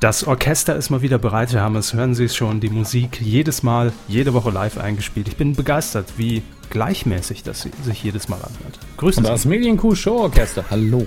[0.00, 1.92] Das Orchester ist mal wieder bereit, Herr Hammes.
[1.92, 5.28] Hören Sie es schon, die Musik jedes Mal, jede Woche live eingespielt.
[5.28, 8.78] Ich bin begeistert, wie gleichmäßig das sich jedes Mal anhört.
[8.96, 9.30] Grüßen Sie.
[9.30, 11.06] Das Medienkuh Show Orchester, hallo.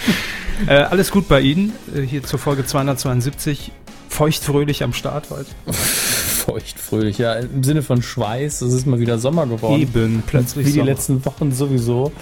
[0.66, 3.72] äh, alles gut bei Ihnen, äh, hier zur Folge 272.
[4.08, 5.50] Feuchtfröhlich am Start heute.
[6.44, 8.60] Feuchtfröhlich, ja, im Sinne von Schweiß.
[8.60, 9.80] Es ist mal wieder Sommer geworden.
[9.80, 10.66] Eben, plötzlich.
[10.66, 10.84] Wie Sommer.
[10.84, 12.12] die letzten Wochen sowieso.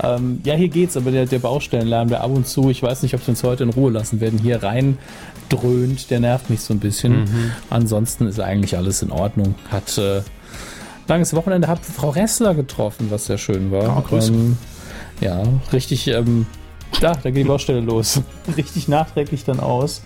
[0.00, 3.14] Ähm, ja, hier geht's, aber der, der Baustellenlärm, der ab und zu, ich weiß nicht,
[3.14, 4.98] ob sie uns heute in Ruhe lassen werden, hier rein
[5.48, 7.22] dröhnt, der nervt mich so ein bisschen.
[7.22, 7.52] Mhm.
[7.68, 9.56] Ansonsten ist eigentlich alles in Ordnung.
[9.70, 10.22] Hat äh,
[11.08, 14.04] langes Wochenende, hab Frau Ressler getroffen, was sehr schön war.
[14.08, 14.56] Oh, ähm,
[15.20, 16.46] ja, richtig, ähm,
[17.00, 18.22] da, da geht die Baustelle los.
[18.56, 20.02] richtig nachträglich dann aus.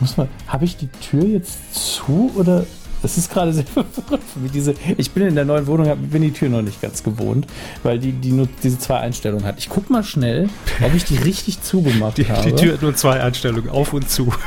[0.00, 2.64] Muss man, habe ich die Tür jetzt zu oder
[3.06, 4.50] das ist gerade sehr verrückt mich.
[4.50, 7.46] Diese, ich bin in der neuen Wohnung, bin die Tür noch nicht ganz gewohnt,
[7.84, 9.58] weil die, die nur diese zwei Einstellungen hat.
[9.58, 10.48] Ich guck mal schnell,
[10.84, 12.50] ob ich die richtig zugemacht die, habe.
[12.50, 14.32] Die Tür hat nur zwei Einstellungen, auf und zu.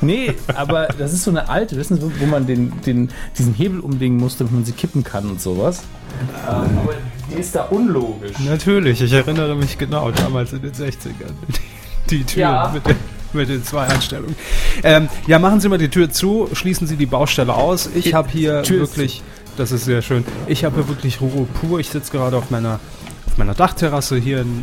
[0.00, 3.08] Nee, aber das ist so eine alte, wissen Sie, wo man den, den,
[3.38, 5.84] diesen Hebel umlegen muss, damit man sie kippen kann und sowas.
[6.46, 6.94] Ähm, aber
[7.30, 8.36] die ist da unlogisch.
[8.40, 11.32] Natürlich, ich erinnere mich genau, damals in den 60ern.
[12.10, 12.70] Die, die Tür ja.
[12.74, 12.96] mit der
[13.34, 14.36] mit den zwei Einstellungen.
[14.82, 17.88] Ähm, ja, machen Sie mal die Tür zu, schließen Sie die Baustelle aus.
[17.94, 19.22] Ich habe hier Tür wirklich,
[19.56, 21.80] das ist sehr schön, ich habe hier wirklich Ruhe pur.
[21.80, 22.80] Ich sitze gerade auf meiner,
[23.26, 24.62] auf meiner Dachterrasse hier in,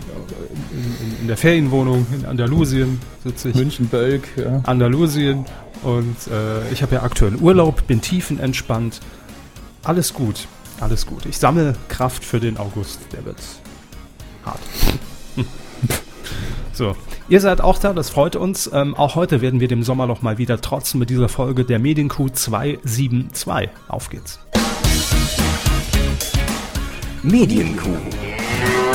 [0.71, 3.55] in, in der Ferienwohnung in Andalusien sitze ich.
[3.55, 4.61] München-Bölk, ja.
[4.63, 5.45] Andalusien.
[5.83, 8.99] Und äh, ich habe ja aktuell Urlaub, bin tiefenentspannt.
[9.83, 10.47] Alles gut,
[10.79, 11.25] alles gut.
[11.25, 13.37] Ich sammle Kraft für den August, der wird
[14.45, 14.59] hart.
[16.73, 16.95] so,
[17.31, 18.69] Ihr seid auch da, das freut uns.
[18.73, 21.79] Ähm, auch heute werden wir dem Sommer noch mal wieder trotzen mit dieser Folge der
[21.79, 23.69] Medienkuh 272.
[23.87, 24.37] Auf geht's.
[27.23, 27.95] Medienkuh.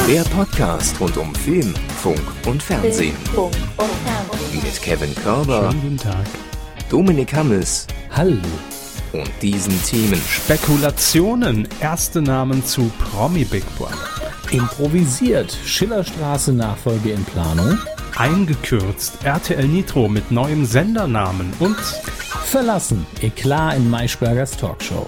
[0.06, 3.16] Der Podcast rund um Film, Funk und Fernsehen.
[4.52, 5.70] Mit Kevin Körber.
[5.70, 6.26] Schönen guten Tag.
[6.90, 7.86] Dominik Hammes.
[8.14, 8.36] Hallo.
[9.14, 10.20] Und diesen Themen.
[10.28, 11.66] Spekulationen.
[11.80, 13.96] Erste Namen zu Promi Big Brother.
[14.50, 15.56] Improvisiert.
[15.64, 17.78] Schillerstraße Nachfolge in Planung
[18.16, 21.76] eingekürzt, RTL Nitro mit neuem Sendernamen und
[22.44, 25.04] verlassen, Eklat in Maischbergers Talkshow.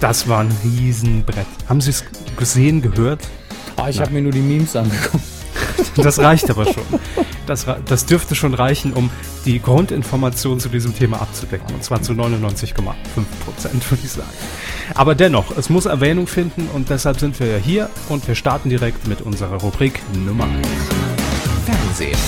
[0.00, 1.46] Das war ein Riesenbrett.
[1.68, 2.04] Haben Sie es
[2.36, 3.20] gesehen, gehört?
[3.76, 5.22] Ah, ich habe mir nur die Memes angeguckt.
[5.96, 6.84] Das reicht aber schon.
[7.46, 9.10] Das, das dürfte schon reichen, um
[9.44, 11.74] die Grundinformation zu diesem Thema abzudecken.
[11.74, 12.74] Und zwar zu 99,5
[13.44, 14.30] Prozent, würde ich sagen.
[14.94, 18.68] Aber dennoch, es muss Erwähnung finden und deshalb sind wir ja hier und wir starten
[18.68, 20.99] direkt mit unserer Rubrik Nummer 1.
[21.60, 22.18] Fernsehen.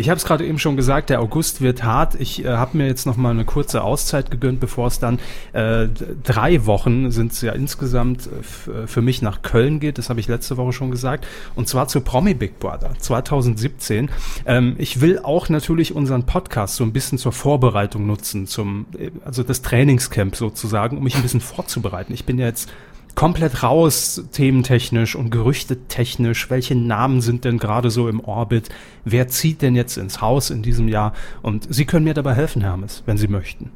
[0.00, 2.14] Ich habe es gerade eben schon gesagt, der August wird hart.
[2.18, 5.18] Ich äh, habe mir jetzt noch mal eine kurze Auszeit gegönnt, bevor es dann
[5.52, 5.88] äh,
[6.22, 9.98] drei Wochen sind ja insgesamt äh, für mich nach Köln geht.
[9.98, 11.26] Das habe ich letzte Woche schon gesagt.
[11.54, 14.10] Und zwar zu Promi Big Brother 2017.
[14.46, 19.10] Ähm, ich will auch natürlich unseren Podcast so ein bisschen zur Vorbereitung nutzen, zum äh,
[19.26, 22.14] also das Trainingscamp sozusagen, um mich ein bisschen vorzubereiten.
[22.14, 22.70] Ich bin ja jetzt
[23.14, 26.50] komplett raus, thementechnisch und gerüchtetechnisch.
[26.50, 28.68] Welche Namen sind denn gerade so im Orbit?
[29.04, 31.12] Wer zieht denn jetzt ins Haus in diesem Jahr?
[31.42, 33.72] Und Sie können mir dabei helfen, Hermes, wenn Sie möchten.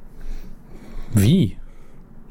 [1.13, 1.57] Wie?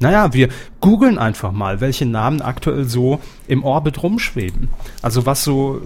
[0.00, 0.48] Naja, wir
[0.80, 4.68] googeln einfach mal, welche Namen aktuell so im Orbit rumschweben.
[5.02, 5.80] Also was so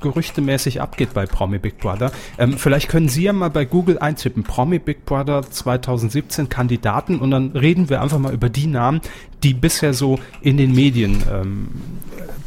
[0.00, 2.12] gerüchtemäßig abgeht bei Promi Big Brother.
[2.38, 7.30] Ähm, vielleicht können Sie ja mal bei Google eintippen, Promi Big Brother 2017 Kandidaten und
[7.30, 9.00] dann reden wir einfach mal über die Namen,
[9.42, 11.68] die bisher so in den Medien ähm,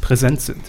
[0.00, 0.60] präsent sind.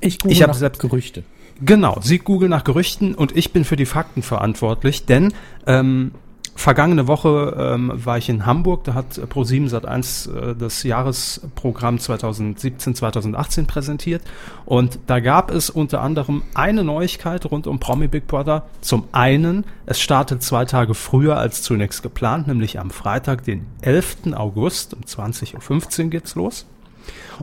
[0.00, 1.24] Ich google ich nach selbst Gerüchte.
[1.60, 5.32] Genau, Sie googeln nach Gerüchten und ich bin für die Fakten verantwortlich, denn
[5.66, 6.12] ähm,
[6.58, 13.68] Vergangene Woche ähm, war ich in Hamburg, da hat Pro7 Sat1 äh, das Jahresprogramm 2017-2018
[13.68, 14.22] präsentiert
[14.64, 18.66] und da gab es unter anderem eine Neuigkeit rund um Promi Big Brother.
[18.80, 24.32] Zum einen, es startet zwei Tage früher als zunächst geplant, nämlich am Freitag, den 11.
[24.34, 26.66] August um 20.15 Uhr geht's los.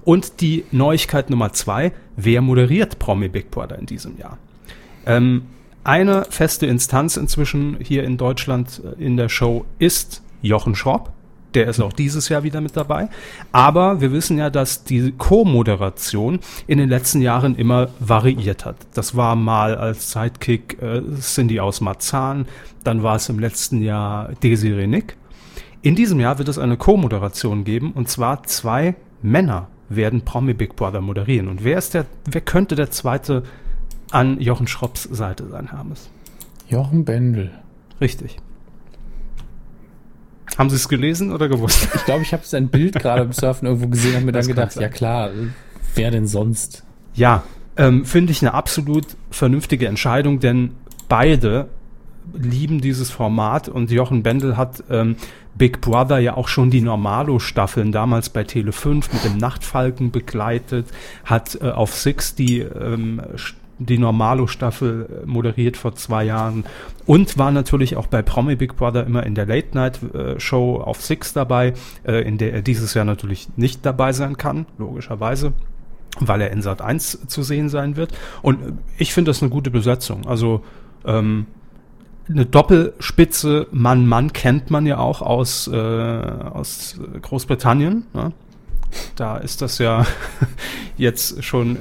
[0.03, 4.37] Und die Neuigkeit Nummer zwei, wer moderiert Promi Big Brother in diesem Jahr?
[5.05, 5.43] Ähm,
[5.85, 11.11] eine feste Instanz inzwischen hier in Deutschland äh, in der Show ist Jochen Schropp.
[11.53, 13.07] Der ist auch dieses Jahr wieder mit dabei.
[13.53, 18.75] Aber wir wissen ja, dass die Co-Moderation in den letzten Jahren immer variiert hat.
[18.93, 22.45] Das war mal als Sidekick äh, Cindy aus Marzahn,
[22.83, 25.15] dann war es im letzten Jahr Desiree Nick.
[25.81, 30.75] In diesem Jahr wird es eine Co-Moderation geben und zwar zwei Männer werden Promi Big
[30.75, 31.47] Brother moderieren.
[31.47, 33.43] Und wer ist der, wer könnte der zweite
[34.11, 36.09] an Jochen Schropps Seite sein, Hermes.
[36.67, 37.51] Jochen Bendel.
[38.01, 38.37] Richtig.
[40.57, 41.87] Haben Sie es gelesen oder gewusst?
[41.95, 44.75] Ich glaube, ich habe sein Bild gerade im Surfen irgendwo gesehen und mir dann gedacht,
[44.75, 45.31] ja klar,
[45.95, 46.83] wer denn sonst?
[47.13, 47.43] Ja,
[47.77, 50.71] ähm, finde ich eine absolut vernünftige Entscheidung, denn
[51.09, 51.67] beide
[52.33, 55.17] lieben dieses Format und Jochen Bendel hat ähm,
[55.55, 60.87] Big Brother ja auch schon die Normalo-Staffeln damals bei Tele 5 mit dem Nachtfalken begleitet,
[61.23, 63.21] hat äh, auf Six die ähm,
[63.79, 66.63] die Normalo-Staffel äh, moderiert vor zwei Jahren
[67.05, 71.73] und war natürlich auch bei Promi Big Brother immer in der Late-Night-Show auf Six dabei,
[72.03, 75.53] äh, in der er dieses Jahr natürlich nicht dabei sein kann, logischerweise
[76.19, 78.13] weil er in Sat 1 zu sehen sein wird.
[78.41, 80.25] Und ich finde das eine gute Besetzung.
[80.25, 80.63] Also
[81.05, 81.45] ähm,
[82.29, 88.05] eine Doppelspitze Mann-Mann kennt man ja auch aus, äh, aus Großbritannien.
[88.13, 88.31] Ne?
[89.15, 90.05] Da ist das ja
[90.97, 91.77] jetzt schon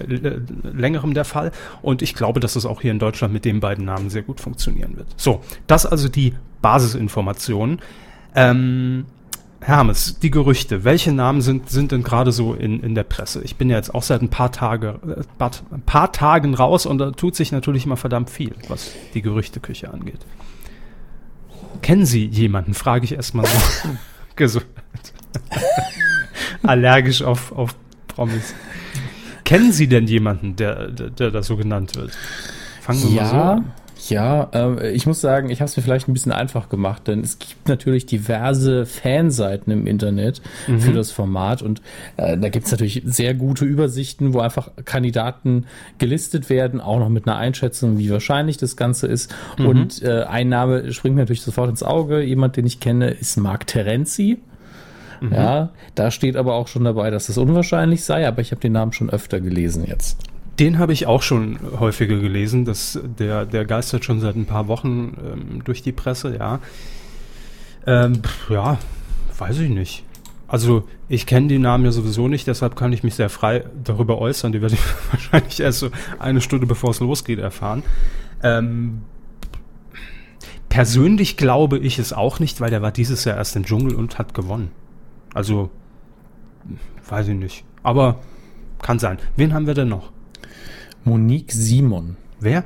[0.63, 1.53] längerem der Fall.
[1.83, 4.41] Und ich glaube, dass es auch hier in Deutschland mit den beiden Namen sehr gut
[4.41, 5.09] funktionieren wird.
[5.17, 7.81] So, das also die Basisinformationen.
[8.35, 9.07] Ähm,
[9.61, 13.43] Hermes, die Gerüchte, welche Namen sind, sind denn gerade so in, in der Presse?
[13.45, 16.99] Ich bin ja jetzt auch seit ein paar, Tage, äh, ein paar Tagen raus und
[16.99, 20.21] da tut sich natürlich immer verdammt viel, was die Gerüchteküche angeht.
[21.81, 22.75] Kennen Sie jemanden?
[22.75, 24.61] Frage ich erstmal so.
[26.63, 27.75] Allergisch auf, auf
[28.09, 28.55] Promis.
[29.45, 32.13] Kennen Sie denn jemanden, der, der, der da so genannt wird?
[32.81, 33.23] Fangen wir ja.
[33.23, 33.73] mal so an.
[34.09, 37.21] Ja, äh, ich muss sagen, ich habe es mir vielleicht ein bisschen einfach gemacht, denn
[37.21, 40.81] es gibt natürlich diverse Fanseiten im Internet mhm.
[40.81, 41.81] für das Format und
[42.17, 45.67] äh, da gibt es natürlich sehr gute Übersichten, wo einfach Kandidaten
[45.99, 49.35] gelistet werden, auch noch mit einer Einschätzung, wie wahrscheinlich das Ganze ist.
[49.59, 49.67] Mhm.
[49.67, 52.21] Und äh, ein Name springt natürlich sofort ins Auge.
[52.23, 54.39] Jemand, den ich kenne, ist Mark Terenzi.
[55.21, 55.33] Mhm.
[55.33, 58.73] Ja, da steht aber auch schon dabei, dass es unwahrscheinlich sei, aber ich habe den
[58.73, 60.19] Namen schon öfter gelesen jetzt.
[60.59, 62.65] Den habe ich auch schon häufiger gelesen.
[62.65, 66.61] dass der, der geistert schon seit ein paar Wochen ähm, durch die Presse, ja.
[67.87, 68.79] Ähm, ja,
[69.37, 70.05] weiß ich nicht.
[70.47, 74.19] Also ich kenne die Namen ja sowieso nicht, deshalb kann ich mich sehr frei darüber
[74.19, 74.53] äußern.
[74.53, 74.81] Die werde ich
[75.11, 77.83] wahrscheinlich erst so eine Stunde bevor es losgeht erfahren.
[78.43, 79.03] Ähm,
[80.69, 84.19] persönlich glaube ich es auch nicht, weil der war dieses Jahr erst im Dschungel und
[84.19, 84.71] hat gewonnen.
[85.35, 85.71] Also,
[87.09, 87.65] weiß ich nicht.
[87.83, 88.21] Aber
[88.81, 89.19] kann sein.
[89.37, 90.11] Wen haben wir denn noch?
[91.05, 92.17] Monique Simon.
[92.41, 92.65] Wer?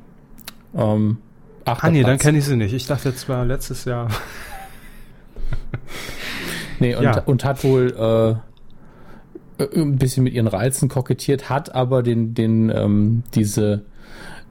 [0.79, 1.19] Ähm,
[1.65, 2.73] ah nee, dann kenne ich sie nicht.
[2.73, 4.09] Ich dachte jetzt war letztes Jahr.
[6.81, 7.21] Nee, und, ja.
[7.23, 8.41] und hat wohl
[9.59, 13.83] äh, ein bisschen mit ihren Reizen kokettiert, hat aber den, den, ähm, diese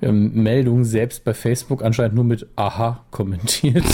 [0.01, 3.85] ähm, Meldung selbst bei Facebook anscheinend nur mit Aha kommentiert.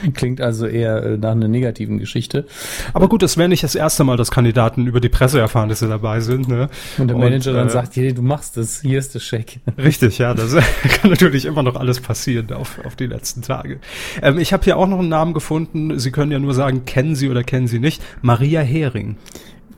[0.14, 2.46] Klingt also eher äh, nach einer negativen Geschichte.
[2.92, 5.80] Aber gut, es wäre nicht das erste Mal, dass Kandidaten über die Presse erfahren, dass
[5.80, 6.48] sie dabei sind.
[6.48, 6.68] Ne?
[6.98, 9.60] Und der Manager Und, dann äh, sagt, hey, du machst das, hier ist der Scheck.
[9.78, 10.54] Richtig, ja, das
[11.00, 13.80] kann natürlich immer noch alles passieren auf, auf die letzten Tage.
[14.22, 15.98] Ähm, ich habe hier auch noch einen Namen gefunden.
[15.98, 18.02] Sie können ja nur sagen, kennen Sie oder kennen Sie nicht.
[18.22, 19.16] Maria Hering.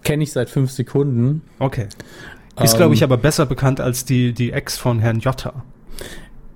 [0.02, 1.43] Kenne ich seit fünf Sekunden.
[1.58, 1.88] Okay.
[2.62, 5.64] Ist, ähm, glaube ich, aber besser bekannt als die, die Ex von Herrn Jotta.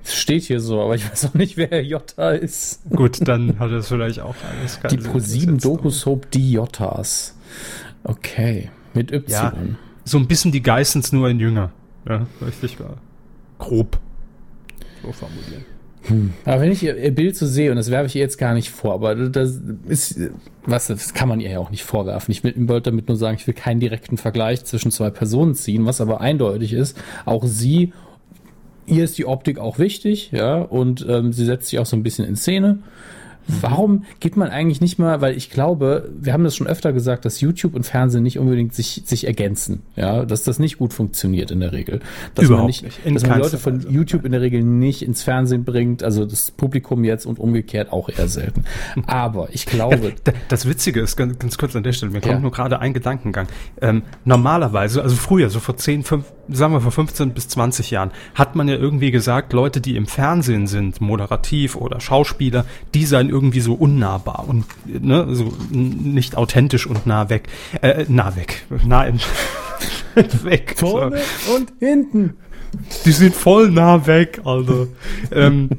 [0.04, 2.82] Steht hier so, aber ich weiß auch nicht, wer Jota ist.
[2.90, 4.78] Gut, dann hat es vielleicht auch alles.
[4.90, 7.34] Die Pro7 Doku-Soap Die Jottas.
[8.02, 9.30] Okay, mit Y.
[9.30, 9.52] Ja,
[10.04, 11.72] so ein bisschen die Geissens nur in Jünger.
[12.06, 12.98] Ja, richtig war.
[13.58, 13.98] Grob.
[15.02, 15.64] So formulieren.
[16.06, 16.34] Hm.
[16.44, 18.52] Aber wenn ich ihr, ihr, Bild so sehe, und das werfe ich ihr jetzt gar
[18.52, 19.58] nicht vor, aber das
[19.88, 20.20] ist,
[20.66, 22.30] was, das kann man ihr ja auch nicht vorwerfen.
[22.30, 26.02] Ich wollte damit nur sagen, ich will keinen direkten Vergleich zwischen zwei Personen ziehen, was
[26.02, 27.94] aber eindeutig ist, auch sie
[28.86, 32.02] ihr ist die Optik auch wichtig, ja, und ähm, sie setzt sich auch so ein
[32.02, 32.78] bisschen in Szene.
[33.46, 37.24] Warum geht man eigentlich nicht mal, weil ich glaube, wir haben das schon öfter gesagt,
[37.24, 41.50] dass YouTube und Fernsehen nicht unbedingt sich, sich ergänzen, ja, dass das nicht gut funktioniert
[41.50, 42.00] in der Regel.
[42.34, 43.16] Dass Überhaupt man nicht, nicht.
[43.16, 47.04] dass man Leute von YouTube in der Regel nicht ins Fernsehen bringt, also das Publikum
[47.04, 48.64] jetzt und umgekehrt auch eher selten.
[49.06, 50.12] Aber ich glaube.
[50.26, 52.40] Ja, das Witzige ist, ganz, ganz kurz an der Stelle, mir kommt ja.
[52.40, 53.46] nur gerade ein Gedankengang.
[53.80, 58.10] Ähm, normalerweise, also früher, so vor 10, 5, sagen wir vor 15 bis 20 Jahren,
[58.34, 63.28] hat man ja irgendwie gesagt, Leute, die im Fernsehen sind, moderativ oder Schauspieler, die seien
[63.28, 67.48] irgendwie so unnahbar und ne, so nicht authentisch und nah weg.
[67.80, 68.64] Äh, nah weg.
[68.84, 69.20] Nah in,
[70.44, 70.74] weg.
[70.76, 71.54] Vorne so.
[71.54, 72.36] und hinten.
[73.04, 74.88] Die sind voll nah weg, Alter.
[75.30, 75.70] ähm,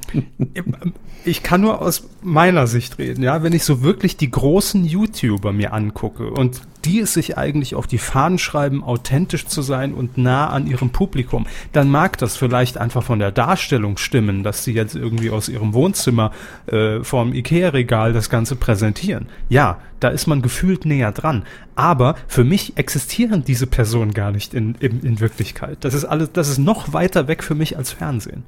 [1.25, 5.53] ich kann nur aus meiner Sicht reden, ja, wenn ich so wirklich die großen YouTuber
[5.53, 10.19] mir angucke und die es sich eigentlich auf die Fahnen schreiben, authentisch zu sein und
[10.19, 14.73] nah an ihrem Publikum, dann mag das vielleicht einfach von der Darstellung stimmen, dass sie
[14.73, 16.31] jetzt irgendwie aus ihrem Wohnzimmer
[16.67, 19.27] äh, vorm Ikea-Regal das Ganze präsentieren.
[19.49, 21.43] Ja, da ist man gefühlt näher dran.
[21.75, 25.79] Aber für mich existieren diese Personen gar nicht in, in, in Wirklichkeit.
[25.81, 28.43] Das ist alles, das ist noch weiter weg für mich als Fernsehen.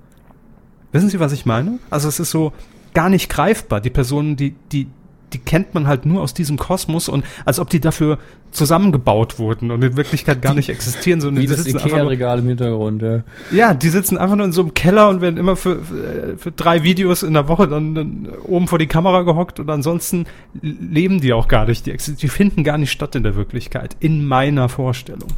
[0.91, 1.79] Wissen Sie, was ich meine?
[1.89, 2.53] Also es ist so
[2.93, 3.81] gar nicht greifbar.
[3.81, 4.87] Die Personen, die, die,
[5.33, 8.17] die kennt man halt nur aus diesem Kosmos und als ob die dafür
[8.51, 12.47] zusammengebaut wurden und in Wirklichkeit gar nicht existieren, sondern Wie die sitzen einfach nur, im
[12.47, 13.23] Hintergrund, ja.
[13.51, 15.79] ja, die sitzen einfach nur in so einem Keller und werden immer für,
[16.37, 20.25] für, drei Videos in der Woche dann, dann oben vor die Kamera gehockt und ansonsten
[20.61, 21.85] leben die auch gar nicht.
[21.85, 25.29] Die, die finden gar nicht statt in der Wirklichkeit, in meiner Vorstellung.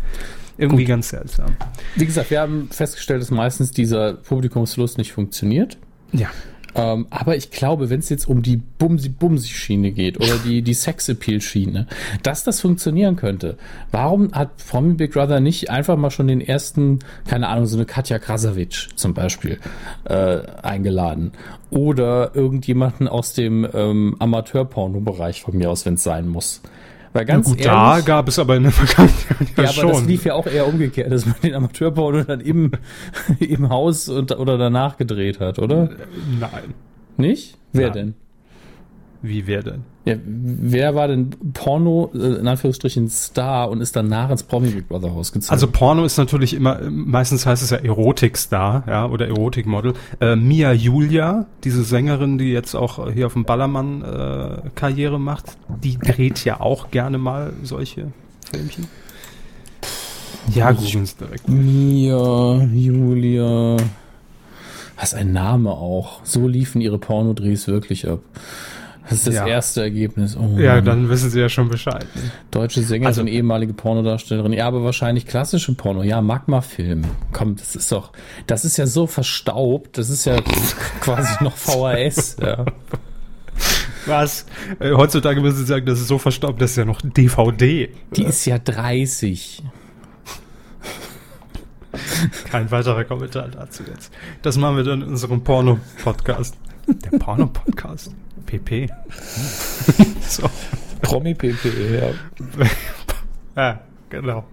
[0.60, 0.90] Irgendwie Gut.
[0.90, 1.56] ganz seltsam.
[1.96, 5.78] Wie gesagt, wir haben festgestellt, dass meistens dieser Publikumsfluss nicht funktioniert.
[6.12, 6.28] Ja.
[6.76, 11.88] Ähm, aber ich glaube, wenn es jetzt um die Bumsi-Bumsi-Schiene geht oder die, die Sex-Appeal-Schiene,
[12.24, 13.58] dass das funktionieren könnte.
[13.92, 17.86] Warum hat Promi Big Brother nicht einfach mal schon den ersten, keine Ahnung, so eine
[17.86, 19.60] Katja Krasavic zum Beispiel
[20.04, 21.32] äh, eingeladen?
[21.70, 26.62] Oder irgendjemanden aus dem ähm, Amateur-Porno-Bereich von mir aus, wenn es sein muss.
[27.14, 29.90] Weil ganz Gut, ehrlich, da gab es aber in der Vergangenheit ja, ja, aber schon.
[29.90, 32.72] das lief ja auch eher umgekehrt, dass man den Amateurporno dann im,
[33.40, 35.90] im Haus und, oder danach gedreht hat, oder?
[36.40, 36.74] Nein.
[37.18, 37.58] Nicht?
[37.74, 37.94] Wer Nein.
[37.94, 38.14] denn?
[39.22, 39.84] Wie wer denn?
[40.06, 44.88] Ja, wer war denn Porno, äh, in Anführungsstrichen, Star und ist danach ins Promi Big
[44.88, 45.52] Brother Haus gezogen?
[45.52, 49.94] Also Porno ist natürlich immer, meistens heißt es ja Erotikstar, ja, oder Erotikmodel.
[50.22, 55.58] Äh, Mia Julia, diese Sängerin, die jetzt auch hier auf dem Ballermann äh, Karriere macht,
[55.84, 58.14] die dreht ja auch gerne mal solche
[58.52, 58.88] Filmchen.
[60.54, 61.48] Ja, googeln Sie direkt.
[61.50, 63.78] Mia, Julia.
[65.00, 66.22] Was ein Name auch.
[66.24, 68.20] So liefen ihre Pornodrehs wirklich ab.
[69.10, 69.48] Das ist das Ja.
[69.48, 70.38] erste Ergebnis.
[70.38, 72.06] Oh Ja, dann wissen Sie ja schon Bescheid.
[72.52, 74.54] Deutsche Sängerin, Also- also, ehemalige Pornodarstellerin.
[74.54, 76.04] Ja, aber wahrscheinlich klassische Porno.
[76.04, 77.02] Ja, Magma-Film.
[77.34, 78.12] Komm, das ist doch,
[78.48, 79.98] das ist ja so verstaubt.
[79.98, 80.38] Das ist ja
[81.02, 82.38] quasi noch VHS.
[82.42, 82.66] Ja.
[84.06, 84.46] Was?
[84.80, 87.90] Äh, heutzutage müssen Sie sagen, das ist so verstaubt, das ist ja noch DVD.
[88.16, 89.62] Die ist ja 30.
[92.50, 94.12] Kein weiterer Kommentar dazu jetzt.
[94.42, 96.56] Das machen wir dann in unserem Porno-Podcast.
[96.88, 98.12] Der Porno-Podcast.
[98.50, 98.90] PP.
[100.28, 100.50] so.
[101.02, 102.66] Promi-PP, ja.
[103.56, 104.46] Ja, genau.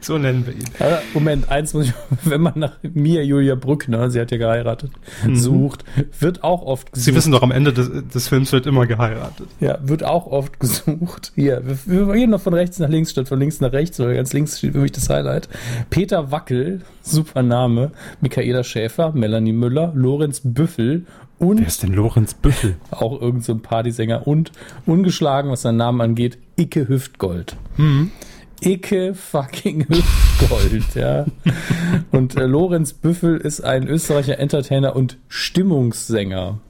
[0.00, 0.64] So nennen wir ihn.
[0.78, 1.94] Aber Moment, eins muss ich,
[2.24, 4.92] wenn man nach Mia Julia Brückner, sie hat ja geheiratet,
[5.32, 5.84] sucht,
[6.20, 7.04] wird auch oft gesucht.
[7.04, 9.48] Sie wissen doch, am Ende des, des Films wird immer geheiratet.
[9.60, 11.32] Ja, wird auch oft gesucht.
[11.34, 14.14] Hier, wir, wir gehen noch von rechts nach links statt von links nach rechts, weil
[14.14, 15.48] ganz links steht für mich das Highlight.
[15.90, 17.90] Peter Wackel, super Name,
[18.20, 21.06] Michaela Schäfer, Melanie Müller, Lorenz Büffel
[21.42, 22.76] und Wer ist denn Lorenz Büffel?
[22.90, 24.52] auch irgendein so ein Partysänger und
[24.86, 27.56] ungeschlagen, was seinen Namen angeht, Icke Hüftgold.
[28.60, 31.26] Icke fucking Hüftgold, ja.
[32.12, 36.60] Und äh, Lorenz Büffel ist ein Österreicher Entertainer und Stimmungssänger.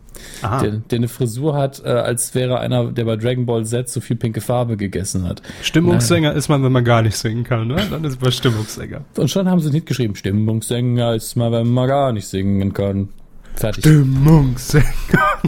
[0.43, 4.01] Der, der eine Frisur hat, äh, als wäre einer, der bei Dragon Ball Z so
[4.01, 5.43] viel pinke Farbe gegessen hat.
[5.63, 7.77] Stimmungssänger ist man, wenn man gar nicht singen kann, ne?
[7.91, 9.05] Dann ist man Stimmungssänger.
[9.17, 13.09] Und schon haben sie nicht geschrieben, Stimmungssänger ist mal, wenn man gar nicht singen kann.
[13.55, 13.85] Fertig.
[13.85, 14.87] Stimmungssänger.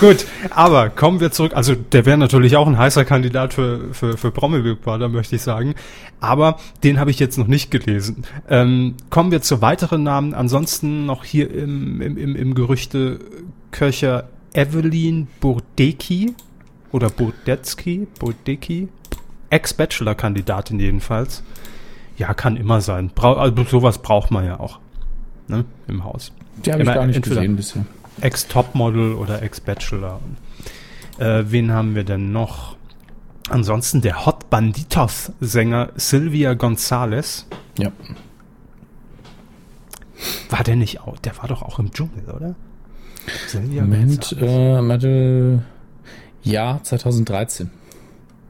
[0.00, 1.56] Gut, aber kommen wir zurück.
[1.56, 5.34] Also der wäre natürlich auch ein heißer Kandidat für, für, für Promi Big Brother, möchte
[5.34, 5.74] ich sagen.
[6.20, 8.22] Aber den habe ich jetzt noch nicht gelesen.
[8.48, 10.34] Ähm, kommen wir zu weiteren Namen.
[10.34, 13.18] Ansonsten noch hier im, im, im, im Gerüchte
[13.72, 16.34] Köcher Evelyn Burdecki
[16.92, 18.88] oder Burdetzky, Burdecki.
[19.50, 21.42] Ex-Bachelor-Kandidatin jedenfalls.
[22.16, 23.10] Ja, kann immer sein.
[23.14, 24.78] Brau also sowas braucht man ja auch.
[25.48, 25.64] Ne?
[25.86, 26.32] Im Haus.
[26.64, 27.84] Die habe ich gar nicht gesehen bisher.
[28.20, 30.20] Ex-Topmodel oder Ex-Bachelor.
[31.18, 32.76] Äh, wen haben wir denn noch?
[33.48, 37.46] Ansonsten der Hot Banditos-Sänger Sylvia Gonzalez.
[37.78, 37.92] Ja.
[40.50, 41.18] War der nicht auch?
[41.18, 42.54] Der war doch auch im Dschungel, oder?
[43.46, 45.62] Sylvia Moment, äh, warte.
[46.42, 47.70] Ja, 2013.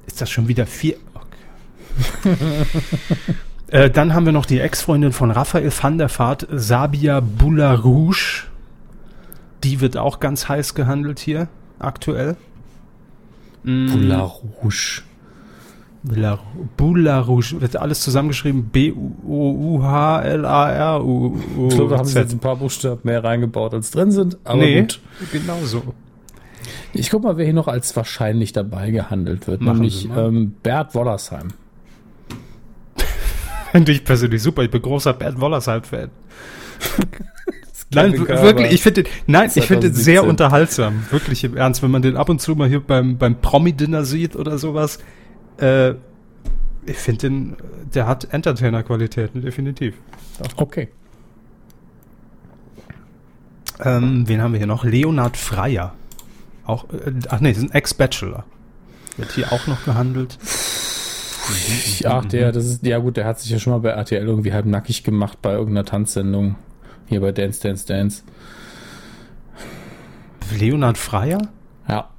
[0.07, 0.97] Ist das schon wieder vier?
[2.23, 2.37] Okay.
[3.71, 8.47] äh, dann haben wir noch die Ex-Freundin von Raphael van der Vaart, Sabia Boularouche.
[9.65, 11.49] Die wird auch ganz heiß gehandelt hier,
[11.79, 12.37] aktuell.
[13.65, 13.89] Mm.
[13.91, 15.03] Poula Rouge.
[16.05, 16.39] Boular-
[16.77, 18.67] Boularouche wird alles zusammengeschrieben.
[20.09, 21.37] B-U-U-H-L-A-R-U.
[21.69, 24.39] Ich glaube, da haben sie jetzt ein paar Buchstaben mehr reingebaut, als drin sind.
[24.45, 25.01] Aber nee, gut.
[25.33, 25.83] genau so.
[26.93, 29.61] Ich guck mal, wer hier noch als wahrscheinlich dabei gehandelt wird.
[29.61, 31.49] Machen nämlich ähm, Bert Wollersheim.
[33.73, 34.63] Finde ich persönlich super.
[34.63, 36.11] Ich bin großer Bert Wollersheim-Fan.
[37.91, 40.29] Nein, wirklich, ich finde den, nein, ich finde den sehr 2017.
[40.29, 41.07] unterhaltsam.
[41.11, 44.37] Wirklich im Ernst, wenn man den ab und zu mal hier beim, beim Promi-Dinner sieht
[44.37, 44.99] oder sowas.
[45.59, 45.95] Äh,
[46.85, 47.57] ich finde den,
[47.95, 49.95] der hat Entertainer-Qualitäten, definitiv.
[50.57, 50.89] Okay.
[53.81, 54.85] Ähm, wen haben wir hier noch?
[54.85, 55.95] Leonhard Freier.
[56.65, 58.45] Auch, äh, ach nee, ist ein Ex-Bachelor.
[59.17, 60.39] Wird hier auch noch gehandelt.
[62.05, 64.53] Ach, der, das ist, ja gut, der hat sich ja schon mal bei RTL irgendwie
[64.53, 66.57] halb nackig gemacht bei irgendeiner Tanzsendung.
[67.07, 68.23] Hier bei Dance, Dance, Dance.
[70.59, 71.49] Leonhard Freier?
[71.89, 72.11] Ja.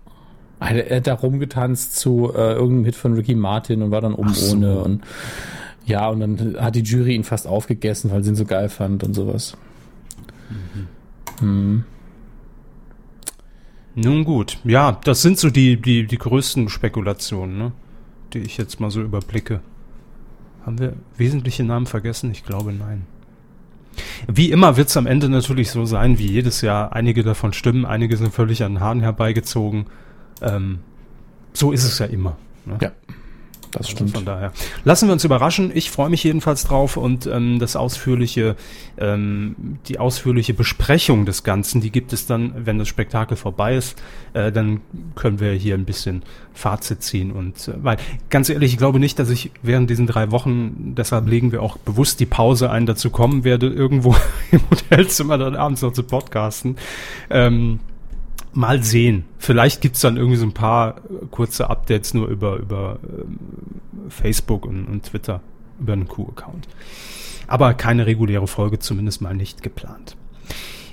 [0.59, 4.29] Er hat da rumgetanzt zu äh, irgendeinem Hit von Ricky Martin und war dann oben
[4.31, 4.55] Ach so.
[4.55, 4.79] ohne.
[4.79, 5.03] Und
[5.86, 9.03] ja, und dann hat die Jury ihn fast aufgegessen, weil sie ihn so geil fand
[9.03, 9.55] und sowas.
[11.41, 11.86] Mhm.
[13.95, 17.71] Nun gut, ja, das sind so die, die, die größten Spekulationen, ne?
[18.33, 19.62] Die ich jetzt mal so überblicke.
[20.65, 22.31] Haben wir wesentliche Namen vergessen?
[22.31, 23.05] Ich glaube nein.
[24.27, 26.93] Wie immer wird es am Ende natürlich so sein, wie jedes Jahr.
[26.93, 29.88] Einige davon stimmen, einige sind völlig an den Haaren herbeigezogen.
[30.41, 30.79] Ähm,
[31.53, 32.38] so ist es ja immer.
[32.65, 32.77] Ne?
[32.81, 32.91] Ja,
[33.71, 34.11] das Also stimmt.
[34.11, 34.51] Von daher.
[34.83, 35.71] Lassen wir uns überraschen.
[35.73, 38.55] Ich freue mich jedenfalls drauf und ähm, das ausführliche,
[38.97, 39.55] ähm,
[39.88, 44.01] die ausführliche Besprechung des Ganzen, die gibt es dann, wenn das Spektakel vorbei ist.
[44.33, 44.81] Äh, dann
[45.15, 46.23] können wir hier ein bisschen
[46.53, 47.97] Fazit ziehen und äh, weil
[48.29, 51.77] ganz ehrlich, ich glaube nicht, dass ich während diesen drei Wochen, deshalb legen wir auch
[51.77, 54.15] bewusst die Pause ein, dazu kommen werde, irgendwo
[54.51, 56.77] im Hotelzimmer dann abends noch zu podcasten.
[57.29, 57.79] Ähm,
[58.53, 59.25] Mal sehen.
[59.38, 63.38] Vielleicht gibt's dann irgendwie so ein paar äh, kurze Updates nur über, über ähm,
[64.10, 65.41] Facebook und, und Twitter,
[65.79, 66.68] über einen Q-Account.
[67.48, 70.15] Aber keine reguläre Folge, zumindest mal nicht geplant.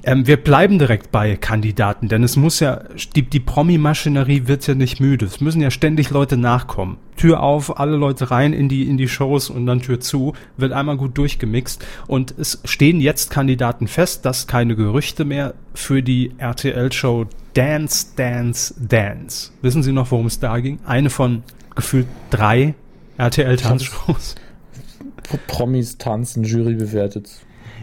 [0.07, 2.85] Ähm, wir bleiben direkt bei Kandidaten, denn es muss ja,
[3.17, 5.27] die, die Promi-Maschinerie wird ja nicht müde.
[5.27, 6.99] Es müssen ja ständig Leute nachkommen.
[7.17, 10.73] Tür auf, alle Leute rein in die, in die Shows und dann Tür zu, wird
[10.73, 11.85] einmal gut durchgemixt.
[12.07, 18.75] Und es stehen jetzt Kandidaten fest, das keine Gerüchte mehr für die RTL-Show Dance, Dance,
[18.79, 19.51] Dance.
[19.63, 20.79] Wissen Sie noch, worum es da ging?
[20.85, 21.43] Eine von
[21.75, 22.75] gefühlt drei
[23.17, 24.35] RTL-Tanzshows.
[25.23, 27.31] Pro- Promis tanzen, Jury bewertet.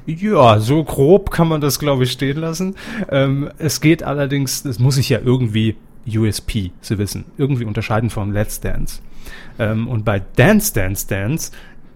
[0.05, 2.75] Ja, so grob kann man das, glaube ich, stehen lassen.
[3.09, 5.75] Ähm, es geht allerdings, das muss ich ja irgendwie
[6.07, 8.99] USP, Sie wissen, irgendwie unterscheiden von Let's Dance.
[9.57, 11.51] Ähm, und bei Dance, Dance, Dance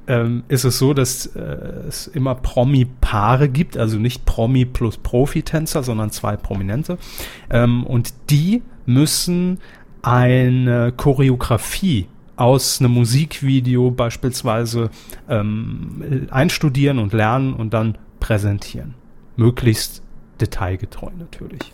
[0.08, 1.40] ähm, ist es so, dass äh,
[1.88, 6.98] es immer Promi-Paare gibt, also nicht Promi plus Profi-Tänzer, sondern zwei Prominente.
[7.50, 9.60] Ähm, und die müssen
[10.02, 14.92] eine Choreografie aus einem Musikvideo beispielsweise
[15.28, 18.94] ähm, einstudieren und lernen und dann präsentieren.
[19.36, 20.02] Möglichst
[20.40, 21.74] detailgetreu natürlich.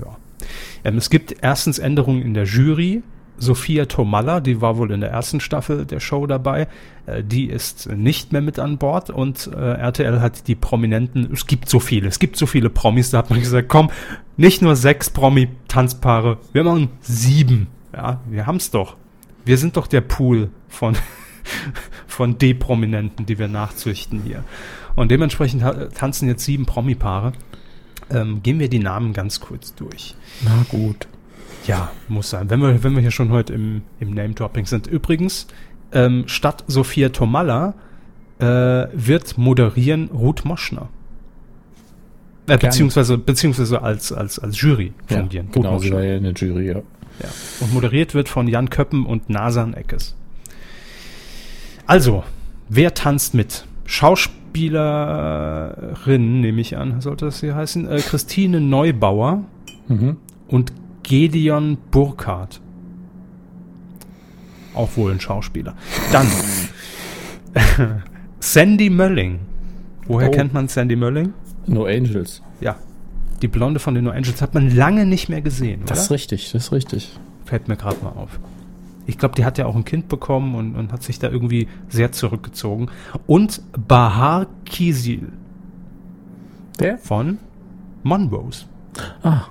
[0.00, 0.16] Ja.
[0.84, 3.02] Ähm, es gibt erstens Änderungen in der Jury.
[3.40, 6.68] Sophia Tomalla, die war wohl in der ersten Staffel der Show dabei,
[7.06, 11.46] äh, die ist nicht mehr mit an Bord und äh, RTL hat die Prominenten, es
[11.46, 13.90] gibt so viele, es gibt so viele Promis, da hat man gesagt, komm,
[14.36, 17.68] nicht nur sechs Promi-Tanzpaare, wir machen sieben.
[17.92, 18.96] Ja, wir haben's doch.
[19.44, 20.96] Wir sind doch der Pool von,
[22.06, 24.44] von D-Prominenten, die wir nachzüchten hier.
[24.94, 27.32] Und dementsprechend tanzen jetzt sieben Promi-Paare.
[28.10, 30.14] Ähm, gehen wir die Namen ganz kurz durch.
[30.42, 31.08] Na gut.
[31.66, 32.48] Ja, muss sein.
[32.50, 34.86] Wenn wir, wenn wir hier schon heute im, im Name-Dropping sind.
[34.86, 35.46] Übrigens,
[35.92, 37.74] ähm, statt Sophia Tomalla
[38.38, 38.44] äh,
[38.92, 40.88] wird moderieren Ruth Moschner.
[42.46, 45.46] Äh, beziehungsweise, beziehungsweise als, als, als Jury Ja, fungieren.
[45.46, 46.76] Ruth genau, sie war ja in der Jury, ja.
[46.76, 46.82] Ja.
[47.60, 50.16] Und moderiert wird von Jan Köppen und Nasan Eckes.
[51.86, 52.24] Also,
[52.68, 53.66] wer tanzt mit?
[53.84, 57.88] Schauspielerin, nehme ich an, sollte das hier heißen.
[57.88, 59.44] Äh, Christine Neubauer
[59.88, 60.16] Mhm.
[60.48, 60.72] und
[61.10, 62.60] Gedeon Burkhardt.
[64.74, 65.74] Auch wohl ein Schauspieler.
[66.12, 66.28] Dann
[68.38, 69.40] Sandy Mölling.
[70.06, 70.30] Woher Oh.
[70.30, 71.34] kennt man Sandy Mölling?
[71.66, 72.42] No Angels.
[72.60, 72.76] Ja.
[73.42, 76.14] Die Blonde von den No Angels hat man lange nicht mehr gesehen, Das ist oder?
[76.14, 77.18] richtig, das ist richtig.
[77.44, 78.38] Fällt mir gerade mal auf.
[79.06, 81.66] Ich glaube, die hat ja auch ein Kind bekommen und, und hat sich da irgendwie
[81.88, 82.86] sehr zurückgezogen.
[83.26, 85.32] Und Bahar Kizil
[86.78, 86.98] Der?
[86.98, 87.38] von
[88.04, 88.66] Monrose.
[89.24, 89.46] Ah,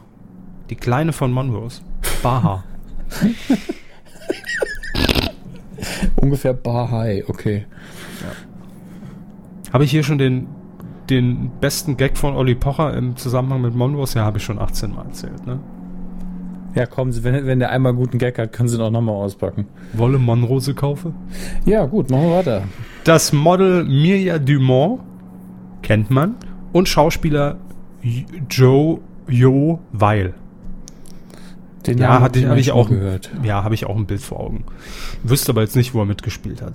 [0.70, 1.82] Die Kleine von Monrose.
[2.22, 2.64] Bahar.
[6.16, 7.66] ungefähr Bar High, okay.
[9.74, 10.48] Habe ich hier schon den,
[11.10, 14.20] den besten Gag von Olli Pocher im Zusammenhang mit Monrose?
[14.20, 15.46] Ja, habe ich schon 18 Mal erzählt.
[15.46, 15.60] Ne?
[16.76, 19.16] Ja, kommen Sie, wenn, wenn der einmal guten Gag hat, können Sie ihn auch nochmal
[19.16, 19.68] auspacken.
[19.94, 21.14] Wolle Monrose kaufe?
[21.66, 22.64] Ja, gut, machen wir weiter.
[23.04, 25.02] Das Model Mirja Dumont
[25.82, 26.36] kennt man
[26.74, 27.58] und Schauspieler
[28.50, 30.34] Joe Jo Weil.
[31.86, 33.32] Den Ja, Namen hatte habe ich auch gehört.
[33.44, 34.66] Ja, habe ich auch ein Bild vor Augen.
[35.24, 36.74] Wüsste aber jetzt nicht, wo er mitgespielt hat.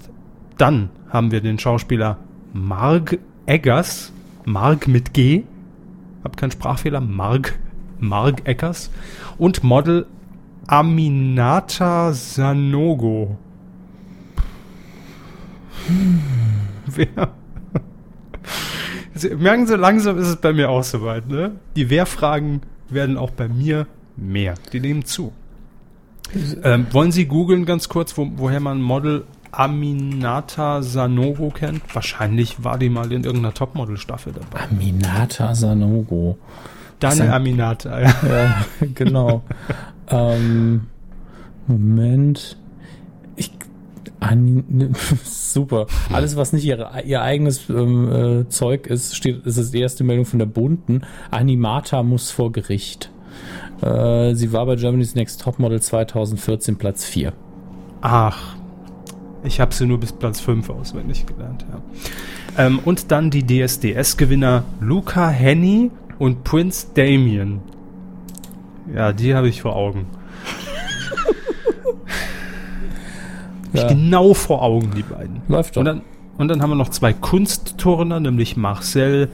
[0.56, 2.18] Dann haben wir den Schauspieler
[2.52, 4.12] Mark Eggers,
[4.44, 5.42] Mark mit G,
[6.22, 7.58] hab keinen Sprachfehler, Mark,
[7.98, 8.90] Mark Eckers
[9.36, 10.06] und Model
[10.66, 13.36] Aminata Sanogo.
[15.86, 16.20] Hm,
[16.86, 17.30] wer?
[19.14, 21.52] Sie, merken Sie, langsam ist es bei mir auch soweit, ne?
[21.76, 23.86] Die Wehrfragen werden auch bei mir
[24.16, 24.54] mehr.
[24.72, 25.32] Die nehmen zu.
[26.62, 31.82] Ähm, wollen Sie googeln ganz kurz, wo, woher man Model Aminata Sanogo kennt?
[31.94, 34.64] Wahrscheinlich war die mal in irgendeiner Topmodel-Staffel dabei.
[34.64, 36.38] Aminata Sanogo.
[36.98, 38.14] Deine Aminata, ja.
[38.28, 39.42] ja genau.
[40.08, 40.86] ähm,
[41.66, 42.56] Moment.
[43.36, 43.52] Ich,
[44.20, 45.86] an, super.
[46.12, 50.04] Alles, was nicht ihre, ihr eigenes ähm, äh, Zeug ist, steht, ist das die erste
[50.04, 51.02] Meldung von der Bunten.
[51.30, 53.10] Animata muss vor Gericht.
[53.84, 57.32] Äh, sie war bei Germany's Next Topmodel 2014 Platz 4.
[58.00, 58.56] Ach,
[59.42, 62.66] ich habe sie nur bis Platz 5 auswendig gelernt, ja.
[62.66, 67.60] Ähm, und dann die DSDS-Gewinner Luca Henny und Prince Damien.
[68.94, 70.06] Ja, die habe ich vor Augen.
[73.72, 73.88] ja.
[73.88, 75.42] genau vor Augen, die beiden.
[75.48, 75.80] Läuft doch.
[75.80, 76.02] Und dann,
[76.38, 79.28] und dann haben wir noch zwei Kunstturner, nämlich Marcel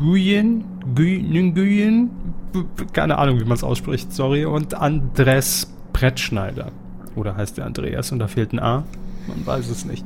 [0.00, 0.64] Nguyen,
[0.96, 2.10] Nguyen,
[2.92, 6.70] keine Ahnung, wie man es ausspricht, sorry, und Andres Brettschneider.
[7.16, 8.84] Oder heißt der Andreas und da fehlt ein A?
[9.26, 10.04] Man weiß es nicht.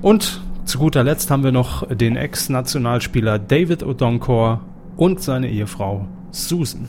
[0.00, 4.60] Und zu guter Letzt haben wir noch den Ex-Nationalspieler David Odonkor
[4.96, 6.88] und seine Ehefrau Susan.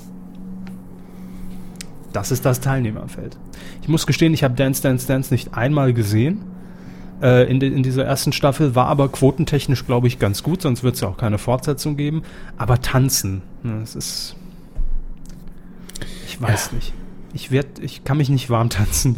[2.13, 3.37] Das ist das Teilnehmerfeld.
[3.81, 6.43] Ich muss gestehen, ich habe Dance Dance Dance nicht einmal gesehen.
[7.21, 10.83] Äh, in, de, in, dieser ersten Staffel war aber quotentechnisch, glaube ich, ganz gut, sonst
[10.83, 12.23] wird es ja auch keine Fortsetzung geben.
[12.57, 14.35] Aber tanzen, ne, das ist.
[16.25, 16.75] Ich weiß ja.
[16.77, 16.93] nicht.
[17.33, 19.17] Ich werd, ich kann mich nicht warm tanzen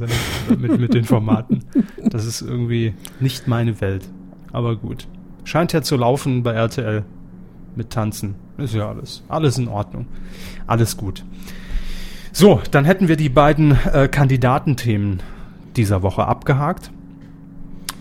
[0.50, 1.64] mit, mit den Formaten.
[2.04, 4.08] Das ist irgendwie nicht meine Welt.
[4.52, 5.08] Aber gut.
[5.46, 7.04] Scheint ja zu laufen bei RTL
[7.76, 8.36] mit Tanzen.
[8.58, 9.24] Ist ja alles.
[9.30, 10.06] Alles in Ordnung.
[10.68, 11.26] Alles gut.
[12.32, 15.22] So, dann hätten wir die beiden äh, Kandidatenthemen
[15.76, 16.92] dieser Woche abgehakt.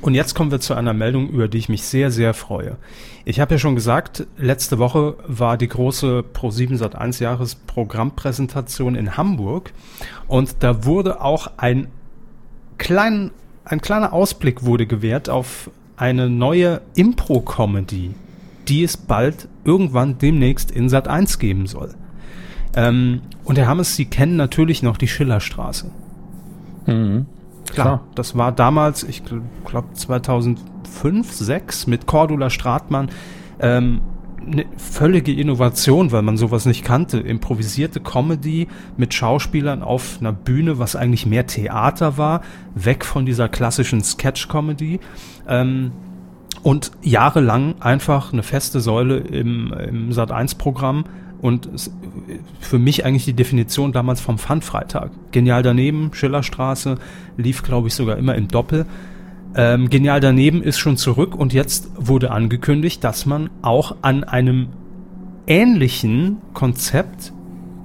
[0.02, 2.76] Und jetzt kommen wir zu einer Meldung, über die ich mich sehr, sehr freue.
[3.24, 9.72] Ich habe ja schon gesagt, letzte Woche war die große Pro7 Sat1 Jahresprogrammpräsentation in Hamburg
[10.26, 11.86] und da wurde auch ein
[12.78, 13.30] klein,
[13.64, 18.16] ein kleiner Ausblick wurde gewährt auf eine neue Impro-Comedy,
[18.66, 21.94] die es bald irgendwann demnächst in Sat1 geben soll.
[22.74, 25.92] Ähm, und Herr Hammes, Sie kennen natürlich noch die Schillerstraße.
[26.86, 27.26] Mhm.
[27.72, 29.22] Klar, Klar, das war damals, ich
[29.64, 33.10] glaube 2005, 6 mit Cordula Stratmann
[33.60, 34.00] ähm,
[34.44, 37.18] eine völlige Innovation, weil man sowas nicht kannte.
[37.20, 42.42] Improvisierte Comedy mit Schauspielern auf einer Bühne, was eigentlich mehr Theater war,
[42.74, 45.00] weg von dieser klassischen Sketch-Comedy.
[45.48, 45.92] Ähm,
[46.62, 51.04] und jahrelang einfach eine feste Säule im, im Sat1-Programm
[51.42, 51.68] und
[52.60, 55.10] für mich eigentlich die Definition damals vom Fun-Freitag.
[55.32, 56.98] Genial daneben, Schillerstraße,
[57.36, 58.86] lief glaube ich sogar immer im Doppel.
[59.54, 64.68] Ähm, Genial daneben ist schon zurück und jetzt wurde angekündigt, dass man auch an einem
[65.48, 67.32] ähnlichen Konzept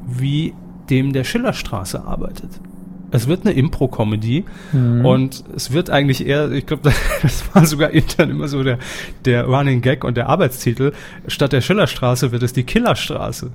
[0.06, 0.54] wie
[0.90, 2.62] dem der Schillerstraße arbeitet.
[3.12, 4.44] Es wird eine Impro-Comedy
[4.74, 5.06] mhm.
[5.06, 6.92] und es wird eigentlich eher, ich glaube,
[7.22, 8.80] das war sogar intern immer so der,
[9.26, 10.92] der Running Gag und der Arbeitstitel.
[11.28, 13.52] Statt der Schillerstraße wird es die Killerstraße.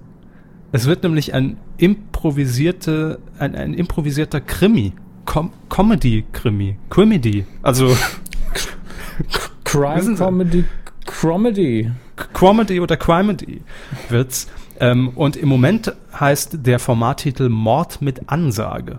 [0.73, 4.95] Es wird nämlich ein improvisierte, ein, ein improvisierter Krimi.
[5.27, 6.77] Com Comedy-Krimi.
[6.89, 7.45] Comedy.
[7.63, 7.97] Also.
[9.65, 10.65] Crime Comedy.
[11.05, 11.91] Comedy.
[12.33, 13.61] Comedy oder Crimedy
[14.09, 14.49] wird's.
[14.81, 18.99] Ähm, und im Moment heißt der Formattitel Mord mit Ansage.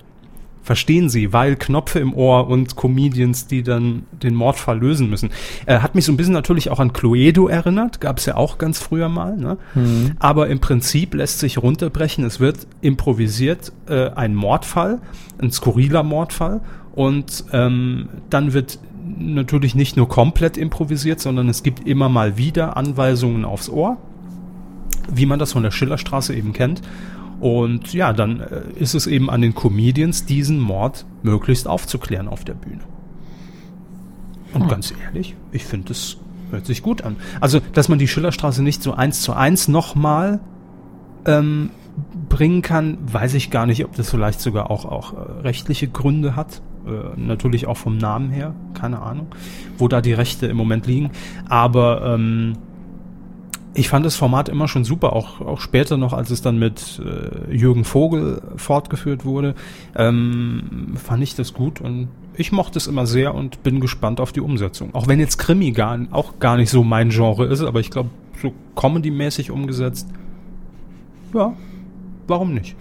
[0.64, 5.30] Verstehen Sie, weil Knopfe im Ohr und Comedians, die dann den Mordfall lösen müssen.
[5.66, 8.58] Äh, hat mich so ein bisschen natürlich auch an Cluedo erinnert, gab es ja auch
[8.58, 9.36] ganz früher mal.
[9.36, 9.58] Ne?
[9.76, 10.14] Mhm.
[10.20, 15.02] Aber im Prinzip lässt sich runterbrechen, es wird improvisiert äh, ein Mordfall,
[15.38, 16.62] ein skurriler Mordfall
[16.96, 18.80] und ähm, dann wird
[19.20, 23.98] natürlich nicht nur komplett improvisiert, sondern es gibt immer mal wieder Anweisungen aufs Ohr,
[25.12, 26.82] wie man das von der Schillerstraße eben kennt.
[27.44, 32.46] Und ja, dann äh, ist es eben an den Comedians, diesen Mord möglichst aufzuklären auf
[32.46, 32.80] der Bühne.
[34.54, 34.70] Und hm.
[34.70, 36.16] ganz ehrlich, ich finde, es
[36.52, 37.18] hört sich gut an.
[37.42, 40.40] Also, dass man die Schillerstraße nicht so eins zu eins nochmal
[41.26, 41.72] ähm,
[42.30, 46.38] bringen kann, weiß ich gar nicht, ob das vielleicht sogar auch, auch äh, rechtliche Gründe
[46.38, 46.62] hat.
[46.88, 49.28] Äh, natürlich auch vom Namen her, keine Ahnung,
[49.78, 51.12] wo da die Rechte im Moment liegen.
[51.50, 52.54] Aber ähm,
[53.76, 57.02] ich fand das Format immer schon super, auch, auch später noch, als es dann mit
[57.04, 59.56] äh, Jürgen Vogel fortgeführt wurde,
[59.96, 64.32] ähm, fand ich das gut und ich mochte es immer sehr und bin gespannt auf
[64.32, 64.94] die Umsetzung.
[64.94, 68.10] Auch wenn jetzt Krimi gar, auch gar nicht so mein Genre ist, aber ich glaube,
[68.42, 70.08] so comedy-mäßig umgesetzt.
[71.34, 71.54] Ja,
[72.28, 72.76] warum nicht?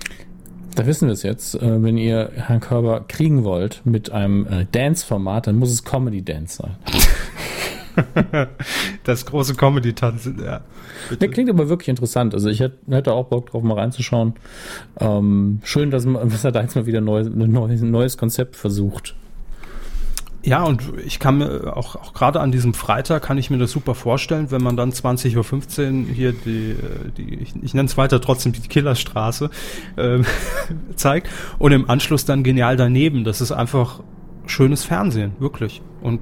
[0.74, 1.54] Da wissen wir es jetzt.
[1.54, 6.62] Äh, wenn ihr Herrn Körber kriegen wollt mit einem äh, Dance-Format, dann muss es Comedy-Dance
[6.62, 6.76] sein.
[9.04, 10.60] das große Comedy-Tanz, ja.
[11.20, 12.34] Der klingt aber wirklich interessant.
[12.34, 14.34] Also ich hätte auch Bock drauf, mal reinzuschauen.
[15.00, 18.56] Ähm, schön, dass, man, dass er da jetzt mal wieder neu, ein neues, neues Konzept
[18.56, 19.14] versucht.
[20.44, 23.70] Ja, und ich kann mir auch, auch gerade an diesem Freitag kann ich mir das
[23.70, 26.76] super vorstellen, wenn man dann 20.15 Uhr hier die, äh,
[27.16, 29.50] die ich, ich nenne es weiter trotzdem die Killerstraße
[29.96, 30.24] ähm,
[30.96, 31.28] zeigt
[31.60, 33.22] und im Anschluss dann genial daneben.
[33.22, 34.00] Das ist einfach
[34.46, 35.82] schönes Fernsehen, wirklich.
[36.00, 36.20] Und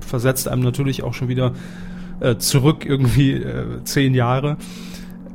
[0.00, 1.52] versetzt einem natürlich auch schon wieder
[2.20, 4.56] äh, zurück irgendwie äh, zehn Jahre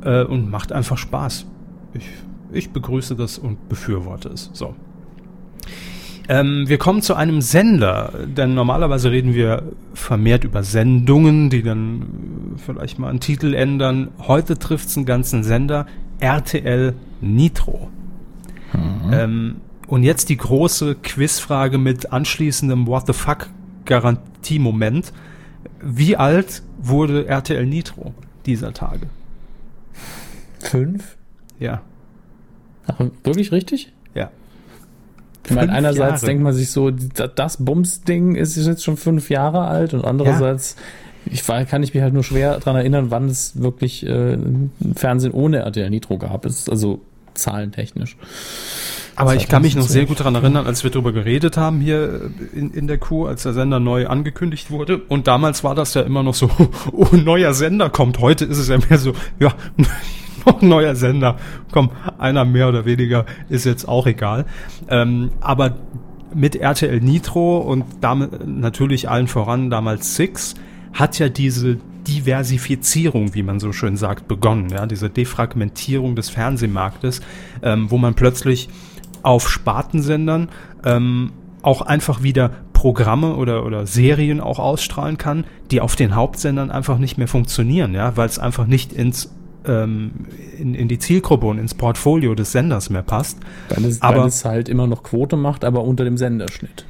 [0.03, 1.45] äh, und macht einfach Spaß.
[1.93, 2.09] Ich,
[2.51, 4.49] ich begrüße das und befürworte es.
[4.53, 4.75] So.
[6.27, 12.55] Ähm, wir kommen zu einem Sender, denn normalerweise reden wir vermehrt über Sendungen, die dann
[12.57, 14.09] vielleicht mal einen Titel ändern.
[14.19, 15.85] Heute trifft es einen ganzen Sender,
[16.19, 17.89] RTL Nitro.
[18.73, 19.13] Mhm.
[19.13, 19.55] Ähm,
[19.95, 23.47] und jetzt die große Quizfrage mit anschließendem What the fuck
[23.85, 25.13] Garantiemoment.
[25.81, 28.13] Wie alt wurde RTL Nitro
[28.45, 29.07] dieser Tage?
[30.59, 31.15] Fünf?
[31.59, 31.81] Ja.
[32.87, 33.93] Ach, wirklich richtig?
[34.13, 34.31] Ja.
[35.45, 36.25] Ich meine, einerseits Jahre.
[36.25, 40.75] denkt man sich so, das Bums-Ding ist jetzt schon fünf Jahre alt und andererseits,
[41.25, 41.31] ja.
[41.31, 44.37] ich kann ich mich halt nur schwer daran erinnern, wann es wirklich äh,
[44.93, 46.45] Fernsehen ohne RTL Nitro gab.
[46.45, 46.99] ist also
[47.33, 48.17] zahlentechnisch.
[49.15, 52.31] Aber ich kann mich noch sehr gut daran erinnern, als wir darüber geredet haben hier
[52.53, 54.97] in, in der Kuh, als der Sender neu angekündigt wurde.
[54.97, 56.49] Und damals war das ja immer noch so,
[56.91, 58.19] oh, neuer Sender kommt.
[58.19, 59.53] Heute ist es ja mehr so, ja,
[60.45, 61.37] noch neuer Sender.
[61.71, 64.45] Komm, einer mehr oder weniger ist jetzt auch egal.
[64.89, 65.75] Ähm, aber
[66.33, 70.55] mit RTL Nitro und damit natürlich allen voran damals Six
[70.93, 74.69] hat ja diese Diversifizierung, wie man so schön sagt, begonnen.
[74.69, 77.21] Ja, diese Defragmentierung des Fernsehmarktes,
[77.63, 78.69] ähm, wo man plötzlich
[79.25, 80.49] auf Spartensendern
[80.83, 86.69] ähm, auch einfach wieder Programme oder, oder Serien auch ausstrahlen kann, die auf den Hauptsendern
[86.69, 89.31] einfach nicht mehr funktionieren, ja, weil es einfach nicht ins
[89.65, 90.11] ähm,
[90.59, 93.39] in, in die Zielgruppe und ins Portfolio des Senders mehr passt.
[93.69, 96.85] Weil es, aber, weil es halt immer noch Quote macht, aber unter dem Senderschnitt.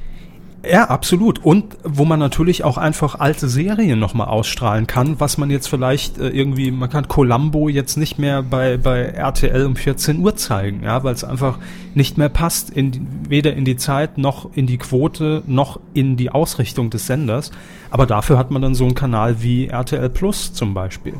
[0.64, 1.44] Ja, absolut.
[1.44, 6.18] Und wo man natürlich auch einfach alte Serien nochmal ausstrahlen kann, was man jetzt vielleicht
[6.18, 10.82] äh, irgendwie, man kann Columbo jetzt nicht mehr bei, bei RTL um 14 Uhr zeigen,
[10.82, 11.58] ja, weil es einfach
[11.94, 16.16] nicht mehr passt, in die, weder in die Zeit noch in die Quote noch in
[16.16, 17.52] die Ausrichtung des Senders.
[17.90, 21.14] Aber dafür hat man dann so einen Kanal wie RTL Plus zum Beispiel.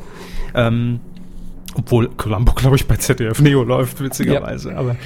[0.55, 1.01] Ähm,
[1.75, 4.73] obwohl Columbo, glaube ich, bei ZDF Neo läuft, witzigerweise.
[4.73, 4.79] Ja.
[4.79, 4.97] Aber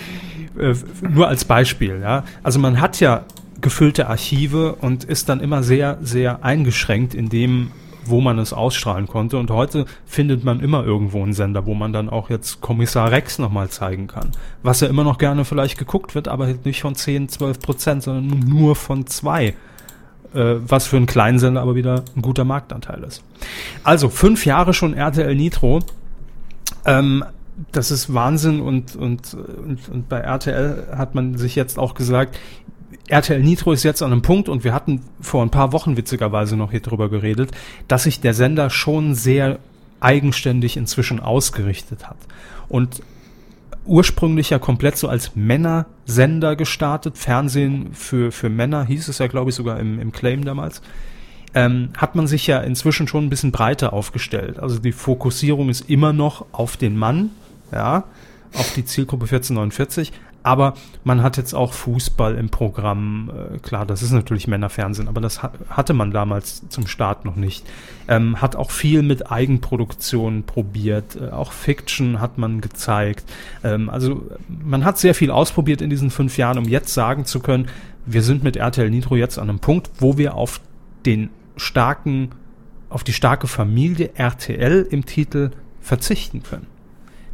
[0.59, 2.25] äh, nur als Beispiel, ja.
[2.43, 3.25] Also man hat ja
[3.61, 7.73] gefüllte Archive und ist dann immer sehr, sehr eingeschränkt in dem,
[8.05, 9.39] wo man es ausstrahlen konnte.
[9.39, 13.39] Und heute findet man immer irgendwo einen Sender, wo man dann auch jetzt Kommissar Rex
[13.39, 14.31] nochmal zeigen kann.
[14.63, 18.39] Was ja immer noch gerne vielleicht geguckt wird, aber nicht von 10, 12 Prozent, sondern
[18.41, 19.55] nur von zwei.
[20.33, 23.25] Äh, was für einen kleinen Sender aber wieder ein guter Marktanteil ist.
[23.83, 25.81] Also fünf Jahre schon RTL Nitro.
[26.85, 27.25] Ähm,
[27.73, 32.39] das ist Wahnsinn und, und, und, und bei RTL hat man sich jetzt auch gesagt,
[33.11, 36.57] RTL Nitro ist jetzt an einem Punkt und wir hatten vor ein paar Wochen witzigerweise
[36.57, 37.51] noch hier drüber geredet,
[37.89, 39.59] dass sich der Sender schon sehr
[39.99, 42.17] eigenständig inzwischen ausgerichtet hat.
[42.69, 43.03] Und
[43.85, 49.51] ursprünglich ja komplett so als Männersender gestartet, Fernsehen für, für Männer hieß es ja, glaube
[49.51, 50.81] ich, sogar im, im Claim damals.
[51.53, 54.61] Ähm, hat man sich ja inzwischen schon ein bisschen breiter aufgestellt.
[54.61, 57.31] Also die Fokussierung ist immer noch auf den Mann,
[57.73, 58.05] ja,
[58.55, 60.75] auf die Zielgruppe 1449, aber
[61.05, 63.31] man hat jetzt auch Fußball im Programm.
[63.55, 67.37] Äh, klar, das ist natürlich Männerfernsehen, aber das ha hatte man damals zum Start noch
[67.37, 67.67] nicht.
[68.09, 71.17] Ähm, hat auch viel mit Eigenproduktionen probiert.
[71.17, 73.25] Äh, auch Fiction hat man gezeigt.
[73.63, 77.41] Ähm, also man hat sehr viel ausprobiert in diesen fünf Jahren, um jetzt sagen zu
[77.41, 77.69] können,
[78.07, 80.61] wir sind mit RTL Nitro jetzt an einem Punkt, wo wir auf
[81.05, 82.31] den starken,
[82.89, 85.51] auf die starke Familie RTL im Titel
[85.81, 86.67] verzichten können.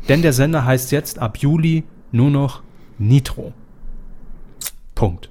[0.08, 2.62] Denn der Sender heißt jetzt ab Juli nur noch
[2.98, 3.52] Nitro.
[4.94, 5.28] Punkt.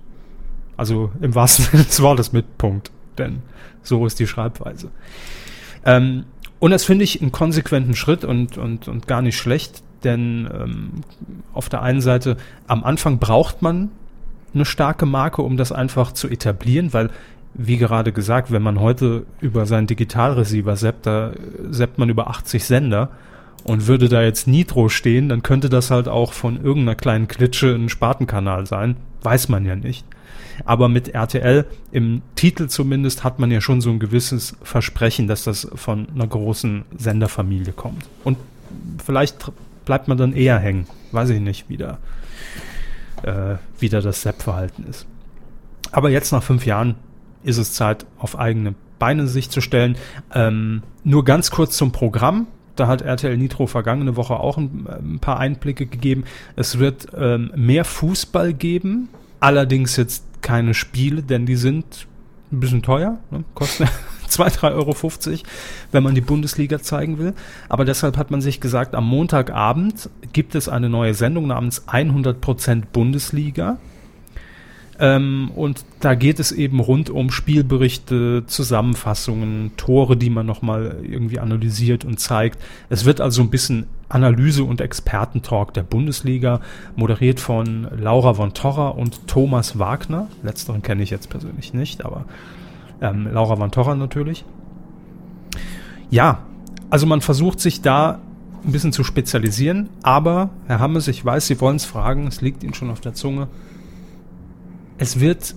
[0.78, 2.92] Also im wahrsten Sinne des Wortes mit Punkt.
[3.18, 3.42] Denn
[3.82, 4.92] so ist die Schreibweise.
[5.86, 6.26] Ähm,
[6.60, 10.92] und das finde ich einen konsequenten Schritt und, und, und gar nicht schlecht, denn ähm,
[11.54, 13.90] auf der einen Seite, am Anfang braucht man
[14.54, 17.10] eine starke Marke, um das einfach zu etablieren, weil,
[17.54, 21.32] wie gerade gesagt, wenn man heute über seinen Digitalreceiver seppt, da
[21.70, 23.10] seppt man über 80 Sender
[23.66, 27.74] und würde da jetzt Nitro stehen, dann könnte das halt auch von irgendeiner kleinen Klitsche
[27.74, 28.96] ein Spartenkanal sein.
[29.24, 30.06] Weiß man ja nicht.
[30.66, 35.44] Aber mit RTL im Titel zumindest hat man ja schon so ein gewisses Versprechen, dass
[35.44, 38.06] das von einer großen Senderfamilie kommt.
[38.24, 38.38] Und
[39.04, 39.52] vielleicht
[39.84, 40.86] bleibt man dann eher hängen.
[41.12, 41.98] Weiß ich nicht, wie da,
[43.24, 45.08] äh, wie da das Sepp-Verhalten ist.
[45.92, 46.96] Aber jetzt nach fünf Jahren
[47.44, 49.98] ist es Zeit, auf eigene Beine sich zu stellen.
[50.36, 52.46] Ähm, nur ganz kurz zum Programm.
[52.76, 56.26] Da hat RTL Nitro vergangene Woche auch ein, ein paar Einblicke gegeben.
[56.56, 59.10] Es wird ähm, mehr Fußball geben,
[59.40, 62.08] allerdings jetzt keine Spiele, denn die sind
[62.52, 63.44] ein bisschen teuer, ne?
[63.54, 63.88] kosten
[64.28, 65.44] 2, 3,50 Euro,
[65.92, 67.34] wenn man die Bundesliga zeigen will.
[67.70, 72.84] Aber deshalb hat man sich gesagt, am Montagabend gibt es eine neue Sendung namens 100%
[72.92, 73.78] Bundesliga.
[74.98, 81.40] Ähm, und da geht es eben rund um Spielberichte, Zusammenfassungen, Tore, die man nochmal irgendwie
[81.40, 82.62] analysiert und zeigt.
[82.90, 86.62] Es wird also ein bisschen Analyse- und Expertentalk der Bundesliga,
[86.96, 90.28] moderiert von Laura von Torra und Thomas Wagner.
[90.44, 92.26] Letzteren kenne ich jetzt persönlich nicht, aber
[93.02, 94.46] ähm, Laura von Torra natürlich.
[96.10, 96.44] Ja,
[96.90, 98.20] also man versucht sich da
[98.64, 102.64] ein bisschen zu spezialisieren, aber Herr Hammes, ich weiß, Sie wollen es fragen, es liegt
[102.64, 103.48] Ihnen schon auf der Zunge
[104.98, 105.56] es wird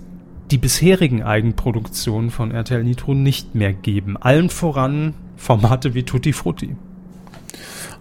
[0.51, 4.17] die bisherigen Eigenproduktionen von RTL Nitro nicht mehr geben.
[4.17, 6.75] Allen voran Formate wie Tutti Frutti.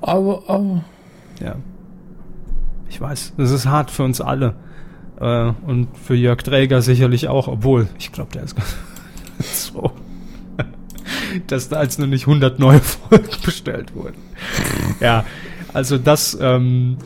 [0.01, 0.85] Aber, aber.
[1.41, 1.57] Ja.
[2.89, 4.57] Ich weiß, das ist hart für uns alle.
[5.21, 8.57] Äh, und für Jörg Träger sicherlich auch, obwohl, ich glaube, der ist
[9.73, 9.93] so,
[11.47, 14.17] dass da als nur nicht 100 neue Folgen bestellt wurden.
[15.01, 15.25] Ja,
[15.73, 16.97] also das, ähm,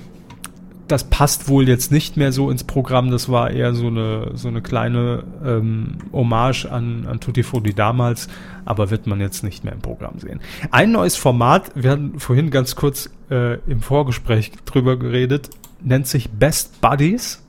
[0.89, 3.11] das passt wohl jetzt nicht mehr so ins Programm.
[3.11, 8.29] Das war eher so eine, so eine kleine ähm, Hommage an, an Tutti Frutti damals,
[8.65, 10.41] aber wird man jetzt nicht mehr im Programm sehen.
[10.71, 16.31] Ein neues Format, wir hatten vorhin ganz kurz äh, im Vorgespräch drüber geredet, nennt sich
[16.31, 17.43] Best Buddies.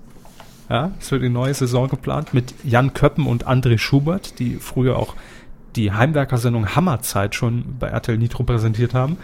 [0.69, 4.98] Ja, es wird die neue Saison geplant mit Jan Köppen und André Schubert, die früher
[4.98, 5.15] auch
[5.76, 9.17] die Heimwerker-Sendung Hammerzeit schon bei RTL Nitro präsentiert haben.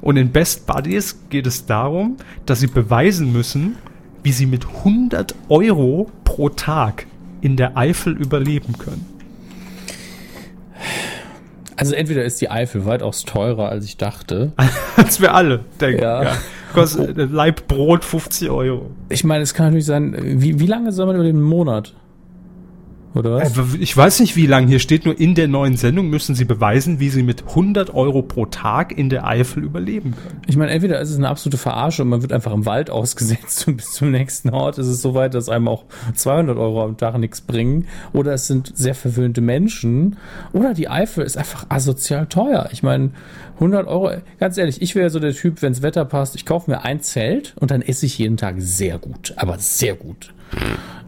[0.00, 3.76] Und in Best Buddies geht es darum, dass sie beweisen müssen,
[4.22, 7.06] wie sie mit 100 Euro pro Tag
[7.40, 9.06] in der Eifel überleben können.
[11.76, 14.52] Also entweder ist die Eifel weitaus teurer, als ich dachte.
[14.96, 16.02] als wir alle denken.
[16.02, 16.22] Ja.
[16.24, 16.36] ja.
[16.74, 17.22] Kostet oh.
[17.30, 18.90] Leib Brot 50 Euro.
[19.08, 21.94] Ich meine, es kann natürlich sein, wie, wie lange soll man über den Monat?
[23.14, 23.56] Oder was?
[23.56, 24.66] Äh, ich weiß nicht, wie lang.
[24.66, 28.22] Hier steht nur, in der neuen Sendung müssen sie beweisen, wie sie mit 100 Euro
[28.22, 30.42] pro Tag in der Eifel überleben können.
[30.46, 33.66] Ich meine, entweder ist es eine absolute Verarsche und man wird einfach im Wald ausgesetzt
[33.66, 36.96] und bis zum nächsten Ort ist es so weit, dass einem auch 200 Euro am
[36.96, 37.86] Tag nichts bringen.
[38.12, 40.16] Oder es sind sehr verwöhnte Menschen.
[40.52, 42.68] Oder die Eifel ist einfach asozial teuer.
[42.72, 43.10] Ich meine,
[43.54, 46.84] 100 Euro, ganz ehrlich, ich wäre so der Typ, wenns Wetter passt, ich kaufe mir
[46.84, 49.34] ein Zelt und dann esse ich jeden Tag sehr gut.
[49.36, 50.32] Aber sehr gut.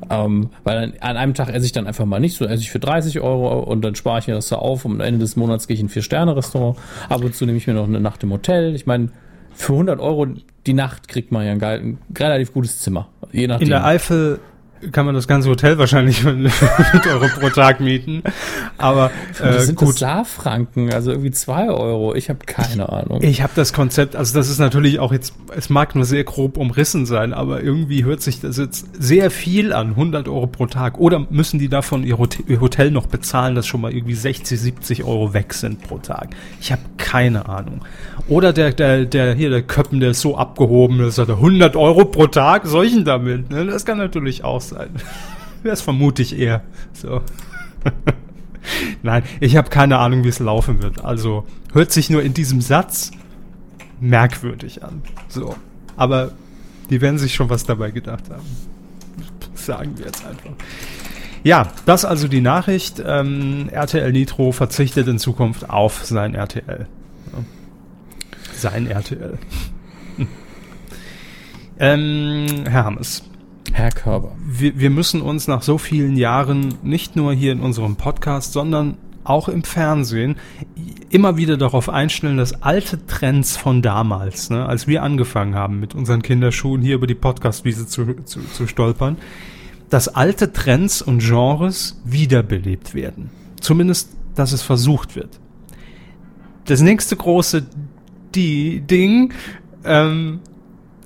[0.09, 2.81] Ähm, weil an einem Tag esse ich dann einfach mal nicht, so esse ich für
[2.81, 5.67] 30 Euro und dann spare ich mir das so auf und am Ende des Monats
[5.67, 6.77] gehe ich in ein Vier-Sterne-Restaurant.
[7.09, 8.75] Ab und zu nehme ich mir noch eine Nacht im Hotel.
[8.75, 9.11] Ich meine,
[9.55, 10.27] für 100 Euro
[10.67, 13.09] die Nacht kriegt man ja ein, geil, ein relativ gutes Zimmer.
[13.33, 13.67] Je nachdem.
[13.67, 14.41] In der Eifel
[14.93, 16.53] kann man das ganze Hotel wahrscheinlich mit
[17.07, 18.23] Euro pro Tag mieten.
[18.79, 19.11] Aber
[19.43, 19.91] äh, sind gut.
[19.91, 22.15] Das Saarfranken, also irgendwie zwei Euro.
[22.15, 23.23] Ich habe keine Ahnung.
[23.23, 26.57] Ich habe das Konzept, also das ist natürlich auch jetzt, es mag nur sehr grob
[26.57, 30.99] umrissen sein, aber irgendwie hört sich das jetzt sehr viel an, 100 Euro pro Tag.
[30.99, 35.35] Oder müssen die davon ihr Hotel noch bezahlen, dass schon mal irgendwie 60, 70 Euro
[35.35, 36.31] weg sind pro Tag?
[36.61, 37.83] Ich habe keine Ahnung.
[38.29, 42.05] Oder der, der, der hier der Köppen, der ist so abgehoben, das hat 100 Euro
[42.05, 43.51] pro Tag, solchen damit.
[43.51, 43.67] Ne?
[43.67, 44.70] Das kann natürlich auch sein.
[45.63, 46.63] Das vermute ich eher.
[46.93, 47.23] So.
[49.03, 51.05] Nein, ich habe keine Ahnung, wie es laufen wird.
[51.05, 53.11] Also hört sich nur in diesem Satz
[54.01, 55.03] merkwürdig an.
[55.29, 55.55] So.
[55.97, 56.33] Aber
[56.89, 58.45] die werden sich schon was dabei gedacht haben.
[59.55, 60.51] Sagen wir jetzt einfach.
[61.43, 63.03] Ja, das also die Nachricht.
[63.05, 66.87] Ähm, RTL Nitro verzichtet in Zukunft auf sein RTL.
[67.33, 67.39] Ja.
[68.55, 69.39] Sein RTL.
[71.79, 73.30] ähm, Herr Hammes.
[73.73, 74.37] Herr Körber.
[74.47, 78.97] Wir, wir müssen uns nach so vielen Jahren nicht nur hier in unserem Podcast, sondern
[79.25, 80.37] auch im Fernsehen
[81.11, 85.95] immer wieder darauf einstellen, dass alte Trends von damals, ne, als wir angefangen haben mit
[85.95, 89.19] unseren Kinderschuhen hier über die Podcastwiese zu, zu, zu stolpern,
[89.89, 93.31] dass alte Trends und Genres wiederbelebt werden.
[93.61, 95.39] Zumindest, dass es versucht wird.
[96.65, 97.67] Das nächste große
[98.35, 99.35] die Ding
[99.85, 100.41] ähm,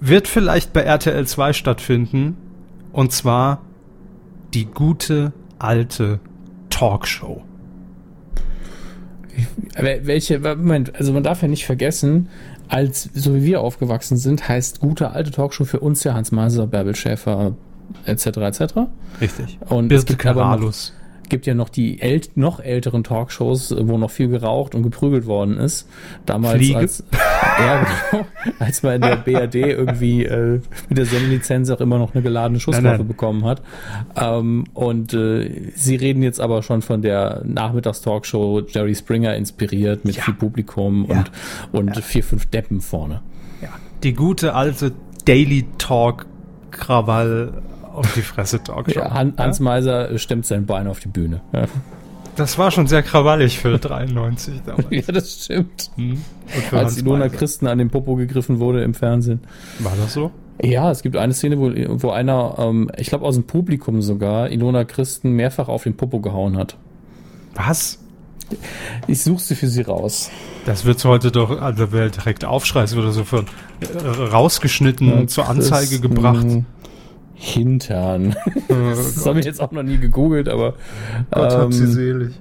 [0.00, 2.36] wird vielleicht bei RTL 2 stattfinden,
[2.94, 3.60] und zwar
[4.54, 6.20] die gute alte
[6.70, 7.42] Talkshow.
[9.76, 12.28] Welche, Moment, also man darf ja nicht vergessen,
[12.68, 16.68] als so wie wir aufgewachsen sind, heißt gute alte Talkshow für uns ja Hans Maser,
[16.68, 17.56] Bärbel Schäfer,
[18.06, 18.26] etc.
[18.26, 18.62] etc.
[19.20, 19.58] Richtig.
[19.68, 20.92] Und noch, Karalus.
[21.34, 25.56] Gibt ja noch die äl noch älteren Talkshows, wo noch viel geraucht und geprügelt worden
[25.58, 25.88] ist.
[26.26, 26.78] Damals Fliege.
[26.78, 27.02] als
[27.58, 28.24] ja, genau,
[28.60, 32.60] als man in der BRD irgendwie äh, mit der Sendelizenz auch immer noch eine geladene
[32.60, 33.08] Schusswaffe Nein, nein.
[33.08, 33.62] bekommen hat.
[34.14, 40.14] Ähm, und äh, sie reden jetzt aber schon von der Nachmittagstalkshow Jerry Springer inspiriert mit
[40.14, 40.22] Ja.
[40.22, 41.24] viel Publikum Ja.
[41.72, 43.22] und, und vier, fünf Deppen vorne.
[43.60, 43.70] Ja.
[44.04, 44.92] Die gute alte
[45.24, 46.26] Daily Talk
[46.70, 47.60] Krawall
[47.94, 49.00] auf die Fresse Talkshow.
[49.00, 51.40] Ja, Han Hans Meiser stemmt sein Bein auf die Bühne.
[51.52, 51.64] Ja,
[52.36, 54.86] Das war schon sehr krawallig für 93 damals.
[54.90, 55.90] ja das stimmt.
[55.96, 56.22] Hm.
[56.72, 57.28] Als Ilona.
[57.28, 59.40] Christen an den Popo gegriffen wurde im Fernsehen.
[59.78, 60.30] War das so?
[60.62, 61.72] Ja, es gibt eine Szene, wo,
[62.02, 66.20] wo einer, ähm, ich glaube aus dem Publikum sogar, Ilona Christen mehrfach auf den Popo
[66.20, 66.76] gehauen hat.
[67.54, 67.98] Was?
[69.06, 70.30] Ich suche sie für sie raus.
[70.66, 73.46] Das wird heute doch, also wer direkt Aufschrei, es wird so von
[73.80, 76.46] äh, rausgeschnitten zur Anzeige gebracht.
[77.34, 78.36] Hintern.
[78.68, 80.74] Oh Das habe ich jetzt auch noch nie gegoogelt, aber
[81.30, 82.34] Gott hab sie ähm, selig.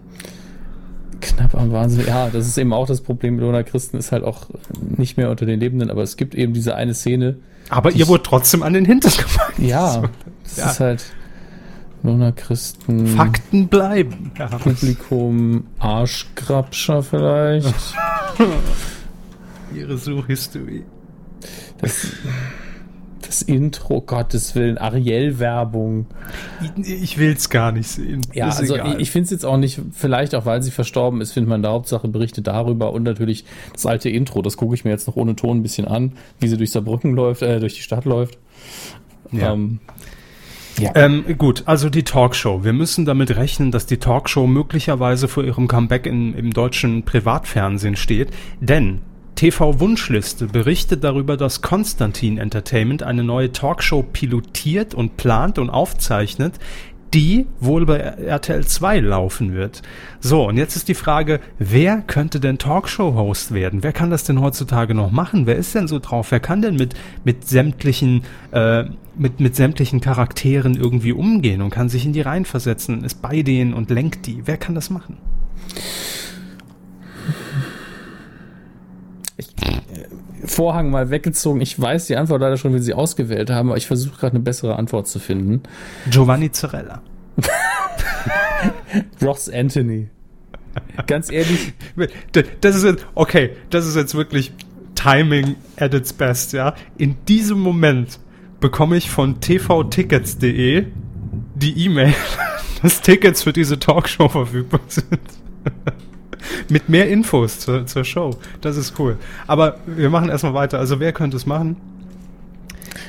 [1.21, 2.05] knapp am Wahnsinn.
[2.07, 3.37] Ja, das ist eben auch das Problem.
[3.37, 4.47] Ilona Christen ist halt auch
[4.79, 7.37] nicht mehr unter den Lebenden, aber es gibt eben diese eine Szene.
[7.69, 9.53] Aber ihr wurde trotzdem an den Hintern gemacht.
[9.57, 10.03] Ja,
[10.43, 10.69] das ja.
[10.69, 11.05] ist halt
[12.03, 13.07] Ilona Christen.
[13.07, 14.31] Fakten bleiben.
[14.37, 14.47] Ja.
[14.47, 17.73] Publikum Arschgrabscher vielleicht.
[19.75, 20.83] Ihre Suchhistorie.
[21.79, 22.07] Das,
[23.33, 26.05] das Intro, Gottes Willen, Ariel-Werbung.
[26.77, 28.21] Ich, ich will's gar nicht sehen.
[28.33, 29.01] Ja, Ist also egal.
[29.01, 31.71] ich, finde es jetzt auch nicht, vielleicht auch weil sie verstorben ist, findet man da
[31.71, 34.41] Hauptsache Berichte darüber und natürlich das alte Intro.
[34.41, 37.13] Das gucke ich mir jetzt noch ohne Ton ein bisschen an, wie sie durch Saarbrücken
[37.15, 38.37] läuft, äh, durch die Stadt läuft.
[39.31, 39.53] Ja.
[39.53, 39.79] Ähm,
[40.95, 42.63] Ähm, gut, also die Talkshow.
[42.63, 47.95] Wir müssen damit rechnen, dass die Talkshow möglicherweise vor ihrem Comeback in, im deutschen Privatfernsehen
[47.95, 48.29] steht,
[48.59, 49.01] denn
[49.35, 56.59] TV Wunschliste berichtet darüber, dass Konstantin Entertainment eine neue Talkshow pilotiert und plant und aufzeichnet,
[57.13, 59.83] die wohl bei RTL 2 laufen wird.
[60.19, 63.83] So, und jetzt ist die Frage, wer könnte denn Talkshow-Host werden?
[63.83, 65.45] Wer kann das denn heutzutage noch machen?
[65.45, 66.31] Wer ist denn so drauf?
[66.31, 71.89] Wer kann denn mit, mit sämtlichen, äh, mit, mit sämtlichen Charakteren irgendwie umgehen und kann
[71.89, 74.41] sich in die Reihen versetzen, ist bei denen und lenkt die?
[74.45, 75.17] Wer kann das machen?
[80.45, 81.61] Vorhang mal weggezogen.
[81.61, 84.43] Ich weiß die Antwort leider schon, wie sie ausgewählt haben, aber ich versuche gerade eine
[84.43, 85.63] bessere Antwort zu finden.
[86.09, 87.01] Giovanni Zarella.
[89.21, 90.09] Ross Anthony.
[91.07, 91.73] Ganz ehrlich,
[92.61, 94.53] Das ist jetzt, okay, das ist jetzt wirklich
[94.95, 96.75] Timing at its best, ja.
[96.97, 98.19] In diesem Moment
[98.59, 100.85] bekomme ich von tvtickets.de
[101.55, 102.13] die E-Mail,
[102.81, 105.19] dass Tickets für diese Talkshow verfügbar sind.
[106.69, 108.37] Mit mehr Infos zur, zur Show.
[108.61, 109.17] Das ist cool.
[109.47, 110.79] Aber wir machen erstmal weiter.
[110.79, 111.77] Also wer könnte es machen?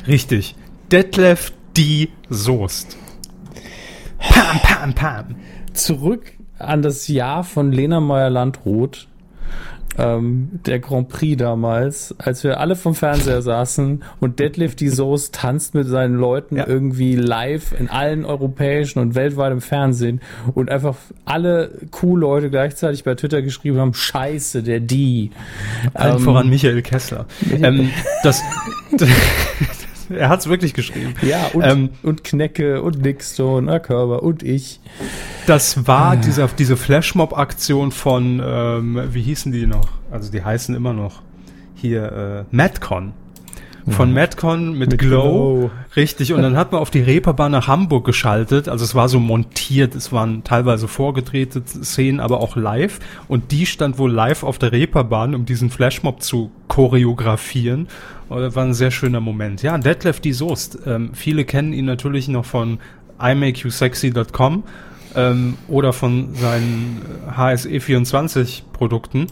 [0.07, 0.55] Richtig.
[0.91, 2.09] Detlef D.
[2.29, 2.97] Soest.
[4.19, 5.37] Pam, pam, pam.
[5.73, 9.09] zurück an das Jahr von Lena Meyer-Landrut,
[9.99, 15.33] ähm, der Grand Prix damals, als wir alle vom Fernseher saßen und Deadlift die Soße
[15.33, 16.67] tanzt mit seinen Leuten Ja.
[16.67, 20.21] irgendwie live in allen europäischen und weltweit im Fernsehen
[20.55, 25.31] und einfach alle Kuh-Leute gleichzeitig bei Twitter geschrieben haben, scheiße, der die.
[25.95, 27.27] Allen Ähm, voran Michael Kessler.
[27.53, 27.91] ähm,
[28.23, 28.43] das,
[30.17, 31.15] er hat es wirklich geschrieben.
[31.23, 34.81] Ja, und, Ähm, und Knecke und Nickstone, Körber und ich.
[35.47, 35.83] Das Ah.
[35.87, 39.89] war dieser, diese Flashmob-Aktion von, ähm, wie hießen die noch?
[40.11, 41.23] Also die heißen immer noch
[41.75, 43.13] hier äh, Madcon.
[43.91, 45.21] Von Madcon mit, Mit Glow.
[45.21, 45.71] Glow.
[45.95, 46.33] Richtig.
[46.33, 48.67] Und dann hat man auf die Reeperbahn nach Hamburg geschaltet.
[48.69, 49.95] Also es war so montiert.
[49.95, 52.99] Es waren teilweise vorgedrehte Szenen, aber auch live.
[53.29, 57.89] Und die stand wohl live auf der Reeperbahn, um diesen Flashmob zu choreografieren.
[58.31, 59.63] Und das war ein sehr schöner Moment.
[59.63, 60.79] Ja, Detlef die Soest.
[60.87, 62.79] Ähm, viele kennen ihn natürlich noch von
[63.21, 64.65] imakeyousexy.com
[65.15, 67.03] ähm, oder von seinen
[67.37, 69.27] HSE24 Produkten.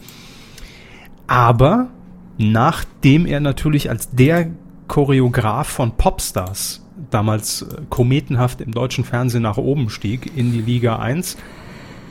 [1.25, 1.89] Aber
[2.37, 4.51] nachdem er natürlich als der
[4.87, 10.97] Choreograf von Popstars damals äh, kometenhaft im deutschen Fernsehen nach oben stieg in die Liga
[10.97, 11.37] 1,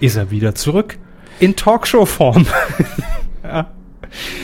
[0.01, 0.99] ist er wieder zurück
[1.39, 2.47] in Talkshow-Form.
[3.43, 3.71] ja.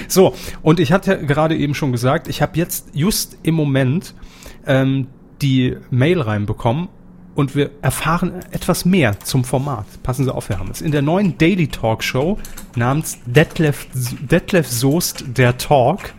[0.07, 4.15] So, und ich hatte gerade eben schon gesagt, ich habe jetzt just im Moment
[4.67, 5.09] ähm,
[5.43, 6.89] die Mail reinbekommen
[7.39, 9.87] und wir erfahren etwas mehr zum Format.
[10.03, 10.81] Passen Sie auf, Herr Hammes.
[10.81, 12.37] In der neuen Daily Talk Show
[12.75, 13.87] namens Detlef,
[14.29, 16.15] Detlef Soest der Talk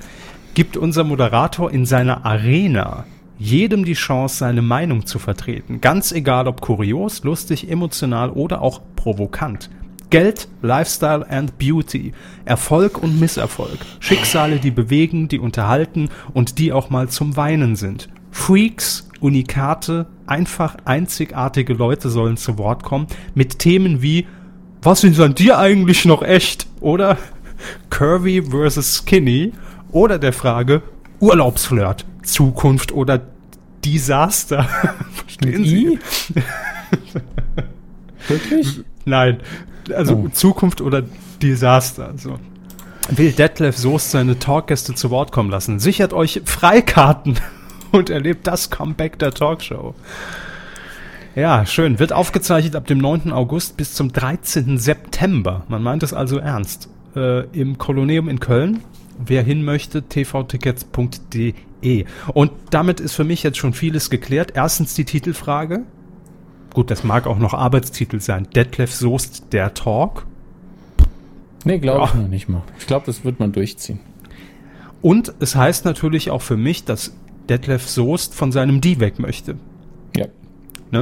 [0.54, 3.04] gibt unser Moderator in seiner Arena
[3.38, 5.82] jedem die Chance, seine Meinung zu vertreten.
[5.82, 9.70] Ganz egal, ob kurios, lustig, emotional oder auch provokant.
[10.12, 12.14] Geld, Lifestyle and Beauty,
[12.46, 18.08] Erfolg und Misserfolg, Schicksale, die bewegen, die unterhalten und die auch mal zum Weinen sind.
[18.32, 24.26] Freaks, unikate, einfach einzigartige Leute sollen zu Wort kommen mit Themen wie
[24.82, 26.66] was sind an dir eigentlich noch echt?
[26.80, 27.18] Oder
[27.90, 29.52] Curvy versus Skinny?
[29.92, 30.82] Oder der Frage
[31.20, 33.22] Urlaubsflirt, Zukunft oder
[33.84, 34.64] Desaster?
[35.14, 36.00] Verstehen Sie?
[38.28, 38.82] Wirklich?
[39.06, 39.40] Nein.
[39.94, 40.30] Also Oh.
[40.30, 41.04] Zukunft oder
[41.42, 42.14] Desaster.
[42.16, 42.40] So.
[43.10, 45.80] Will Detlef Soest seine Talkgäste zu Wort kommen lassen?
[45.80, 47.40] Sichert euch Freikarten
[47.92, 49.96] und erlebt das Comeback der Talkshow.
[51.36, 52.00] Ja, schön.
[52.00, 53.32] Wird aufgezeichnet ab dem 9.
[53.32, 54.78] August bis zum 13.
[54.78, 55.64] September.
[55.68, 56.90] Man meint es also ernst.
[57.16, 58.82] Äh, Im Koloneum in Köln.
[59.18, 61.54] Wer hin möchte, tvtickets.de.
[62.34, 64.54] Und damit ist für mich jetzt schon vieles geklärt.
[64.56, 65.84] Erstens die Titelfrage.
[66.74, 68.48] Gut, das mag auch noch Arbeitstitel sein.
[68.56, 70.26] Detlef Soest, der Talk.
[71.66, 72.20] Nee, glaube ich Ja.
[72.22, 72.62] noch nicht mal.
[72.80, 74.00] Ich glaube, das wird man durchziehen.
[75.02, 77.14] Und es heißt natürlich auch für mich, dass
[77.50, 79.56] Detlef Soest von seinem Die weg möchte.
[80.16, 80.28] Ja.
[80.92, 81.02] Ne?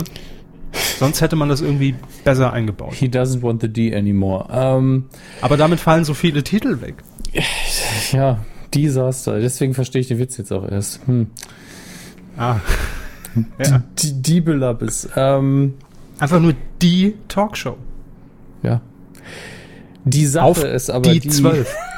[1.00, 2.94] Sonst hätte man das irgendwie besser eingebaut.
[2.94, 4.48] He doesn't want the D anymore.
[4.52, 5.06] Ähm,
[5.42, 6.96] Aber damit fallen so viele Titel weg.
[8.12, 8.40] ja,
[8.74, 9.40] Desaster.
[9.40, 11.06] Deswegen verstehe ich den Witz jetzt auch erst.
[11.08, 11.28] Hm.
[12.38, 12.58] Ah.
[13.60, 13.84] Ja.
[14.00, 15.08] Die Diebelabis.
[15.16, 15.76] Ähm,
[16.20, 17.78] Einfach nur die Talkshow.
[18.64, 18.82] ja.
[20.06, 21.76] Die Sache Auf ist aber die die, zwölf.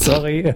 [0.00, 0.54] Sorry.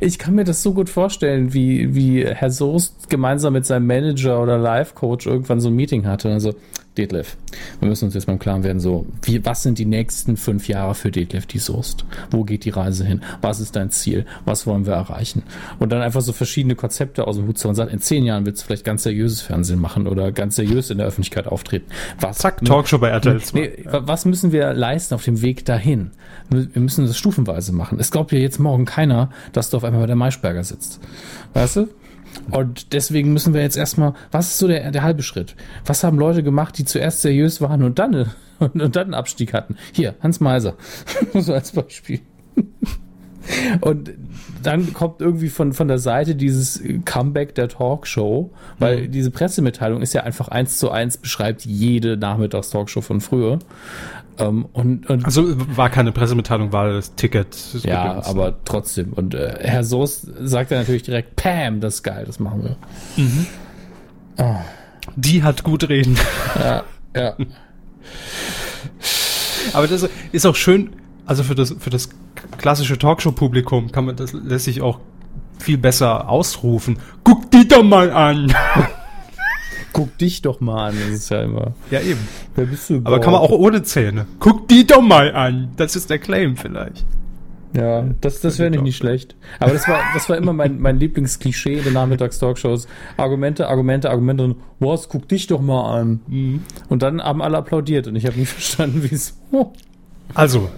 [0.00, 4.42] Ich kann mir das so gut vorstellen, wie, wie Herr Soest gemeinsam mit seinem Manager
[4.42, 6.30] oder Life-Coach irgendwann so ein Meeting hatte.
[6.30, 6.54] Also,
[6.96, 7.36] Detlef,
[7.80, 10.68] wir müssen uns jetzt mal im Klaren werden, so, wie, was sind die nächsten fünf
[10.68, 12.04] Jahre für Detlef die Soest?
[12.30, 13.22] Wo geht die Reise hin?
[13.42, 14.26] Was ist dein Ziel?
[14.44, 15.42] Was wollen wir erreichen?
[15.78, 18.46] Und dann einfach so verschiedene Konzepte aus dem Hut zu und sagt, in zehn Jahren
[18.46, 21.86] willst du vielleicht ganz seriöses Fernsehen machen oder ganz seriös in der Öffentlichkeit auftreten.
[22.20, 22.64] Was, Zack?
[22.64, 23.58] Talkshow bei RTL 2.
[23.58, 26.10] Nee, wa- was müssen wir leisten auf dem Weg dahin?
[26.50, 27.98] Wir müssen das stufenweise machen.
[28.00, 31.00] Es glaubt ja jetzt morgen keiner, dass du auf einmal bei der Maischberger sitzt.
[31.54, 31.88] Weißt du?
[32.50, 35.56] Und deswegen müssen wir jetzt erstmal, was ist so der, der halbe Schritt?
[35.84, 39.52] Was haben Leute gemacht, die zuerst seriös waren und dann, und, und dann einen Abstieg
[39.52, 39.76] hatten?
[39.92, 40.74] Hier, Hans Meiser.
[41.34, 42.20] so als Beispiel.
[43.80, 44.12] Und
[44.62, 50.14] dann kommt irgendwie von, von der Seite dieses Comeback der Talkshow, weil diese Pressemitteilung ist
[50.14, 53.60] ja einfach eins zu eins, beschreibt jede Nachmittagstalkshow von früher.
[54.38, 55.44] Ähm, und, und Also
[55.76, 57.56] war keine Pressemitteilung, war das Ticket.
[57.82, 58.26] ja, Gedöns.
[58.26, 59.12] aber trotzdem.
[59.12, 62.76] Und äh, Herr Soest sagt dann natürlich direkt, Pam, das ist geil, das machen wir.
[65.16, 66.18] Die hat gut reden.
[66.58, 66.84] Ja,
[67.14, 67.34] ja.
[69.72, 70.90] Aber das ist auch schön,
[71.26, 72.10] also für das, für das
[72.58, 75.00] klassische Talkshow-Publikum kann man, das lässt sich auch
[75.58, 76.98] viel besser ausrufen.
[77.24, 78.52] Guck die doch mal an!
[79.96, 81.72] Guck dich doch mal an, das ist ja immer.
[81.90, 82.20] Ja, eben.
[82.54, 83.00] Wer bist du?
[83.02, 84.26] Aber kann man auch ohne Zähne.
[84.40, 85.70] Guck die doch mal an!
[85.78, 87.06] Das ist der Claim vielleicht.
[87.72, 89.36] Ja, das, das wäre nicht, nicht schlecht.
[89.58, 92.88] Aber das war, das war immer mein, mein Lieblingsklischee in den Nachmittagstalkshows.
[93.16, 96.60] Argumente, Argumente, Argumente und was, guck dich doch mal an.
[96.90, 99.72] Und dann haben alle applaudiert und ich habe nie verstanden, wieso.
[100.34, 100.68] Also,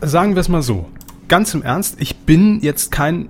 [0.00, 0.86] sagen wir es mal so.
[1.28, 3.28] Ganz im Ernst, ich bin jetzt kein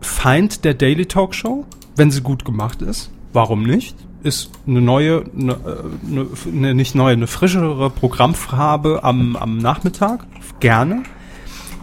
[0.00, 1.64] Feind der Daily Talkshow,
[1.96, 3.10] wenn sie gut gemacht ist.
[3.32, 3.96] Warum nicht?
[4.22, 10.24] Ist eine neue, eine, äh, eine, eine nicht neue, eine frischere Programmfarbe am, am Nachmittag.
[10.60, 11.02] Gerne.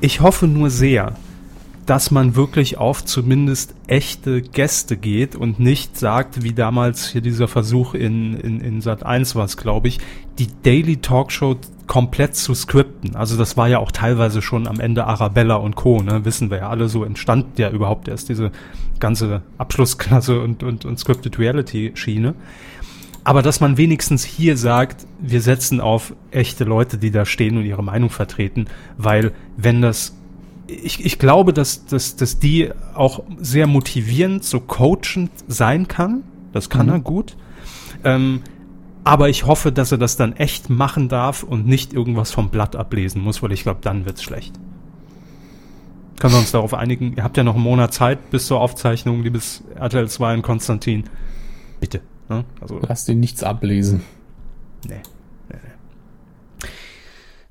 [0.02, 1.16] Ich hoffe nur sehr,
[1.90, 7.48] dass man wirklich auf zumindest echte Gäste geht und nicht sagt, wie damals hier dieser
[7.48, 9.98] Versuch in, in, in Sat 1 war es, glaube ich,
[10.38, 13.16] die Daily Talkshow komplett zu skripten.
[13.16, 16.26] Also das war ja auch teilweise schon am Ende Arabella und Co., ne?
[16.26, 18.52] wissen wir ja alle, so entstand ja überhaupt erst diese
[19.00, 22.36] ganze Abschlussklasse und, und, und Scripted Reality Schiene.
[23.24, 27.66] Aber dass man wenigstens hier sagt, wir setzen auf echte Leute, die da stehen und
[27.66, 28.68] ihre Meinung vertreten,
[28.98, 30.18] weil wenn das
[30.70, 36.24] ich, ich glaube, dass, dass, dass die auch sehr motivierend, so coachend sein kann.
[36.53, 36.93] Das kann Mhm.
[36.93, 37.38] er gut.
[38.03, 38.41] Ähm,
[39.03, 42.76] aber ich hoffe, dass er das dann echt machen darf und nicht irgendwas vom Blatt
[42.76, 44.53] ablesen muss, weil ich glaube, dann wird's schlecht.
[46.20, 47.15] Können wir uns darauf einigen?
[47.15, 51.05] Ihr habt ja noch einen Monat Zeit bis zur Aufzeichnung, liebes RTL 2 und Konstantin.
[51.80, 52.01] Bitte.
[52.28, 52.43] Ne?
[52.59, 54.01] Also, Lass dir nichts ablesen.
[54.88, 55.01] Nee.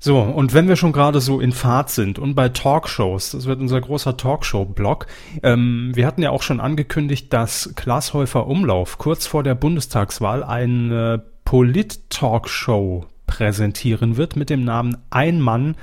[0.01, 3.59] So, und wenn wir schon gerade so in Fahrt sind und bei Talkshows, das wird
[3.59, 5.07] unser großer Talkshow-Blog,
[5.43, 10.41] ähm, wir hatten ja auch schon angekündigt, dass Klaas Häufer Umlauf kurz vor der Bundestagswahl
[10.41, 15.75] eine Polit-Talkshow präsentieren wird mit dem Namen Ein Mann,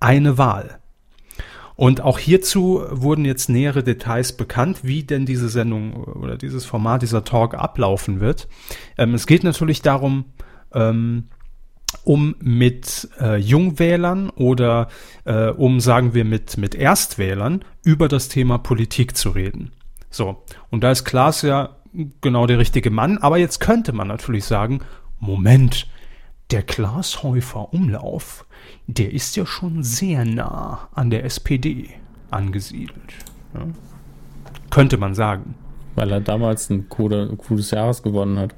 [0.00, 0.80] eine Wahl.
[1.76, 7.02] Und auch hierzu wurden jetzt nähere Details bekannt, wie denn diese Sendung oder dieses Format,
[7.02, 8.48] dieser Talk ablaufen wird.
[8.98, 10.24] Ähm, es geht natürlich darum,
[10.74, 11.28] ähm,
[12.04, 14.88] um mit äh, Jungwählern oder
[15.24, 19.72] äh, um, sagen wir, mit, mit Erstwählern über das Thema Politik zu reden.
[20.10, 21.76] So, und da ist Klaas ja
[22.20, 23.18] genau der richtige Mann.
[23.18, 24.80] Aber jetzt könnte man natürlich sagen,
[25.18, 25.86] Moment,
[26.50, 28.46] der Glashäufer Umlauf,
[28.86, 31.90] der ist ja schon sehr nah an der SPD
[32.30, 33.14] angesiedelt.
[33.54, 33.66] Ja?
[34.70, 35.54] Könnte man sagen.
[35.96, 38.54] Weil er damals ein des Jahres gewonnen hat.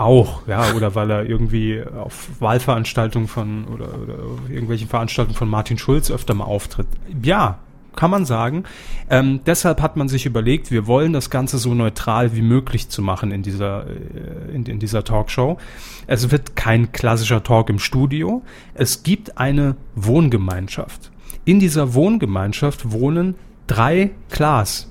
[0.00, 4.14] Auch, ja, oder weil er irgendwie auf Wahlveranstaltungen von oder, oder
[4.48, 6.86] irgendwelchen Veranstaltungen von Martin Schulz öfter mal auftritt.
[7.22, 7.58] Ja,
[7.96, 8.64] kann man sagen.
[9.10, 13.02] Ähm, deshalb hat man sich überlegt, wir wollen das Ganze so neutral wie möglich zu
[13.02, 15.58] machen in dieser, äh, in, in dieser Talkshow.
[16.06, 18.42] Es wird kein klassischer Talk im Studio.
[18.72, 21.10] Es gibt eine Wohngemeinschaft.
[21.44, 23.34] In dieser Wohngemeinschaft wohnen
[23.66, 24.90] drei Class.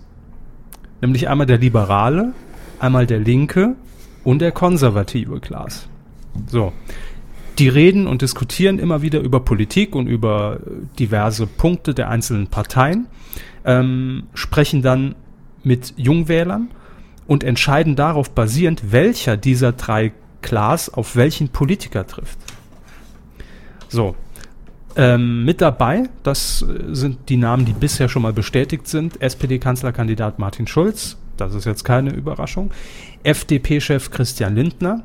[1.01, 2.33] Nämlich einmal der Liberale,
[2.79, 3.75] einmal der Linke
[4.23, 5.87] und der konservative Class.
[6.47, 6.73] So.
[7.57, 10.59] Die reden und diskutieren immer wieder über Politik und über
[10.97, 13.07] diverse Punkte der einzelnen Parteien,
[13.65, 15.15] ähm, sprechen dann
[15.63, 16.69] mit Jungwählern
[17.27, 22.39] und entscheiden darauf basierend, welcher dieser drei Class auf welchen Politiker trifft.
[23.89, 24.15] So.
[24.95, 30.65] Ähm, mit dabei, das sind die Namen, die bisher schon mal bestätigt sind, SPD-Kanzlerkandidat Martin
[30.65, 32.71] Schulz, das ist jetzt keine Überraschung,
[33.23, 35.03] FDP-Chef Christian Lindner,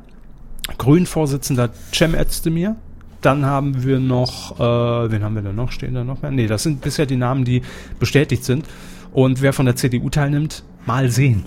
[0.77, 2.75] Grünen-Vorsitzender Cem Özdemir.
[3.21, 5.71] Dann haben wir noch, äh, wen haben wir denn noch?
[5.71, 6.31] Stehen da noch mehr?
[6.31, 7.61] Nee, das sind bisher die Namen, die
[7.99, 8.65] bestätigt sind.
[9.13, 11.45] Und wer von der CDU teilnimmt, mal sehen,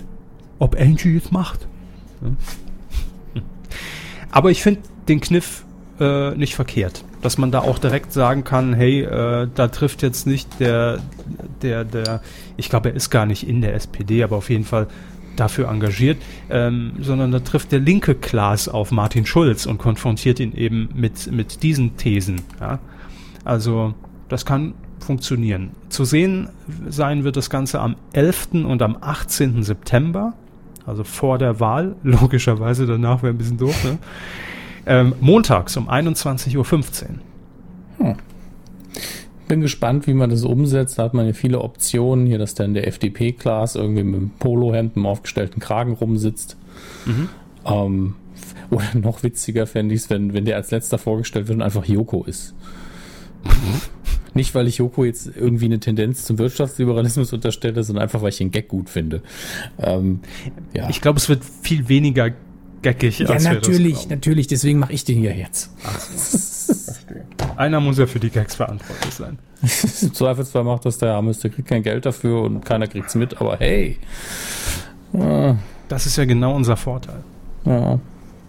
[0.57, 1.67] ob Angie es macht.
[2.21, 3.41] Ja.
[4.31, 5.63] Aber ich finde den Kniff
[5.99, 10.27] äh, nicht verkehrt, dass man da auch direkt sagen kann, hey, äh, da trifft jetzt
[10.27, 10.99] nicht der,
[11.61, 12.21] der, der,
[12.57, 14.87] ich glaube, er ist gar nicht in der SPD, aber auf jeden Fall
[15.39, 16.17] dafür engagiert,
[16.49, 21.31] ähm, sondern da trifft der linke Klaas auf Martin Schulz und konfrontiert ihn eben mit,
[21.31, 22.41] mit diesen Thesen.
[22.59, 22.79] Ja?
[23.43, 23.93] Also
[24.27, 25.71] das kann funktionieren.
[25.89, 26.49] Zu sehen
[26.87, 28.49] sein wird das Ganze am 11.
[28.65, 29.63] und am 18.
[29.63, 30.33] September,
[30.85, 33.97] also vor der Wahl, logischerweise danach wäre ein bisschen doof, ne?
[34.85, 36.65] ähm, montags um 21.15 Uhr.
[37.97, 38.15] Hm
[39.49, 40.97] bin gespannt, wie man das umsetzt.
[40.97, 42.25] Da hat man ja viele Optionen.
[42.25, 46.55] Hier, dass dann der FDP-Class irgendwie mit einem Polohemd, einem aufgestellten Kragen rumsitzt.
[47.05, 47.29] Mhm.
[47.65, 48.15] Ähm,
[48.69, 51.83] oder noch witziger fände ich es, wenn, wenn der als letzter vorgestellt wird und einfach
[51.85, 52.53] Joko ist.
[54.35, 58.37] Nicht, weil ich Joko jetzt irgendwie eine Tendenz zum Wirtschaftsliberalismus unterstelle, sondern einfach, weil ich
[58.37, 59.23] den Gag gut finde.
[59.79, 60.19] Ähm,
[60.73, 60.87] ja.
[60.89, 62.31] Ich glaube, es wird viel weniger
[62.83, 63.19] geckig.
[63.19, 64.45] Ja, natürlich, natürlich.
[64.45, 65.71] Deswegen mache ich den ja jetzt.
[67.55, 69.39] Einer muss ja für die Gags verantwortlich sein.
[69.61, 73.39] Im Zweifelsfall macht das der Arme, der kriegt kein Geld dafür und keiner kriegt's mit,
[73.41, 73.97] aber hey.
[75.13, 75.55] Ah.
[75.87, 77.23] Das ist ja genau unser Vorteil.
[77.65, 77.99] Ja.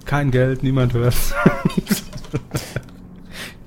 [0.05, 1.17] Kein Geld, niemand hört.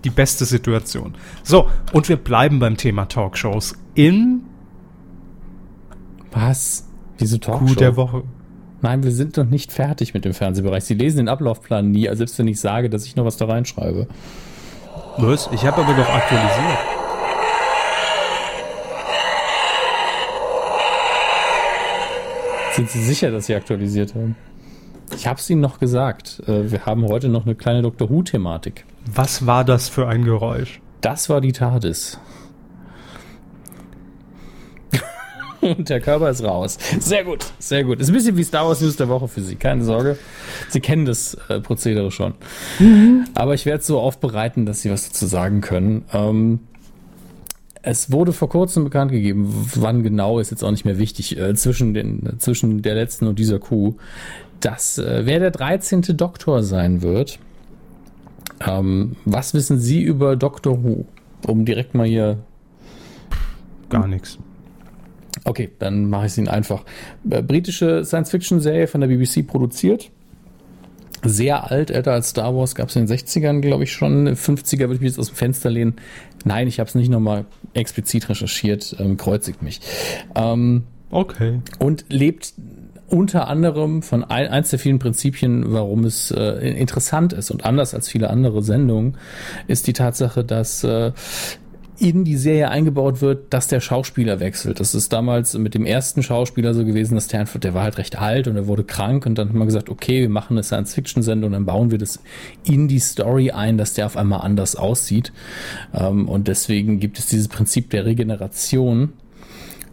[0.03, 1.15] die beste Situation.
[1.43, 4.43] So, und wir bleiben beim Thema Talkshows in
[6.31, 6.87] was?
[7.17, 7.65] Wieso Talkshow?
[7.65, 8.23] Coup der Woche.
[8.83, 10.83] Nein, wir sind noch nicht fertig mit dem Fernsehbereich.
[10.83, 13.45] Sie lesen den Ablaufplan nie, also selbst wenn ich sage, dass ich noch was da
[13.45, 14.07] reinschreibe.
[15.17, 15.49] Was?
[15.53, 16.79] Ich habe aber doch aktualisiert.
[22.73, 24.35] Sind Sie sicher, dass Sie aktualisiert haben?
[25.15, 26.41] Ich habe es Ihnen noch gesagt.
[26.45, 28.09] Äh, wir haben heute noch eine kleine Dr.
[28.09, 28.83] Who-Thematik.
[29.05, 30.81] Was war das für ein Geräusch?
[30.99, 32.19] Das war die TARDIS.
[35.77, 36.77] Und der Körper ist raus.
[36.99, 37.99] Sehr gut, sehr gut.
[37.99, 39.55] Ist ein bisschen wie Star Wars News der Woche für Sie.
[39.55, 40.17] Keine Sorge.
[40.69, 42.33] Sie kennen das äh, Prozedere schon.
[42.79, 43.25] Mhm.
[43.33, 46.05] Aber ich werde es so aufbereiten, dass Sie was dazu sagen können.
[46.11, 46.59] Ähm,
[47.81, 51.53] es wurde vor kurzem bekannt gegeben, wann genau ist jetzt auch nicht mehr wichtig, äh,
[51.55, 53.95] zwischen, den, zwischen der letzten und dieser Kuh,
[54.59, 56.01] dass äh, wer der 13.
[56.17, 57.39] Doktor sein wird.
[58.65, 61.05] Ähm, was wissen Sie über Doctor Who?
[61.45, 62.39] Um direkt mal hier.
[63.89, 64.39] Gar nichts.
[65.45, 66.83] Okay, dann mache ich es Ihnen einfach.
[67.29, 70.09] Äh, britische Science-Fiction-Serie von der BBC produziert.
[71.25, 74.27] Sehr alt, älter als Star Wars, gab es in den 60ern, glaube ich, schon.
[74.27, 75.95] 50er würde ich mich jetzt aus dem Fenster lehnen.
[76.43, 79.79] Nein, ich habe es nicht nochmal explizit recherchiert, ähm, kreuzigt mich.
[80.35, 81.59] Ähm, okay.
[81.79, 82.53] Und lebt
[83.07, 87.93] unter anderem von ein, eins der vielen Prinzipien, warum es äh, interessant ist und anders
[87.93, 89.17] als viele andere Sendungen,
[89.67, 91.11] ist die Tatsache, dass äh,
[92.03, 94.81] in die Serie eingebaut wird, dass der Schauspieler wechselt.
[94.81, 98.19] Das ist damals mit dem ersten Schauspieler so gewesen, dass der, der war halt recht
[98.19, 101.47] alt und er wurde krank und dann hat man gesagt, okay, wir machen eine Science-Fiction-Sendung
[101.47, 102.19] und dann bauen wir das
[102.65, 105.31] in die Story ein, dass der auf einmal anders aussieht.
[105.93, 109.13] Ähm, und deswegen gibt es dieses Prinzip der Regeneration,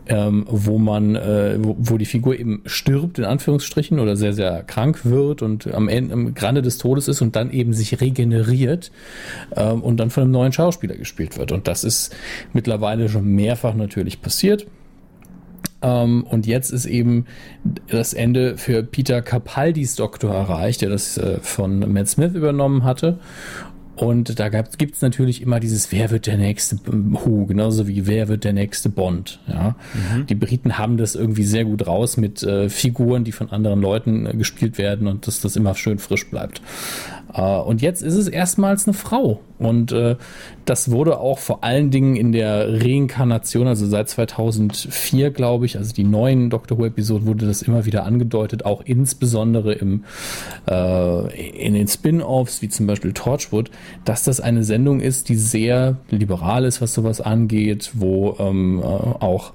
[0.07, 4.63] ähm, wo man, äh, wo, wo, die Figur eben stirbt, in Anführungsstrichen, oder sehr, sehr
[4.63, 8.91] krank wird und am Ende, am Grande des Todes ist und dann eben sich regeneriert
[9.57, 11.53] ähm, und dann von einem neuen Schauspieler gespielt wird.
[11.53, 12.15] Und das ist
[12.53, 14.67] mittlerweile schon mehrfach natürlich passiert.
[15.83, 17.27] Ähm, und jetzt ist eben
[17.89, 23.19] das Ende für Peter Capaldis Doktor erreicht, der das äh, von Matt Smith übernommen hatte.
[24.01, 28.29] Und da gibt es natürlich immer dieses, wer wird der nächste Who, genauso wie wer
[28.29, 29.41] wird der nächste Bond.
[29.47, 29.77] Ja?
[29.93, 30.27] Mhm.
[30.27, 34.25] Die Briten haben das irgendwie sehr gut raus mit äh, Figuren, die von anderen Leuten
[34.25, 36.63] äh, gespielt werden und dass das immer schön frisch bleibt.
[37.35, 39.41] Äh, und jetzt ist es erstmals eine Frau.
[39.59, 40.17] Und äh,
[40.65, 45.93] das wurde auch vor allen Dingen in der Reinkarnation, also seit 2004, glaube ich, also
[45.93, 50.05] die neuen Doctor Who-Episoden, wurde das immer wieder angedeutet, auch insbesondere im,
[50.69, 53.71] äh, in den Spin-offs, wie zum Beispiel Torchwood,
[54.05, 58.85] dass das eine Sendung ist, die sehr liberal ist, was sowas angeht, wo ähm, äh,
[58.85, 59.53] auch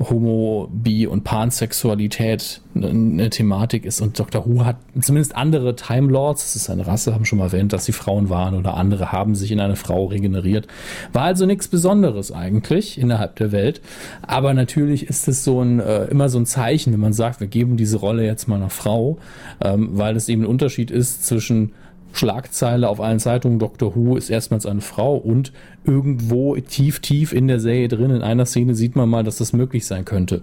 [0.00, 4.46] Homo, Bi und Pansexualität eine Thematik ist und Dr.
[4.46, 7.84] Who hat zumindest andere Time Lords, das ist eine Rasse, haben schon mal erwähnt, dass
[7.84, 10.68] sie Frauen waren oder andere haben sich in eine Frau regeneriert.
[11.12, 13.80] War also nichts Besonderes eigentlich innerhalb der Welt,
[14.22, 17.48] aber natürlich ist es so ein äh, immer so ein Zeichen, wenn man sagt, wir
[17.48, 19.18] geben diese Rolle jetzt mal einer Frau,
[19.60, 21.72] ähm, weil es eben ein Unterschied ist zwischen
[22.12, 23.94] Schlagzeile auf allen Zeitungen, Dr.
[23.94, 25.52] Who ist erstmals eine Frau und
[25.84, 29.52] irgendwo tief, tief in der Serie drin, in einer Szene sieht man mal, dass das
[29.52, 30.42] möglich sein könnte,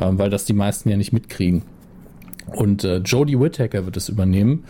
[0.00, 1.62] ähm, weil das die meisten ja nicht mitkriegen.
[2.54, 4.64] Und äh, Jodie Whittaker wird es übernehmen.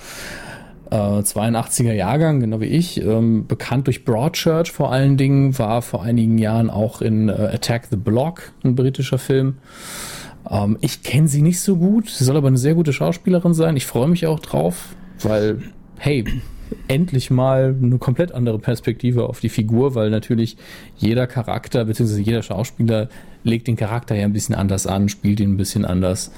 [0.90, 6.02] Äh, 82er Jahrgang, genau wie ich, ähm, bekannt durch Broadchurch vor allen Dingen, war vor
[6.02, 9.56] einigen Jahren auch in äh, Attack the Block, ein britischer Film.
[10.50, 13.76] Ähm, ich kenne sie nicht so gut, sie soll aber eine sehr gute Schauspielerin sein.
[13.76, 15.60] Ich freue mich auch drauf, weil
[15.98, 16.24] hey,
[16.86, 20.56] endlich mal eine komplett andere Perspektive auf die Figur, weil natürlich
[20.96, 22.20] jeder Charakter bzw.
[22.20, 23.08] jeder Schauspieler
[23.44, 26.32] legt den Charakter ja ein bisschen anders an, spielt ihn ein bisschen anders.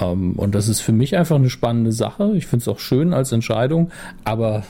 [0.00, 2.32] Ähm, und das ist für mich einfach eine spannende Sache.
[2.36, 3.90] Ich finde es auch schön als Entscheidung,
[4.24, 4.64] aber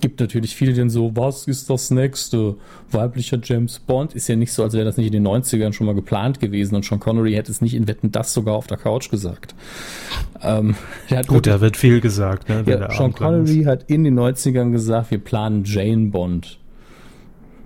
[0.00, 2.56] gibt natürlich viele, die dann so, was ist das nächste?
[2.90, 5.86] Weiblicher James Bond ist ja nicht so, als wäre das nicht in den 90ern schon
[5.86, 8.76] mal geplant gewesen und Sean Connery hätte es nicht in Wetten das sogar auf der
[8.76, 9.54] Couch gesagt.
[10.42, 10.74] Ähm,
[11.26, 12.48] Gut, da wird viel gesagt.
[12.48, 16.58] Ne, ja, Sean Connery hat in den 90ern gesagt, wir planen Jane Bond.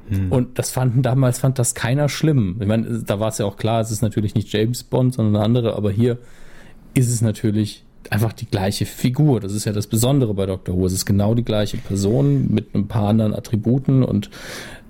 [0.09, 0.31] Hm.
[0.31, 2.57] Und das fanden damals, fand das keiner schlimm.
[2.61, 5.37] Ich meine, da war es ja auch klar, es ist natürlich nicht James Bond, sondern
[5.37, 6.19] eine andere, aber hier
[6.95, 9.41] ist es natürlich einfach die gleiche Figur.
[9.41, 10.77] Das ist ja das Besondere bei Dr.
[10.77, 10.87] Who.
[10.87, 14.31] Es ist genau die gleiche Person mit ein paar anderen Attributen und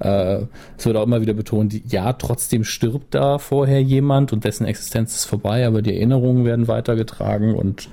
[0.00, 0.42] äh,
[0.76, 5.14] es wird auch immer wieder betont, ja, trotzdem stirbt da vorher jemand und dessen Existenz
[5.14, 7.88] ist vorbei, aber die Erinnerungen werden weitergetragen und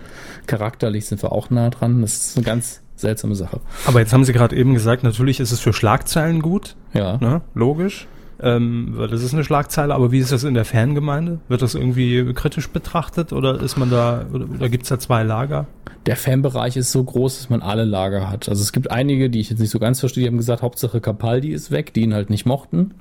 [0.47, 2.01] charakterlich sind wir auch nah dran.
[2.01, 3.59] Das ist eine ganz seltsame Sache.
[3.86, 6.76] Aber jetzt haben Sie gerade eben gesagt, natürlich ist es für Schlagzeilen gut.
[6.93, 7.17] Ja.
[7.17, 7.41] Ne?
[7.53, 8.07] Logisch.
[8.44, 11.39] Ähm, das ist eine Schlagzeile, aber wie ist das in der Fangemeinde?
[11.48, 15.22] Wird das irgendwie kritisch betrachtet oder ist man da, oder, oder gibt es da zwei
[15.22, 15.68] Lager?
[16.08, 18.50] Der Fanbereich ist so groß, dass man alle Lager hat.
[18.50, 21.00] Also es gibt einige, die ich jetzt nicht so ganz verstehe, die haben gesagt, Hauptsache
[21.02, 22.96] Capaldi ist weg, die ihn halt nicht mochten.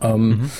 [0.00, 0.50] Ähm, mhm.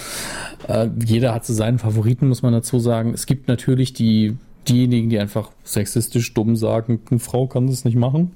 [0.69, 3.15] äh, jeder hat so seinen Favoriten, muss man dazu sagen.
[3.15, 4.37] Es gibt natürlich die,
[4.69, 8.33] diejenigen, die einfach sexistisch dumm sagen, eine Frau kann das nicht machen.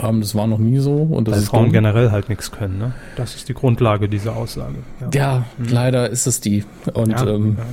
[0.00, 0.96] Ähm, das war noch nie so.
[0.96, 2.94] Und das Weil Frauen generell halt nichts können, ne?
[3.16, 4.76] Das ist die Grundlage dieser Aussage.
[5.00, 5.68] Ja, ja mhm.
[5.70, 6.64] leider ist es die.
[6.94, 7.64] Und ja, ähm, ja,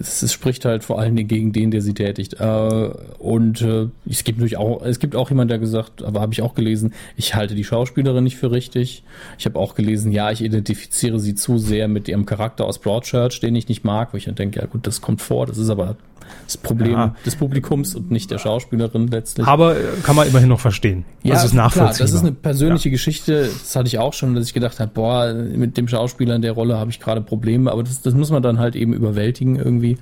[0.00, 2.34] es, es, spricht halt vor allen Dingen gegen den, der sie tätigt.
[2.40, 6.32] Äh, und äh, es gibt natürlich auch, es gibt auch jemand, der gesagt, aber habe
[6.32, 9.02] ich auch gelesen, ich halte die Schauspielerin nicht für richtig.
[9.38, 13.40] Ich habe auch gelesen, ja, ich identifiziere sie zu sehr mit ihrem Charakter aus Broadchurch,
[13.40, 15.70] den ich nicht mag, wo ich dann denke, ja gut, das kommt vor, das ist
[15.70, 15.96] aber
[16.44, 17.14] das Problem ja.
[17.24, 19.46] des Publikums und nicht der Schauspielerin letztlich.
[19.46, 21.04] Aber äh, kann man immerhin noch verstehen.
[21.22, 21.94] Ja, das ist nachvollziehbar.
[21.94, 22.92] Klar, das ist eine persönliche ja.
[22.92, 23.50] Geschichte.
[23.52, 26.52] Das hatte ich auch schon, dass ich gedacht habe, boah, mit dem Schauspieler in der
[26.52, 27.70] Rolle habe ich gerade Probleme.
[27.70, 29.98] Aber das, das muss man dann halt eben überwältigen irgendwie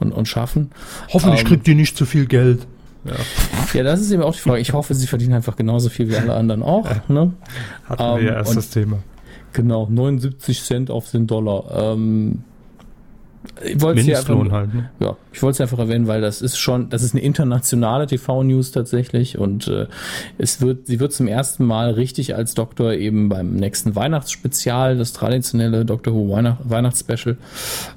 [0.00, 0.70] und, und schaffen.
[1.12, 2.66] Hoffentlich ähm, kriegt die nicht zu viel Geld.
[3.04, 3.14] Ja.
[3.74, 4.60] ja, das ist eben auch die Frage.
[4.60, 6.88] Ich hoffe, sie verdienen einfach genauso viel wie alle anderen auch.
[7.08, 7.32] Ne?
[7.88, 8.98] Hatten ähm, wir ja erst das Thema.
[9.52, 11.92] Genau, 79 Cent auf den Dollar.
[11.92, 12.44] Ähm,
[13.64, 14.90] ich wollte es einfach, halt, ne?
[15.00, 18.70] ja, ich wollte es einfach erwähnen, weil das ist schon, das ist eine internationale TV-News
[18.70, 19.86] tatsächlich und äh,
[20.38, 25.12] es wird, sie wird zum ersten Mal richtig als Doktor eben beim nächsten Weihnachtsspezial, das
[25.12, 27.36] traditionelle Doctor Who Weihnacht, Weihnachtsspecial,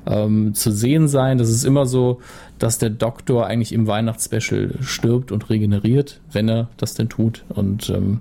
[0.08, 1.38] ähm, zu sehen sein.
[1.38, 2.22] Das ist immer so,
[2.58, 7.90] dass der Doktor eigentlich im Weihnachtsspecial stirbt und regeneriert, wenn er das denn tut und
[7.90, 8.20] ähm,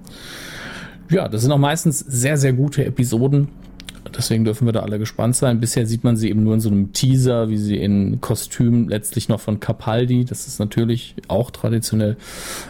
[1.11, 3.49] ja, das sind auch meistens sehr, sehr gute Episoden
[4.17, 5.61] Deswegen dürfen wir da alle gespannt sein.
[5.61, 9.29] Bisher sieht man sie eben nur in so einem Teaser, wie sie in Kostüm letztlich
[9.29, 12.17] noch von Capaldi, das ist natürlich auch traditionell,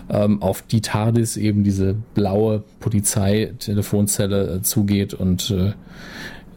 [0.09, 5.73] ähm, auf die TARDIS eben diese blaue Polizeitelefonzelle äh, zugeht und äh,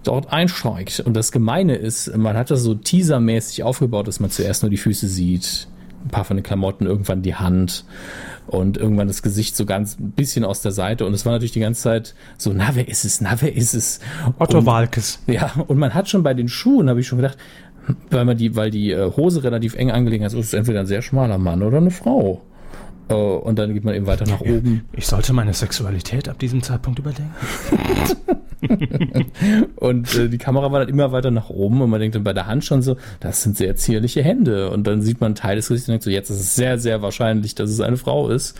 [0.04, 1.02] dort einsteigt.
[1.02, 4.78] Und das Gemeine ist, man hat das so teasermäßig aufgebaut, dass man zuerst nur die
[4.78, 5.68] Füße sieht,
[6.08, 7.86] ein paar von den Klamotten, irgendwann die Hand
[8.48, 11.52] und irgendwann das Gesicht so ganz ein bisschen aus der Seite und es war natürlich
[11.52, 14.00] die ganze Zeit so, na, wer ist es, na, wer ist es?
[14.40, 15.20] Otto und, Walkes.
[15.28, 17.38] Ja, und man hat schon bei den Schuhen, habe ich schon gedacht,
[18.10, 20.88] Weil man die, weil die äh, Hose relativ eng angelegt ist, ist es entweder ein
[20.88, 22.42] sehr schmaler Mann oder eine Frau.
[23.10, 24.86] Äh, und dann geht man eben weiter nach oben.
[24.94, 27.34] Ich sollte meine Sexualität ab diesem Zeitpunkt überdenken.
[29.76, 32.34] und äh, die Kamera war dann immer weiter nach oben und man denkt dann bei
[32.34, 34.72] der Hand schon so, das sind sehr zierliche Hände.
[34.72, 36.80] Und dann sieht man einen Teil des Gesichts und denkt so, jetzt ist es sehr,
[36.80, 38.60] sehr wahrscheinlich, dass es eine Frau ist.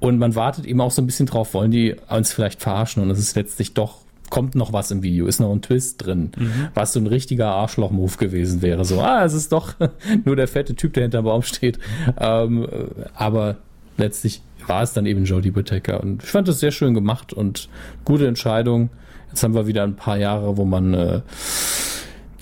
[0.00, 3.10] Und man wartet eben auch so ein bisschen drauf, wollen die uns vielleicht verarschen und
[3.10, 3.98] es ist letztlich doch
[4.30, 6.68] kommt noch was im Video, ist noch ein Twist drin, mhm.
[6.74, 8.84] was so ein richtiger Arschloch-Move gewesen wäre.
[8.84, 9.74] So, ah, es ist doch
[10.24, 11.78] nur der fette Typ, der hinterm Baum steht.
[12.18, 12.68] Ähm,
[13.14, 13.56] aber
[13.98, 16.00] letztlich war es dann eben Jodie Whittaker.
[16.00, 17.68] Und ich fand das sehr schön gemacht und
[18.04, 18.90] gute Entscheidung.
[19.28, 21.20] Jetzt haben wir wieder ein paar Jahre, wo man äh,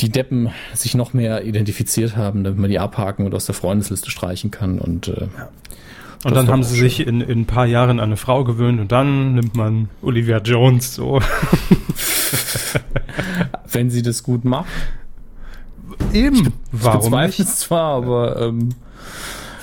[0.00, 4.10] die Deppen sich noch mehr identifiziert haben, damit man die abhaken und aus der Freundesliste
[4.10, 4.78] streichen kann.
[4.78, 5.28] Und, äh,
[6.24, 6.84] und dann haben sie schön.
[6.84, 10.38] sich in, in ein paar Jahren an eine Frau gewöhnt und dann nimmt man Olivia
[10.38, 11.20] Jones so.
[13.70, 14.66] Wenn sie das gut macht.
[16.12, 16.46] Eben.
[16.46, 17.40] Ich Warum nicht?
[17.40, 18.70] es zwar, aber ähm,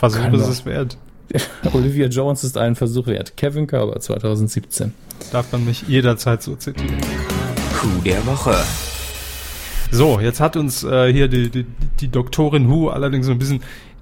[0.02, 0.98] ist es wert.
[1.74, 3.38] Olivia Jones ist einen Versuch wert.
[3.38, 4.94] Kevin Körber 2017.
[5.32, 6.98] Darf man mich jederzeit so zitieren.
[7.80, 8.56] Coup der Woche.
[9.92, 11.66] So, jetzt hat uns äh, hier die, die,
[12.00, 13.62] die Doktorin Hu allerdings so ein bisschen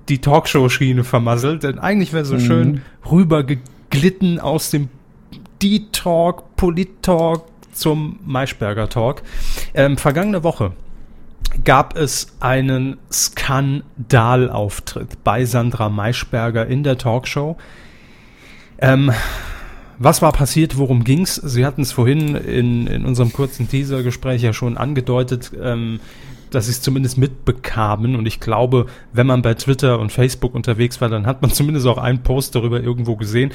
[0.10, 2.40] die Talkshow-Schiene vermasselt, denn eigentlich wäre so mhm.
[2.40, 4.90] schön rübergeglitten aus dem
[5.62, 9.22] D-Talk, Polit-Talk zum Maischberger-Talk.
[9.74, 10.74] Ähm, vergangene Woche
[11.64, 17.58] gab es einen Skandalauftritt bei Sandra Maischberger in der Talkshow.
[18.80, 19.12] Ähm,
[20.00, 20.78] was war passiert?
[20.78, 21.36] Worum ging's?
[21.36, 26.00] Sie hatten es vorhin in, in unserem kurzen Teaser-Gespräch ja schon angedeutet, ähm,
[26.50, 28.16] dass sie es zumindest mitbekamen.
[28.16, 31.86] Und ich glaube, wenn man bei Twitter und Facebook unterwegs war, dann hat man zumindest
[31.86, 33.52] auch einen Post darüber irgendwo gesehen.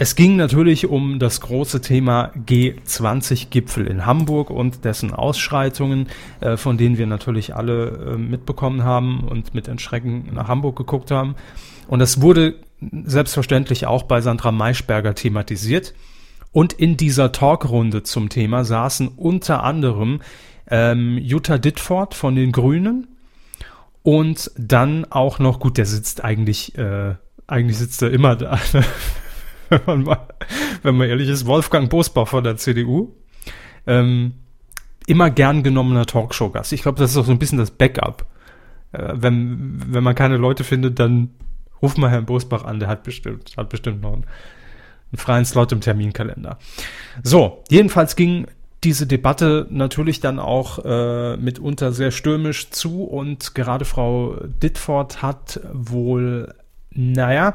[0.00, 6.08] Es ging natürlich um das große Thema G20-Gipfel in Hamburg und dessen Ausschreitungen,
[6.40, 11.10] äh, von denen wir natürlich alle äh, mitbekommen haben und mit Entschrecken nach Hamburg geguckt
[11.10, 11.34] haben.
[11.86, 15.92] Und das wurde selbstverständlich auch bei Sandra Maischberger thematisiert.
[16.50, 20.22] Und in dieser Talkrunde zum Thema saßen unter anderem
[20.70, 23.06] ähm, Jutta Dittfort von den Grünen
[24.02, 28.58] und dann auch noch, gut, der sitzt eigentlich, äh, eigentlich sitzt er immer da.
[29.70, 30.28] wenn man mal,
[30.82, 33.14] wenn man ehrlich ist, Wolfgang Bosbach von der CDU.
[33.86, 34.34] Ähm,
[35.06, 36.72] immer gern genommener Talkshow-Gast.
[36.72, 38.26] Ich glaube, das ist auch so ein bisschen das Backup.
[38.92, 41.30] Äh, wenn, wenn man keine Leute findet, dann
[41.82, 45.72] ruft mal Herrn Bosbach an, der hat bestimmt, hat bestimmt noch einen, einen freien Slot
[45.72, 46.58] im Terminkalender.
[47.22, 48.46] So, jedenfalls ging
[48.84, 55.60] diese Debatte natürlich dann auch äh, mitunter sehr stürmisch zu und gerade Frau Ditford hat
[55.72, 56.54] wohl,
[56.90, 57.54] naja,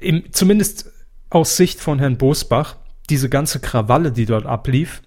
[0.00, 0.92] im, zumindest
[1.30, 2.76] aus Sicht von Herrn Bosbach,
[3.10, 5.02] diese ganze Krawalle, die dort ablief,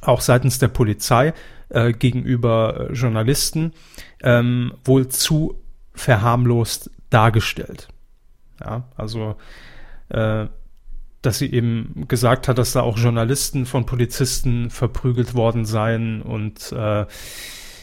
[0.00, 1.32] auch seitens der Polizei
[1.68, 3.72] äh, gegenüber äh, Journalisten,
[4.22, 5.60] ähm, wohl zu
[5.94, 7.88] verharmlost dargestellt.
[8.60, 9.36] Ja, also,
[10.08, 10.46] äh,
[11.22, 16.72] dass sie eben gesagt hat, dass da auch Journalisten von Polizisten verprügelt worden seien und
[16.72, 17.06] äh,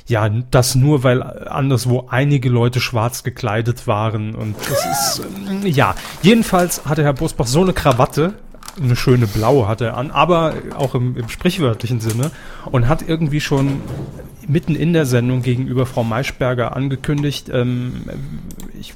[0.10, 5.93] ja, das nur, weil anderswo einige Leute schwarz gekleidet waren und das ist, ähm, ja,
[6.24, 8.34] jedenfalls hatte Herr Bosbach so eine Krawatte,
[8.82, 12.32] eine schöne blaue hatte er an, aber auch im, im sprichwörtlichen Sinne
[12.72, 13.82] und hat irgendwie schon
[14.47, 18.01] mitten in der Sendung gegenüber Frau Maischberger angekündigt, ähm,
[18.80, 18.95] ich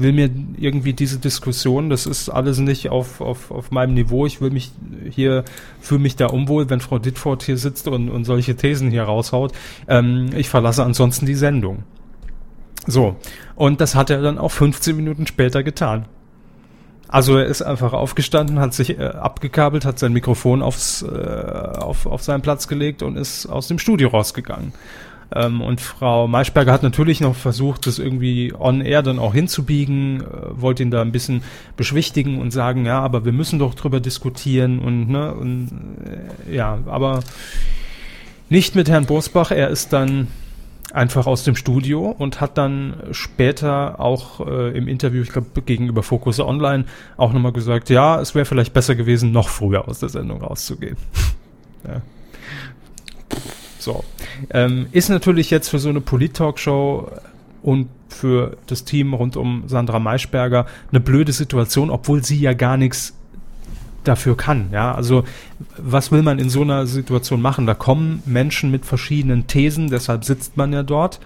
[0.00, 4.40] will mir irgendwie diese Diskussion, das ist alles nicht auf, auf, auf meinem Niveau, ich
[4.40, 4.72] will mich
[5.10, 5.44] hier,
[5.80, 9.52] fühle mich da unwohl, wenn Frau Ditford hier sitzt und, und solche Thesen hier raushaut.
[9.88, 11.84] Ähm, ich verlasse ansonsten die Sendung.
[12.86, 13.16] So,
[13.54, 16.06] und das hat er dann auch 15 Minuten später getan.
[17.08, 22.06] Also er ist einfach aufgestanden, hat sich äh, abgekabelt, hat sein Mikrofon aufs, äh, auf,
[22.06, 24.72] auf seinen Platz gelegt und ist aus dem Studio rausgegangen.
[25.34, 30.22] Ähm, und Frau Maischberger hat natürlich noch versucht, das irgendwie on air dann auch hinzubiegen,
[30.22, 30.24] äh,
[30.60, 31.42] wollte ihn da ein bisschen
[31.76, 35.70] beschwichtigen und sagen, ja, aber wir müssen doch drüber diskutieren und, ne, und
[36.48, 37.20] äh, ja, aber
[38.48, 40.26] nicht mit Herrn Bosbach, er ist dann
[40.92, 46.02] einfach aus dem Studio und hat dann später auch äh, im Interview, ich glaube gegenüber
[46.02, 46.84] Focus Online,
[47.16, 50.96] auch nochmal gesagt, ja, es wäre vielleicht besser gewesen, noch früher aus der Sendung rauszugehen.
[51.86, 52.02] ja.
[53.80, 54.04] So.
[54.50, 57.10] Ähm, ist natürlich jetzt für so eine Polit-Talkshow
[57.62, 62.76] und für das Team rund um Sandra Maischberger eine blöde Situation, obwohl sie ja gar
[62.76, 63.14] nichts
[64.04, 64.70] dafür kann.
[64.72, 65.24] Ja, also
[65.76, 67.66] was will man in so einer Situation machen?
[67.66, 71.20] Da kommen Menschen mit verschiedenen Thesen, deshalb sitzt man ja dort.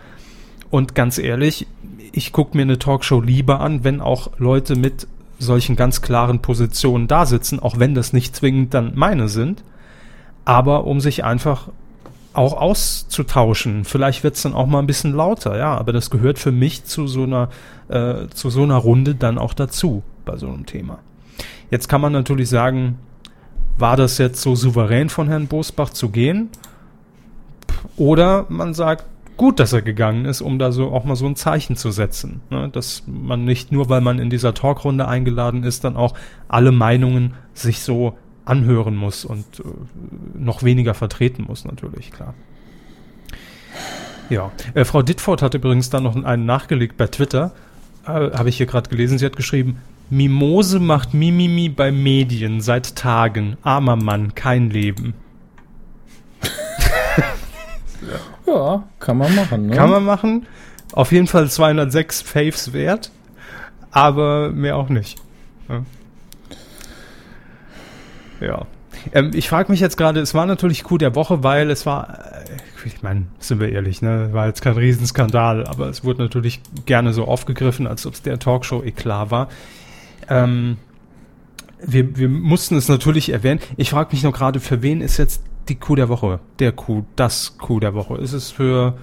[0.71, 1.67] Und ganz ehrlich,
[2.13, 5.07] ich gucke mir eine Talkshow lieber an, wenn auch Leute mit
[5.39, 9.63] solchen ganz klaren Positionen da sitzen, auch wenn das nicht zwingend dann meine sind,
[10.45, 11.69] aber um sich einfach
[12.35, 13.85] auch auszutauschen.
[13.85, 16.85] Vielleicht wird es dann auch mal ein bisschen lauter, ja, aber das gehört für mich
[16.85, 17.49] zu so einer,
[17.89, 20.99] äh, zu so einer Runde dann auch dazu bei so einem Thema.
[21.71, 22.99] Jetzt kann man natürlich sagen,
[23.79, 26.51] war das jetzt so souverän von Herrn Bosbach zu gehen?
[27.97, 29.05] Oder man sagt,
[29.37, 32.41] gut, dass er gegangen ist, um da so auch mal so ein Zeichen zu setzen.
[32.51, 32.69] Ne?
[32.69, 36.15] Dass man nicht nur, weil man in dieser Talkrunde eingeladen ist, dann auch
[36.49, 39.63] alle Meinungen sich so anhören muss und äh,
[40.35, 42.35] noch weniger vertreten muss, natürlich, klar.
[44.31, 47.53] Ja, äh, Frau Ditford hat übrigens dann noch einen nachgelegt bei Twitter.
[48.07, 49.19] Äh, Habe ich hier gerade gelesen.
[49.19, 49.79] Sie hat geschrieben,
[50.11, 53.57] Mimose macht Mimimi bei Medien seit Tagen.
[53.63, 55.15] Armer Mann, kein Leben.
[58.47, 59.67] Ja, kann man machen.
[59.67, 59.75] Ne?
[59.75, 60.47] Kann man machen.
[60.93, 63.11] Auf jeden Fall 206 Faves wert.
[63.91, 65.19] Aber mehr auch nicht.
[65.69, 65.83] Ja.
[68.41, 68.67] Ja.
[69.13, 72.19] Ähm, ich frage mich jetzt gerade, es war natürlich Coup der Woche, weil es war,
[72.45, 76.61] äh, ich meine, sind wir ehrlich, ne, war jetzt kein Riesenskandal, aber es wurde natürlich
[76.87, 79.49] gerne so aufgegriffen, als ob es der Talkshow-Eklat war.
[80.29, 80.77] Ähm,
[81.87, 83.61] wir, wir mussten es natürlich erwähnen.
[83.77, 86.41] Ich frage mich noch gerade, für wen ist jetzt die Coup der Woche?
[86.59, 88.17] Der Coup, das Coup der Woche.
[88.17, 88.97] Ist es für,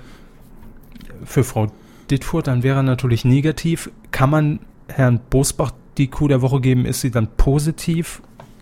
[1.24, 1.68] für Frau
[2.10, 3.90] Dittfurt, dann wäre natürlich negativ.
[4.12, 6.86] Kann man Herrn Bosbach die Coup der Woche geben?
[6.86, 8.22] Ist sie dann positiv?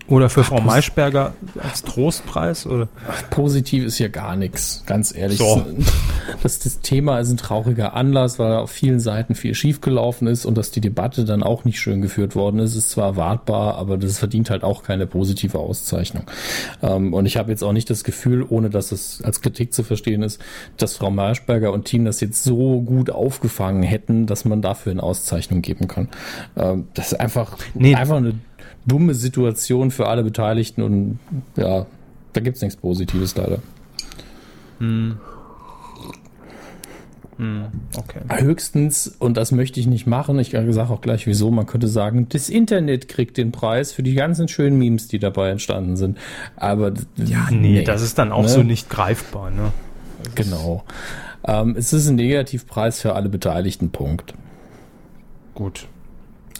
[0.09, 2.65] Oder für Ach, Frau Maischberger als Trostpreis?
[2.65, 2.87] Oder?
[3.29, 5.37] Positiv ist hier gar nichts, ganz ehrlich.
[5.37, 5.65] So.
[6.43, 10.57] Das, das Thema ist ein trauriger Anlass, weil auf vielen Seiten viel schiefgelaufen ist und
[10.57, 14.19] dass die Debatte dann auch nicht schön geführt worden ist, ist zwar erwartbar, aber das
[14.19, 16.23] verdient halt auch keine positive Auszeichnung.
[16.83, 19.83] Ähm, und ich habe jetzt auch nicht das Gefühl, ohne dass es als Kritik zu
[19.83, 20.39] verstehen ist,
[20.77, 25.03] dass Frau Maischberger und Team das jetzt so gut aufgefangen hätten, dass man dafür eine
[25.03, 26.09] Auszeichnung geben kann.
[26.55, 27.95] Ähm, das ist einfach, nee.
[27.95, 28.35] einfach eine
[28.89, 31.19] dumme Situation für alle Beteiligten und
[31.55, 31.85] ja,
[32.33, 33.59] da gibt es nichts Positives leider.
[34.79, 35.17] Hm.
[37.37, 38.19] Hm, okay.
[38.41, 42.27] Höchstens, und das möchte ich nicht machen, ich sage auch gleich wieso, man könnte sagen,
[42.27, 46.17] das Internet kriegt den Preis für die ganzen schönen Memes, die dabei entstanden sind.
[46.57, 48.49] Aber ja, nee, nee das ist dann auch ne?
[48.49, 49.71] so nicht greifbar, ne?
[50.35, 50.83] Genau.
[51.47, 54.33] Ähm, es ist ein Negativpreis für alle Beteiligten, Punkt.
[55.55, 55.87] Gut.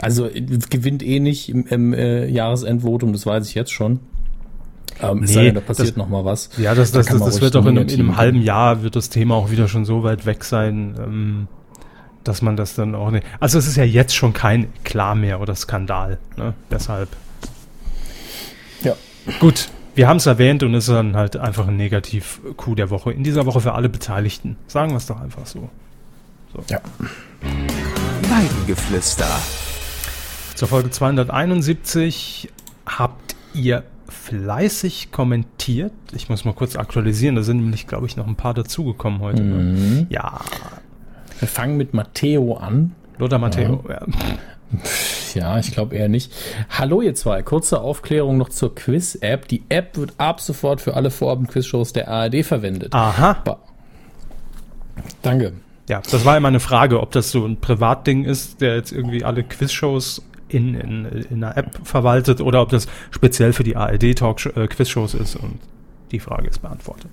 [0.02, 0.30] Also
[0.70, 4.00] gewinnt eh nicht im, im äh, Jahresendvotum, das weiß ich jetzt schon.
[5.02, 6.50] Ähm, nee, sei denn, da passiert das, noch mal was.
[6.58, 9.10] Ja, das, das, das, das wird auch in einem, in einem, halben Jahr wird das
[9.10, 11.47] Thema auch wieder schon so weit weg sein, ähm,
[12.24, 13.26] dass man das dann auch nicht.
[13.39, 16.18] Also es ist ja jetzt schon kein Klar mehr oder Skandal.
[16.38, 16.54] Ne?
[16.70, 17.10] Deshalb.
[18.84, 18.95] Ja.
[19.39, 23.12] Gut, wir haben es erwähnt und es ist dann halt einfach ein Negativ-Coup der Woche.
[23.12, 24.58] In dieser Woche für alle Beteiligten.
[24.68, 25.70] Sagen wir es doch einfach so.
[26.54, 26.64] so.
[26.70, 26.82] Ja.
[28.30, 29.28] Weidengeflüster.
[30.60, 32.49] Zur Folge 271
[32.86, 35.93] habt ihr fleißig kommentiert.
[36.12, 39.41] Ich muss mal kurz aktualisieren, da sind nämlich, glaube ich, noch ein paar dazugekommen heute.
[39.41, 39.55] Ne?
[39.55, 40.07] Mhm.
[40.10, 40.41] Ja.
[41.39, 42.93] Wir fangen mit Matteo an.
[43.20, 44.01] Lothar Matteo, ja.
[44.01, 44.07] ja.
[45.34, 46.34] Ja, ich glaube eher nicht.
[46.70, 49.47] Hallo ihr zwei, kurze Aufklärung noch zur Quiz-App.
[49.47, 52.93] Die App wird ab sofort für alle Vorabend-Quiz-Shows der ARD verwendet.
[52.93, 53.38] Aha.
[53.45, 53.60] Ba
[55.22, 55.53] Danke.
[55.88, 59.24] Ja, das war immer eine Frage, ob das so ein Privatding ist, der jetzt irgendwie
[59.24, 65.14] alle Quiz-Shows in, in, in einer App verwaltet oder ob das speziell für die ARD-Talk-Quiz-Shows
[65.14, 65.36] äh, ist.
[65.36, 65.60] Und
[66.12, 67.12] die Frage ist beantwortet.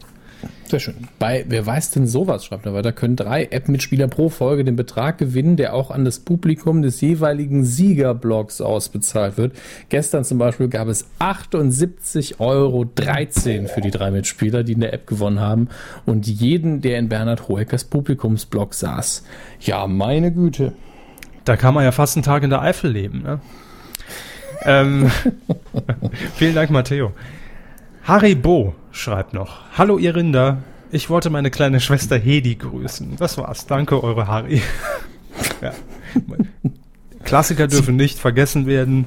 [0.64, 0.94] Sehr schön.
[1.18, 5.16] Bei Wer weiß denn sowas, schreibt er weiter, können drei App-Mitspieler pro Folge den Betrag
[5.18, 9.52] gewinnen, der auch an das Publikum des jeweiligen Siegerblocks ausbezahlt wird.
[9.88, 12.86] Gestern zum Beispiel gab es 78,13 Euro
[13.68, 15.68] für die drei Mitspieler, die in der App gewonnen haben
[16.04, 19.22] und jeden, der in Bernhard Hoeckers Publikumsblock saß.
[19.60, 20.72] Ja, meine Güte.
[21.46, 23.22] Da kann man ja fast einen Tag in der Eifel leben.
[23.22, 23.40] Ne?
[24.64, 25.10] ähm,
[26.34, 27.12] vielen Dank, Matteo.
[28.02, 30.58] Harry Bo schreibt noch: Hallo, ihr Rinder.
[30.90, 33.16] Ich wollte meine kleine Schwester Hedi grüßen.
[33.16, 33.66] Das war's.
[33.66, 34.60] Danke, eure Harry.
[35.62, 35.72] ja.
[37.22, 39.04] Klassiker dürfen nicht vergessen werden.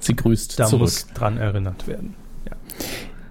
[0.00, 0.82] Sie grüßt da zurück.
[0.82, 2.14] muss dran erinnert werden.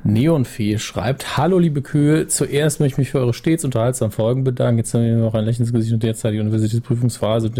[0.03, 4.77] Neonfee schreibt, Hallo liebe Kühe, zuerst möchte ich mich für eure stets unterhaltsamen Folgen bedanken.
[4.77, 7.51] Jetzt haben wir noch ein Lächeln ins Gesicht und derzeit die Universitätsprüfungsphase.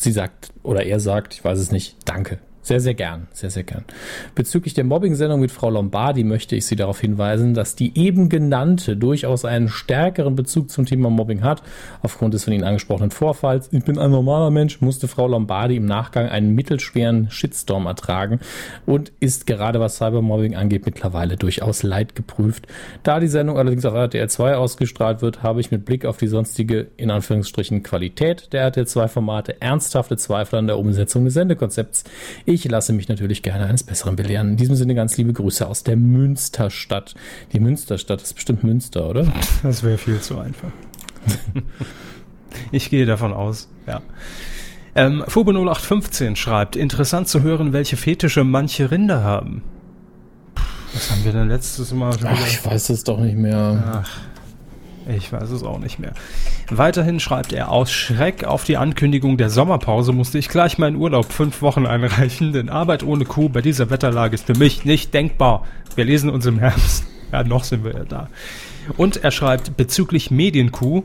[0.00, 2.38] Sie sagt, oder er sagt, ich weiß es nicht, danke.
[2.62, 3.84] Sehr, sehr gern, sehr, sehr gern.
[4.34, 8.98] Bezüglich der Mobbing-Sendung mit Frau Lombardi möchte ich Sie darauf hinweisen, dass die eben genannte
[8.98, 11.62] durchaus einen stärkeren Bezug zum Thema Mobbing hat.
[12.02, 15.86] Aufgrund des von Ihnen angesprochenen Vorfalls, ich bin ein normaler Mensch, musste Frau Lombardi im
[15.86, 18.40] Nachgang einen mittelschweren Shitstorm ertragen
[18.84, 22.66] und ist gerade was Cybermobbing angeht mittlerweile durchaus leidgeprüft.
[23.02, 26.28] Da die Sendung allerdings auf RTL 2 ausgestrahlt wird, habe ich mit Blick auf die
[26.28, 32.04] sonstige, in Anführungsstrichen, Qualität der RTL 2 Formate ernsthafte Zweifel an der Umsetzung des Sendekonzepts
[32.50, 34.48] Ich lasse mich natürlich gerne eines Besseren belehren.
[34.48, 37.14] In diesem Sinne ganz liebe Grüße aus der Münsterstadt.
[37.52, 39.32] Die Münsterstadt ist bestimmt Münster, oder?
[39.62, 40.70] Das wäre viel zu einfach.
[42.72, 44.02] ich gehe davon aus, ja.
[44.96, 49.62] Ähm, Fubo 0815 schreibt, interessant zu hören, welche Fetische manche Rinder haben.
[50.92, 52.16] Was haben wir denn letztes Mal?
[52.24, 54.02] Ach, ich weiß es doch nicht mehr.
[54.02, 54.10] Ach,
[55.14, 56.12] ich weiß es auch nicht mehr.
[56.70, 61.32] Weiterhin schreibt er, aus Schreck auf die Ankündigung der Sommerpause musste ich gleich meinen Urlaub
[61.32, 65.66] fünf Wochen einreichen, denn Arbeit ohne Kuh bei dieser Wetterlage ist für mich nicht denkbar.
[65.94, 67.04] Wir lesen uns im Herbst.
[67.32, 68.28] Ja, noch sind wir ja da.
[68.96, 71.04] Und er schreibt bezüglich Medienkuh,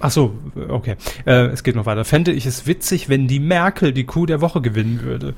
[0.00, 0.34] Ach so,
[0.68, 0.96] okay.
[1.24, 2.04] Äh, es geht noch weiter.
[2.04, 5.34] Fände ich es witzig, wenn die Merkel die Kuh der Woche gewinnen würde.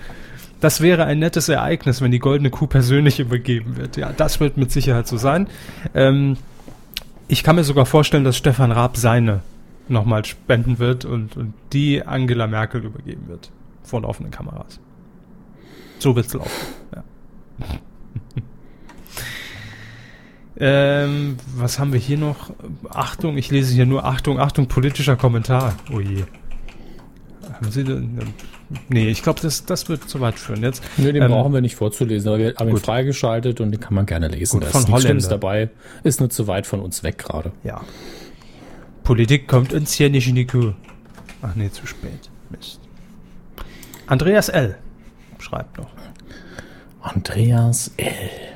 [0.61, 3.97] Das wäre ein nettes Ereignis, wenn die goldene Kuh persönlich übergeben wird.
[3.97, 5.47] Ja, das wird mit Sicherheit so sein.
[5.95, 6.37] Ähm,
[7.29, 9.43] ich kann mir sogar vorstellen, dass Stefan Raab seine
[9.89, 13.51] nochmal spenden wird und, und die Angela Merkel übergeben wird.
[13.83, 14.81] Vor laufenden Kameras.
[15.99, 16.51] So wird's laufen.
[16.95, 17.05] Ja.
[21.05, 22.51] ähm, was haben wir hier noch?
[22.91, 25.75] Achtung, ich lese hier nur Achtung, Achtung, politischer Kommentar.
[25.93, 26.25] Oh je.
[27.53, 28.19] Haben Sie denn,
[28.89, 30.83] Nee, ich glaube, das, das wird zu weit führen jetzt.
[30.97, 32.81] Nee, den ähm, brauchen wir nicht vorzulesen, aber wir haben gut.
[32.81, 34.61] ihn freigeschaltet und den kann man gerne lesen.
[34.61, 35.71] Gut, da ist nichts dabei.
[36.03, 37.53] Ist nur zu weit von uns weg gerade.
[37.63, 37.83] Ja.
[39.05, 40.73] Politik kommt uns hier nicht in die Kuh.
[41.43, 42.31] Ach nee, zu spät.
[42.51, 42.81] Mist.
[44.07, 44.77] Andreas L.
[45.39, 45.91] schreibt noch.
[47.03, 48.56] Andreas L.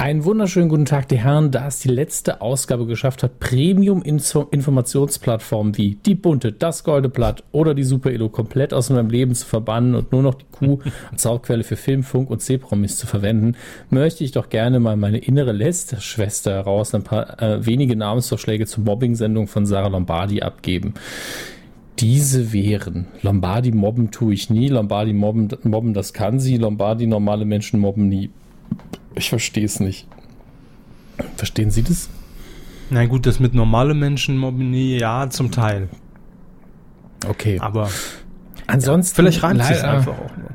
[0.00, 1.50] Einen wunderschönen guten Tag, die Herren.
[1.50, 7.74] Da es die letzte Ausgabe geschafft hat, Premium-Informationsplattformen wie die Bunte, das Golde Blatt oder
[7.74, 10.78] die Super Elo komplett aus meinem Leben zu verbannen und nur noch die Kuh
[11.10, 13.56] als Hauptquelle für Film, Funk und C-Promis zu verwenden,
[13.90, 18.84] möchte ich doch gerne mal meine innere Lester-Schwester heraus ein paar äh, wenige Namensvorschläge zur
[18.84, 20.94] Mobbing-Sendung von Sarah Lombardi abgeben
[21.98, 23.08] diese wären.
[23.22, 28.08] Lombardi mobben tue ich nie, Lombardi mobben, mobben das kann sie, Lombardi normale Menschen mobben
[28.08, 28.30] nie.
[29.14, 30.06] Ich verstehe es nicht.
[31.36, 32.08] Verstehen Sie das?
[32.90, 35.88] Na gut, das mit normalen Menschen mobben ja, zum Teil.
[37.26, 37.58] Okay.
[37.60, 37.90] Aber
[38.66, 39.12] ansonsten.
[39.12, 40.50] Ja, vielleicht reimt es einfach auch nur.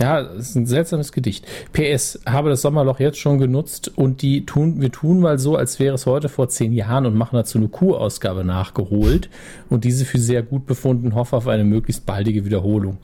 [0.00, 1.44] Ja, es ist ein seltsames Gedicht.
[1.72, 5.80] PS, habe das Sommerloch jetzt schon genutzt und die tun, wir tun mal so, als
[5.80, 9.28] wäre es heute vor zehn Jahren und machen dazu eine Q-Ausgabe nachgeholt
[9.68, 12.98] und diese für sehr gut befunden, hoffe auf eine möglichst baldige Wiederholung.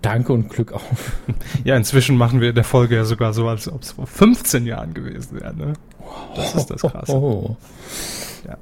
[0.00, 0.82] Danke und Glück auf.
[1.64, 4.66] Ja, inzwischen machen wir in der Folge ja sogar so, als ob es vor 15
[4.66, 5.72] Jahren gewesen wäre, ne?
[6.34, 7.12] Das ist das Krasse.
[7.12, 7.56] Oh, oh, oh.
[8.46, 8.56] Ja.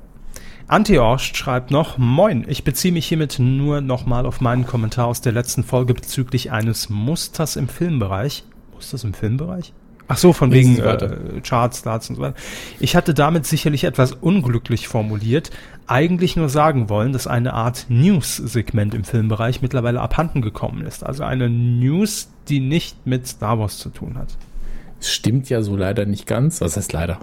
[0.69, 5.31] Anti-Orscht schreibt noch, Moin, ich beziehe mich hiermit nur nochmal auf meinen Kommentar aus der
[5.31, 8.43] letzten Folge bezüglich eines Musters im Filmbereich.
[8.75, 9.73] Musters im Filmbereich?
[10.09, 12.37] Ach so, von wegen äh, Charts, Starts und so weiter.
[12.81, 15.51] Ich hatte damit sicherlich etwas unglücklich formuliert,
[15.87, 21.07] eigentlich nur sagen wollen, dass eine Art News-Segment im Filmbereich mittlerweile abhanden gekommen ist.
[21.07, 24.37] Also eine News, die nicht mit Star Wars zu tun hat.
[25.01, 26.61] Stimmt ja so leider nicht ganz.
[26.61, 27.21] Was heißt leider?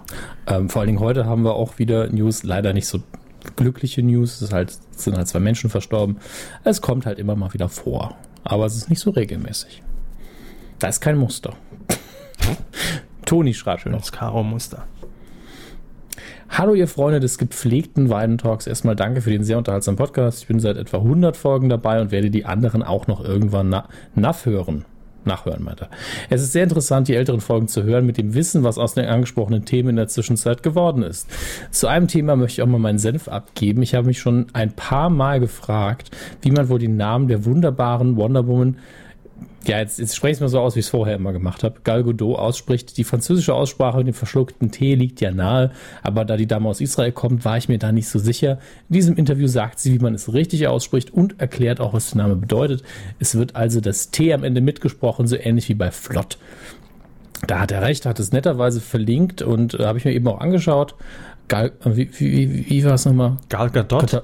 [0.48, 3.02] Ähm, vor allen Dingen heute haben wir auch wieder News, leider nicht so
[3.56, 4.42] glückliche News.
[4.42, 6.18] Es, halt, sind halt zwei Menschen verstorben.
[6.64, 8.18] Es kommt halt immer mal wieder vor.
[8.44, 9.84] Aber es ist nicht so regelmäßig.
[10.80, 11.56] Da ist kein Muster.
[13.26, 14.86] Toni schreibt Schönes Karo-Muster.
[16.50, 18.68] Hallo ihr Freunde des gepflegten Weidentalks.
[18.68, 20.42] Erstmal danke für den sehr unterhaltsamen Podcast.
[20.42, 23.88] Ich bin seit etwa 100 Folgen dabei und werde die anderen auch noch irgendwann na
[24.14, 24.86] nachhören
[25.26, 25.90] nachhören, meinte
[26.30, 29.06] Es ist sehr interessant, die älteren Folgen zu hören, mit dem Wissen, was aus den
[29.06, 31.28] angesprochenen Themen in der Zwischenzeit geworden ist.
[31.72, 33.82] Zu einem Thema möchte ich auch mal meinen Senf abgeben.
[33.82, 36.12] Ich habe mich schon ein paar Mal gefragt,
[36.42, 38.78] wie man wohl den Namen der wunderbaren Wonder Woman
[39.66, 41.64] ja, jetzt, jetzt spreche ich es mal so aus, wie ich es vorher immer gemacht
[41.64, 42.98] habe, Gal Godot ausspricht.
[42.98, 46.82] Die französische Aussprache mit dem verschluckten T liegt ja nahe, aber da die Dame aus
[46.82, 48.60] Israel kommt, war ich mir da nicht so sicher.
[48.90, 52.24] In diesem Interview sagt sie, wie man es richtig ausspricht und erklärt auch, was der
[52.24, 52.84] Name bedeutet.
[53.20, 56.38] Es wird also das T am Ende mitgesprochen, so ähnlich wie bei Flott.
[57.48, 60.40] Da hat er recht, hat es netterweise verlinkt und äh, habe ich mir eben auch
[60.40, 60.96] angeschaut.
[61.48, 63.38] Gal, äh, wie, wie, wie war es nochmal?
[63.48, 64.24] Gal Gadot?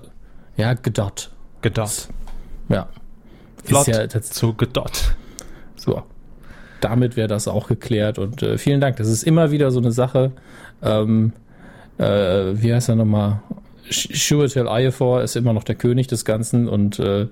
[0.58, 1.32] Ja, Gadot.
[1.62, 2.10] Gadot.
[2.68, 2.90] Ja.
[3.64, 5.16] Flott ist ja zu Gadot.
[5.80, 6.04] So.
[6.82, 8.98] Damit wäre das auch geklärt und äh, vielen Dank.
[8.98, 10.32] Das ist immer wieder so eine Sache.
[10.82, 11.34] Ähm,
[11.98, 12.04] äh,
[12.54, 13.42] wie heißt er nochmal?
[13.90, 17.28] Shuatel Ayefor ist immer noch der König des Ganzen und äh,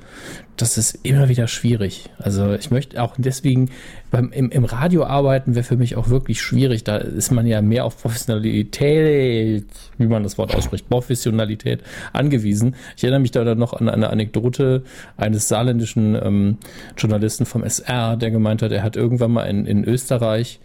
[0.56, 2.10] das ist immer wieder schwierig.
[2.18, 3.70] Also ich möchte auch deswegen
[4.10, 6.84] beim im, im Radio arbeiten wäre für mich auch wirklich schwierig.
[6.84, 9.66] Da ist man ja mehr auf Professionalität,
[9.98, 12.76] wie man das Wort ausspricht, Professionalität angewiesen.
[12.96, 14.84] Ich erinnere mich da dann noch an eine Anekdote
[15.16, 16.58] eines saarländischen ähm,
[16.98, 20.60] Journalisten vom SR, der gemeint hat, er hat irgendwann mal in, in Österreich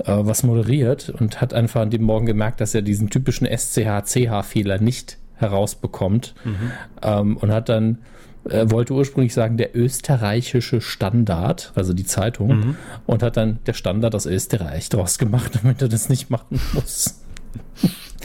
[0.00, 4.80] äh, was moderiert und hat einfach an dem Morgen gemerkt, dass er diesen typischen SCH-CH-Fehler
[4.80, 6.70] nicht herausbekommt mhm.
[7.02, 7.98] ähm, und hat dann
[8.46, 12.76] Er wollte ursprünglich sagen, der österreichische Standard, also die Zeitung, Mhm.
[13.06, 17.20] und hat dann der Standard aus Österreich draus gemacht, damit er das nicht machen muss.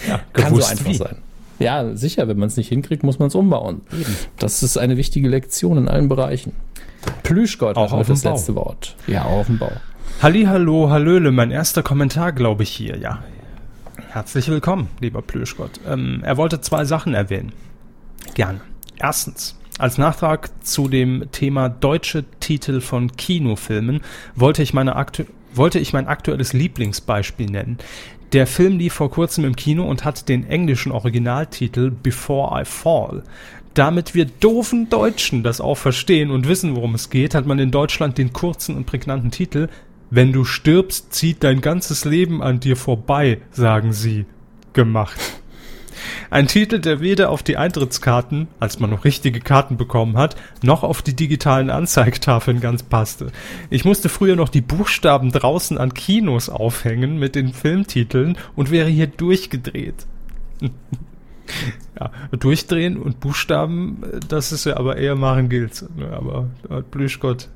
[0.08, 0.96] Ja, Kann so einfach wie.
[0.96, 1.16] sein.
[1.60, 3.82] Ja, sicher, wenn man es nicht hinkriegt, muss man es umbauen.
[4.38, 6.54] Das ist eine wichtige Lektion in allen Bereichen.
[7.24, 8.32] Plüschgott Auch hat das Bau.
[8.32, 8.96] letzte Wort.
[9.08, 9.72] Ja, auch auf dem Bau.
[10.22, 13.24] Hallihallo, Hallöle, mein erster Kommentar, glaube ich, hier, ja.
[14.12, 15.80] Herzlich willkommen, lieber Plüschgott.
[15.88, 17.52] Ähm, er wollte zwei Sachen erwähnen.
[18.34, 18.60] Gerne.
[18.98, 24.02] Erstens, als Nachtrag zu dem Thema deutsche Titel von Kinofilmen
[24.36, 27.78] wollte ich, meine aktu wollte ich mein aktuelles Lieblingsbeispiel nennen.
[28.34, 33.22] Der Film lief vor kurzem im Kino und hat den englischen Originaltitel Before I Fall.
[33.76, 37.70] Damit wir doofen Deutschen das auch verstehen und wissen, worum es geht, hat man in
[37.70, 39.70] Deutschland den kurzen und prägnanten Titel
[40.12, 44.26] Wenn du stirbst, zieht dein ganzes Leben an dir vorbei, sagen sie,
[44.74, 45.20] gemacht.
[46.30, 50.84] Ein Titel, der weder auf die Eintrittskarten, als man noch richtige Karten bekommen hat, noch
[50.84, 53.32] auf die digitalen Anzeigetafeln ganz passte.
[53.70, 58.90] Ich musste früher noch die Buchstaben draußen an Kinos aufhängen mit den Filmtiteln und wäre
[58.90, 60.06] hier durchgedreht.
[62.00, 65.90] ja, durchdrehen und Buchstaben, äh, das ist ja aber eher Maren Gilze.
[65.96, 66.12] Ne?
[66.12, 66.50] Aber
[66.92, 67.50] Blüschgott,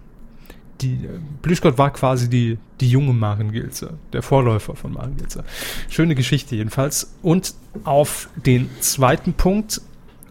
[0.82, 1.00] die,
[1.42, 5.44] Blüschgott war quasi die, die junge Maren Gilze, der Vorläufer von Maren Gilze.
[5.90, 7.14] Schöne Geschichte jedenfalls.
[7.22, 9.82] Und auf den zweiten Punkt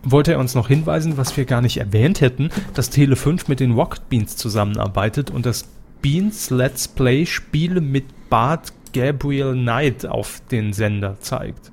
[0.02, 3.60] wollte er uns noch hinweisen, was wir gar nicht erwähnt hätten, dass Tele 5 mit
[3.60, 5.68] den Rocket Beans zusammenarbeitet und das
[6.00, 11.70] Beans Let's Play Spiele mit Bart Gabriel Knight auf den Sender zeigt.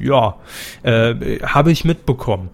[0.00, 0.36] Ja,
[0.82, 2.50] äh, habe ich mitbekommen.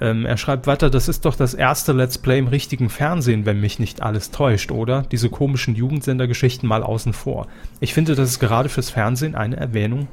[0.00, 3.60] Ähm, er schreibt weiter, das ist doch das erste Let's Play im richtigen Fernsehen, wenn
[3.60, 5.02] mich nicht alles täuscht, oder?
[5.02, 7.46] Diese komischen Jugendsendergeschichten mal außen vor.
[7.80, 10.08] Ich finde, das ist gerade fürs Fernsehen eine Erwähnung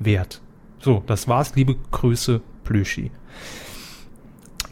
[0.00, 0.40] wert.
[0.80, 1.54] So, das war's.
[1.54, 3.12] Liebe Grüße, Plüschi.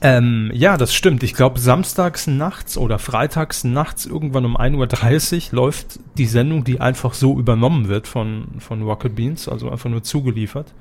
[0.03, 1.23] Ähm, ja, das stimmt.
[1.23, 6.81] Ich glaube, samstags nachts oder freitags nachts irgendwann um 1.30 Uhr läuft die Sendung, die
[6.81, 10.73] einfach so übernommen wird von, von Rocket Beans, also einfach nur zugeliefert.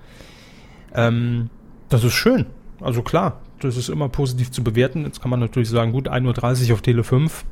[0.96, 1.50] Ähm,
[1.90, 2.46] das ist schön.
[2.80, 5.06] Also klar, das ist immer positiv zu bewerten.
[5.06, 7.46] Jetzt kann man natürlich sagen, gut, 1.30 Uhr auf Tele 5.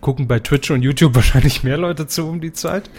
[0.00, 2.90] Gucken bei Twitch und YouTube wahrscheinlich mehr Leute zu um die Zeit.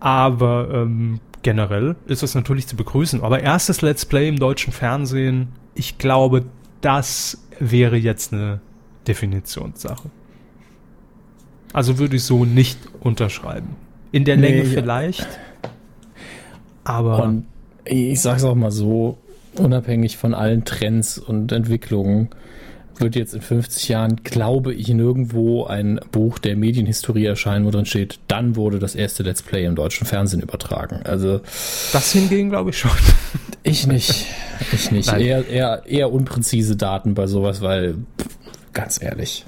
[0.00, 3.22] Aber ähm, generell ist es natürlich zu begrüßen.
[3.22, 6.44] Aber erstes Let's Play im deutschen Fernsehen, ich glaube,
[6.80, 8.60] das wäre jetzt eine
[9.06, 10.10] Definitionssache.
[11.72, 13.76] Also würde ich so nicht unterschreiben.
[14.12, 14.70] In der Nee, Länge ja.
[14.80, 15.26] vielleicht.
[16.84, 17.46] Aber Und
[17.84, 19.18] ich sag's auch mal so,
[19.60, 22.30] unabhängig von allen Trends und Entwicklungen,
[23.00, 27.86] wird jetzt in 50 Jahren, glaube ich, nirgendwo ein Buch der Medienhistorie erscheinen, wo drin
[27.86, 31.00] steht, dann wurde das erste Let's Play im deutschen Fernsehen übertragen.
[31.04, 31.40] Also
[31.92, 32.90] das hingegen glaube ich schon.
[33.62, 34.26] ich nicht.
[34.72, 35.08] Ich nicht.
[35.08, 35.20] Nein.
[35.20, 38.28] Eher, eher, eher unpräzise Daten bei sowas, weil, pff,
[38.72, 39.44] ganz ehrlich.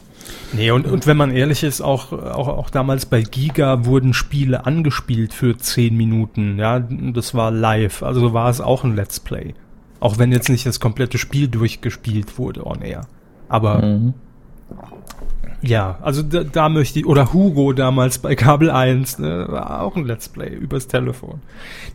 [0.52, 4.66] Nee, und, und wenn man ehrlich ist, auch, auch, auch damals bei Giga wurden Spiele
[4.66, 6.58] angespielt für 10 Minuten.
[6.58, 8.02] Ja, das war live.
[8.02, 9.54] Also war es auch ein Let's Play.
[10.00, 13.02] Auch wenn jetzt nicht das komplette Spiel durchgespielt wurde on air.
[13.48, 14.14] Aber Mhm.
[15.62, 19.96] ja, also da, da möchte ich, oder Hugo damals bei Kabel 1, ne, war auch
[19.96, 21.40] ein Let's Play übers Telefon.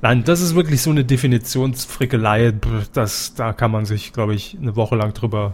[0.01, 2.53] Nein, das ist wirklich so eine Definitionsfrickelei,
[2.93, 5.53] das, da kann man sich, glaube ich, eine Woche lang drüber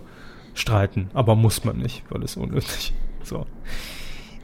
[0.55, 1.09] streiten.
[1.13, 2.93] Aber muss man nicht, weil es unnötig.
[3.23, 3.45] So.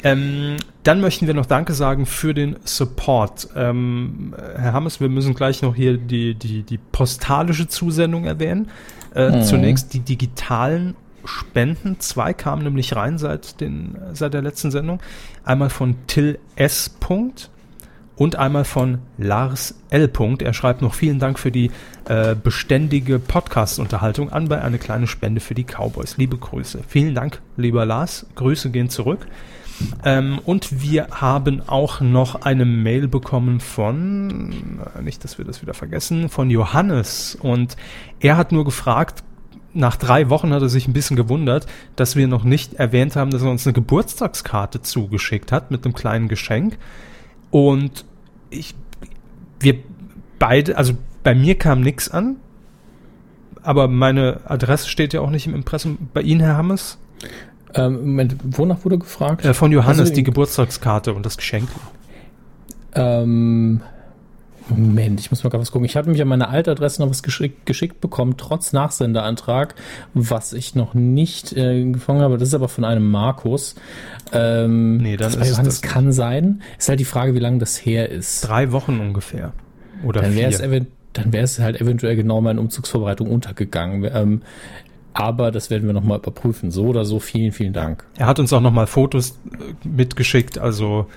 [0.04, 3.50] Ähm, dann möchten wir noch Danke sagen für den Support.
[3.56, 8.70] Ähm, Herr Hammes, wir müssen gleich noch hier die, die, die postalische Zusendung erwähnen.
[9.14, 9.42] Äh, Mhm.
[9.44, 12.00] Zunächst die digitalen Spenden.
[12.00, 15.00] Zwei kamen nämlich rein seit, den, seit der letzten Sendung.
[15.44, 16.90] Einmal von Till S.
[16.90, 17.50] Punkt
[18.16, 20.08] und einmal von Lars L.
[20.08, 20.42] Punkt.
[20.42, 21.72] Er schreibt noch vielen Dank für die
[22.08, 26.18] äh, beständige Podcast-Unterhaltung an bei eine kleine Spende für die Cowboys.
[26.18, 26.82] Liebe Grüße.
[26.88, 28.28] Vielen Dank, lieber Lars.
[28.36, 29.26] Grüße gehen zurück.
[30.04, 35.62] Ähm, und wir haben auch noch eine Mail bekommen von, äh, nicht, dass wir das
[35.62, 37.38] wieder vergessen, von Johannes.
[37.40, 37.76] Und
[38.20, 39.24] er hat nur gefragt,
[39.74, 43.30] nach drei Wochen hat er sich ein bisschen gewundert, dass wir noch nicht erwähnt haben,
[43.30, 46.78] dass er uns eine Geburtstagskarte zugeschickt hat mit einem kleinen Geschenk.
[47.52, 48.06] Und
[48.50, 48.74] ich,
[49.60, 49.76] wir
[50.40, 50.94] beide, also
[51.24, 52.38] bei mir kam nichts an,
[53.64, 55.98] aber meine Adresse steht ja auch nicht im Impressum.
[56.14, 56.98] Bei Ihnen, Herr Hammes?
[57.76, 59.44] Ähm, Moment, wonach wurde gefragt?
[59.46, 61.68] Äh, von Johannes, Also, die Geburtstagskarte und das Geschenk.
[62.94, 63.82] Ähm,
[64.70, 65.86] Moment, ich muss mal gerade was gucken.
[65.86, 69.76] Ich hatte mich an meine alte Adresse noch was geschickt, geschickt bekommen, trotz Nachsenderantrag,
[70.16, 72.38] was ich noch nicht äh, gefangen habe.
[72.40, 73.76] Das ist aber von einem Markus.
[74.32, 75.94] Ähm, Nee, dann das ist Johannes das nicht.
[75.94, 76.62] kann sein.
[76.80, 78.48] Ist halt die Frage, wie lange das her ist.
[78.48, 79.54] Drei Wochen ungefähr.
[80.04, 80.62] Oder Dann wäre es
[81.14, 84.04] dann wäre es halt eventuell genau meine Umzugsvorbereitung untergegangen.
[84.14, 84.42] Ähm,
[85.18, 86.72] Aber das werden wir nochmal überprüfen.
[86.72, 88.06] So oder so, vielen, vielen Dank.
[88.18, 91.08] Er hat uns auch nochmal Fotos äh, mitgeschickt, also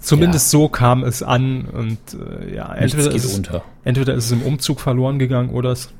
[0.00, 0.58] zumindest ja.
[0.58, 3.62] so kam es an und äh, ja, entweder ist, unter.
[3.84, 5.92] entweder ist es im Umzug verloren gegangen oder es,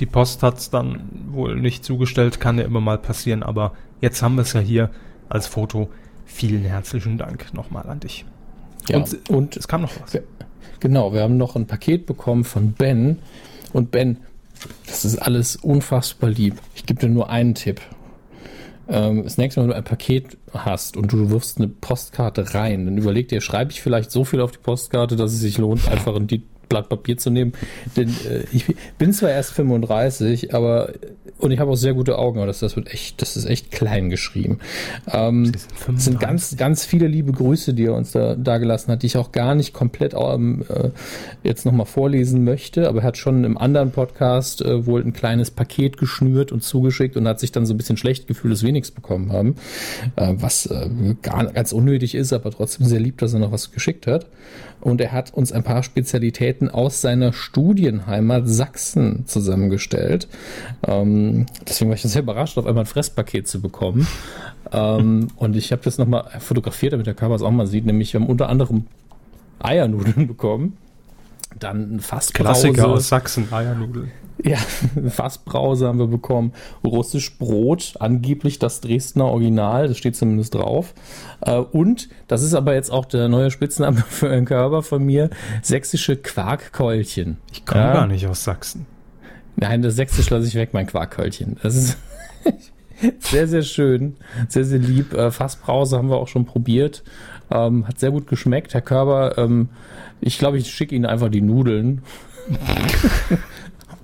[0.00, 4.22] die Post hat es dann wohl nicht zugestellt, kann ja immer mal passieren, aber jetzt
[4.22, 4.90] haben wir es ja hier
[5.28, 5.90] als Foto.
[6.24, 8.24] Vielen herzlichen Dank nochmal an dich.
[8.88, 10.18] Ja, und, und es kam noch was.
[10.80, 13.18] Genau, wir haben noch ein Paket bekommen von Ben.
[13.72, 14.18] Und Ben,
[14.86, 16.54] das ist alles unfassbar lieb.
[16.74, 17.80] Ich gebe dir nur einen Tipp.
[18.88, 22.84] Ähm, das nächste Mal, wenn du ein Paket hast und du wirfst eine Postkarte rein,
[22.84, 25.88] dann überleg dir, schreibe ich vielleicht so viel auf die Postkarte, dass es sich lohnt,
[25.88, 26.26] einfach ein
[26.74, 27.52] Blatt Papier zu nehmen.
[27.96, 28.64] Denn äh, ich
[28.98, 30.92] bin zwar erst 35, aber
[31.38, 33.70] und ich habe auch sehr gute Augen, aber das, das wird echt, das ist echt
[33.70, 34.58] klein geschrieben.
[35.12, 35.52] Ähm,
[35.94, 39.06] es sind ganz, ganz viele liebe Grüße, die er uns da, da gelassen hat, die
[39.06, 40.90] ich auch gar nicht komplett ähm, äh,
[41.42, 45.50] jetzt nochmal vorlesen möchte, aber er hat schon im anderen Podcast äh, wohl ein kleines
[45.50, 48.72] Paket geschnürt und zugeschickt und hat sich dann so ein bisschen schlecht gefühlt, dass wir
[48.72, 49.56] nichts bekommen haben,
[50.16, 50.88] äh, was äh,
[51.22, 54.26] gar, ganz unnötig ist, aber trotzdem sehr lieb, dass er noch was geschickt hat.
[54.84, 60.28] Und er hat uns ein paar Spezialitäten aus seiner Studienheimat Sachsen zusammengestellt.
[60.86, 64.06] Ähm, deswegen war ich sehr überrascht, auf einmal ein Fresspaket zu bekommen.
[64.72, 67.86] ähm, und ich habe das nochmal fotografiert, damit der Körper es auch mal sieht.
[67.86, 68.84] Nämlich, wir haben unter anderem
[69.58, 70.76] Eiernudeln bekommen.
[71.58, 74.10] Dann fast Klassiker aus Sachsen, Eiernudeln.
[74.42, 74.56] Ja,
[75.08, 76.52] Fassbrause haben wir bekommen.
[76.84, 80.94] Russisch Brot, angeblich das Dresdner Original, das steht zumindest drauf.
[81.40, 85.30] Äh, und, das ist aber jetzt auch der neue Spitzname für einen Körper von mir,
[85.62, 87.38] sächsische Quarkkeulchen.
[87.52, 87.92] Ich komme ja.
[87.92, 88.86] gar nicht aus Sachsen.
[89.56, 91.56] Nein, das Sächsische lasse ich weg, mein Quarkkeulchen.
[91.62, 91.96] Das ist
[93.20, 94.16] sehr, sehr schön,
[94.48, 95.14] sehr, sehr lieb.
[95.14, 97.04] Äh, Fassbrause haben wir auch schon probiert.
[97.50, 98.74] Ähm, hat sehr gut geschmeckt.
[98.74, 99.68] Herr Körber, ähm,
[100.20, 102.02] ich glaube, ich schicke Ihnen einfach die Nudeln.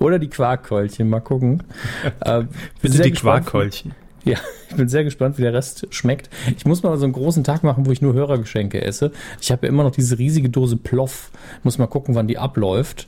[0.01, 1.62] Oder die Quarkkeulchen, mal gucken.
[2.20, 2.44] Äh,
[2.82, 3.94] Bitte die Quarkkeulchen.
[4.24, 6.28] Ja, ich bin sehr gespannt, wie der Rest schmeckt.
[6.56, 9.12] Ich muss mal so einen großen Tag machen, wo ich nur Hörergeschenke esse.
[9.40, 11.31] Ich habe ja immer noch diese riesige Dose Ploff.
[11.62, 13.06] Muss mal gucken, wann die abläuft.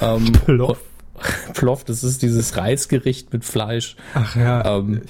[0.00, 0.80] Ähm, Ploff.
[1.54, 3.96] Ploff, das ist dieses Reisgericht mit Fleisch.
[4.14, 4.78] Ach ja.
[4.78, 5.02] Ähm,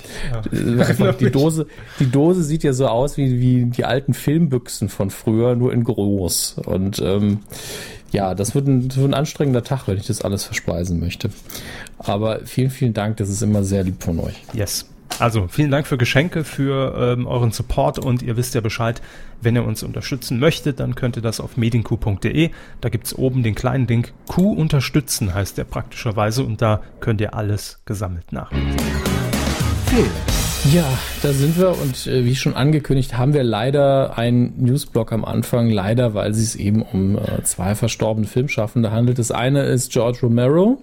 [0.52, 1.12] ja.
[1.12, 1.66] die Dose,
[1.98, 5.85] die Dose sieht ja so aus wie, wie die alten Filmbüchsen von früher, nur in
[5.85, 6.59] groß.
[6.65, 7.40] Und ähm,
[8.11, 11.31] ja, das wird, ein, das wird ein anstrengender Tag, wenn ich das alles verspeisen möchte.
[11.99, 14.43] Aber vielen, vielen Dank, das ist immer sehr lieb von euch.
[14.53, 14.87] Yes.
[15.19, 19.03] Also vielen Dank für Geschenke, für ähm, euren Support und ihr wisst ja Bescheid,
[19.43, 22.51] wenn ihr uns unterstützen möchtet, dann könnt ihr das auf medienq.de.
[22.81, 27.35] Da gibt's oben den kleinen Link Q unterstützen, heißt der praktischerweise und da könnt ihr
[27.35, 28.77] alles gesammelt nachlesen.
[29.91, 30.49] Dank.
[30.69, 30.85] Ja,
[31.23, 35.70] da sind wir und äh, wie schon angekündigt, haben wir leider einen Newsblock am Anfang,
[35.70, 39.19] leider, weil es eben um äh, zwei verstorbene Filmschaffende handelt.
[39.19, 40.78] Das eine ist George Romero.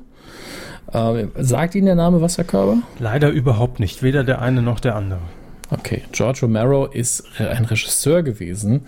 [0.92, 2.82] Äh, sagt Ihnen der Name Wasserkörper?
[2.98, 5.22] Leider überhaupt nicht, weder der eine noch der andere.
[5.70, 8.86] Okay, George Romero ist ein Regisseur gewesen,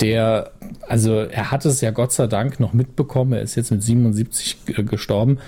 [0.00, 0.50] der,
[0.88, 4.56] also er hat es ja Gott sei Dank noch mitbekommen, er ist jetzt mit 77
[4.66, 5.38] äh, gestorben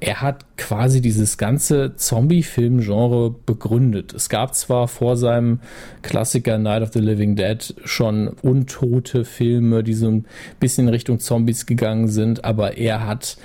[0.00, 4.14] er hat quasi dieses ganze Zombie-Film-Genre begründet.
[4.14, 5.60] Es gab zwar vor seinem
[6.00, 10.26] Klassiker Night of the Living Dead schon untote Filme, die so ein
[10.58, 13.36] bisschen in Richtung Zombies gegangen sind, aber er hat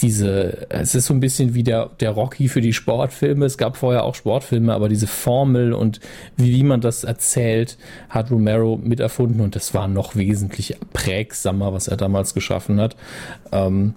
[0.00, 3.44] diese, es ist so ein bisschen wie der, der Rocky für die Sportfilme.
[3.44, 6.00] Es gab vorher auch Sportfilme, aber diese Formel und
[6.36, 7.78] wie, wie man das erzählt,
[8.08, 12.96] hat Romero miterfunden und das war noch wesentlich prägsamer, was er damals geschaffen hat.
[13.52, 13.94] Ähm,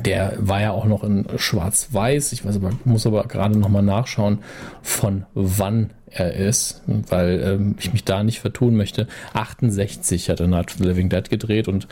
[0.00, 2.32] der war ja auch noch in Schwarz-Weiß.
[2.32, 4.38] Ich weiß aber, muss aber gerade noch mal nachschauen,
[4.82, 9.06] von wann er ist, weil ähm, ich mich da nicht vertun möchte.
[9.32, 11.88] 68 hat er Night of the Living Dead gedreht und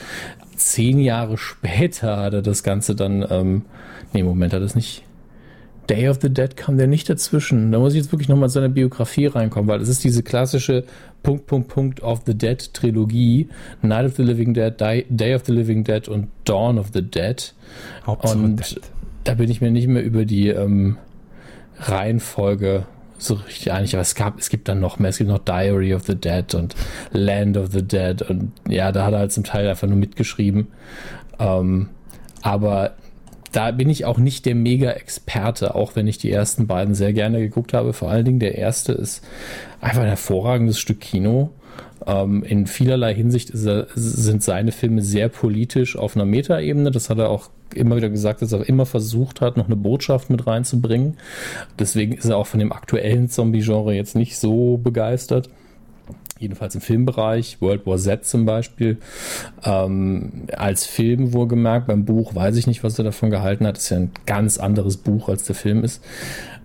[0.57, 3.65] zehn Jahre später hat er das Ganze dann, ähm,
[4.13, 5.05] nee, Moment, hat er das nicht
[5.91, 7.73] Day of the Dead kam der nicht dazwischen.
[7.73, 10.85] Da muss ich jetzt wirklich nochmal in seine Biografie reinkommen, weil es ist diese klassische
[11.25, 13.49] Punkt, Punkt, Punkt of the Dead Trilogie.
[13.83, 17.53] Night of the Living Dead, Day of the Living Dead und Dawn of the Dead.
[18.07, 18.81] Hauptsache und Dead.
[19.25, 20.97] da bin ich mir nicht mehr über die ähm,
[21.81, 22.87] Reihenfolge
[23.19, 25.93] so richtig einig, aber es gab, es gibt dann noch mehr, es gibt noch Diary
[25.93, 26.75] of the Dead und
[27.11, 30.69] Land of the Dead und ja, da hat er halt zum Teil einfach nur mitgeschrieben.
[31.39, 31.89] Ähm,
[32.43, 32.95] aber
[33.53, 37.41] da bin ich auch nicht der Mega-Experte, auch wenn ich die ersten beiden sehr gerne
[37.41, 37.93] geguckt habe.
[37.93, 39.25] Vor allen Dingen der erste ist
[39.81, 41.51] einfach ein hervorragendes Stück Kino.
[42.07, 46.91] Ähm, in vielerlei Hinsicht er, sind seine Filme sehr politisch auf einer Metaebene.
[46.91, 50.31] Das hat er auch immer wieder gesagt, dass er immer versucht hat, noch eine Botschaft
[50.31, 51.17] mit reinzubringen.
[51.79, 55.51] Deswegen ist er auch von dem aktuellen Zombie-Genre jetzt nicht so begeistert.
[56.41, 58.99] Jedenfalls im Filmbereich, World War Z zum Beispiel,
[59.65, 63.85] ähm, als Film wohlgemerkt, beim Buch weiß ich nicht, was er davon gehalten hat, das
[63.85, 66.03] ist ja ein ganz anderes Buch, als der Film ist,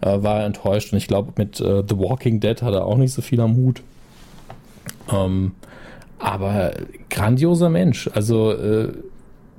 [0.02, 2.98] äh, war er enttäuscht und ich glaube, mit äh, The Walking Dead hat er auch
[2.98, 3.84] nicht so viel am Hut.
[5.12, 5.52] Ähm,
[6.18, 6.72] aber
[7.10, 8.94] grandioser Mensch, also äh,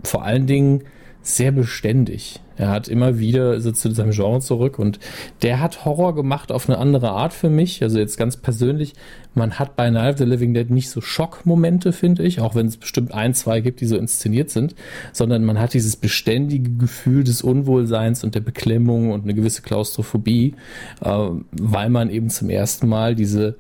[0.02, 0.84] vor allen Dingen
[1.22, 2.40] sehr beständig.
[2.56, 4.98] Er hat immer wieder so zu seinem Genre zurück und
[5.42, 7.82] der hat Horror gemacht auf eine andere Art für mich.
[7.82, 8.94] Also jetzt ganz persönlich,
[9.34, 12.66] man hat bei Night of the Living Dead nicht so Schockmomente, finde ich, auch wenn
[12.66, 14.74] es bestimmt ein, zwei gibt, die so inszeniert sind,
[15.12, 20.54] sondern man hat dieses beständige Gefühl des Unwohlseins und der Beklemmung und eine gewisse Klaustrophobie,
[21.02, 23.56] äh, weil man eben zum ersten Mal diese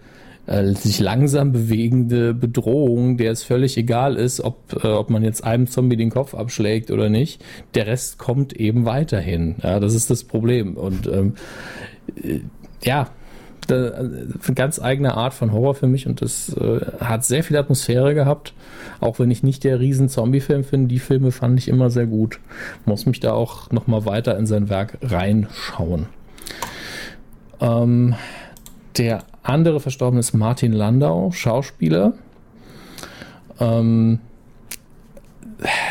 [0.46, 5.44] äh, sich langsam bewegende Bedrohung, der es völlig egal ist, ob, äh, ob man jetzt
[5.44, 7.44] einem Zombie den Kopf abschlägt oder nicht.
[7.74, 9.56] Der Rest kommt eben weiterhin.
[9.62, 10.76] Ja, das ist das Problem.
[10.76, 11.34] Und ähm,
[12.22, 12.40] äh,
[12.82, 13.10] ja,
[13.66, 17.56] da, eine ganz eigene Art von Horror für mich und das äh, hat sehr viel
[17.56, 18.54] Atmosphäre gehabt.
[19.00, 22.38] Auch wenn ich nicht der riesen Zombie-Film finde, die Filme fand ich immer sehr gut.
[22.84, 26.06] Muss mich da auch nochmal weiter in sein Werk reinschauen.
[27.60, 28.14] Ähm,
[28.96, 32.14] der andere Verstorbene ist Martin Landau, Schauspieler.
[33.60, 34.20] Ähm,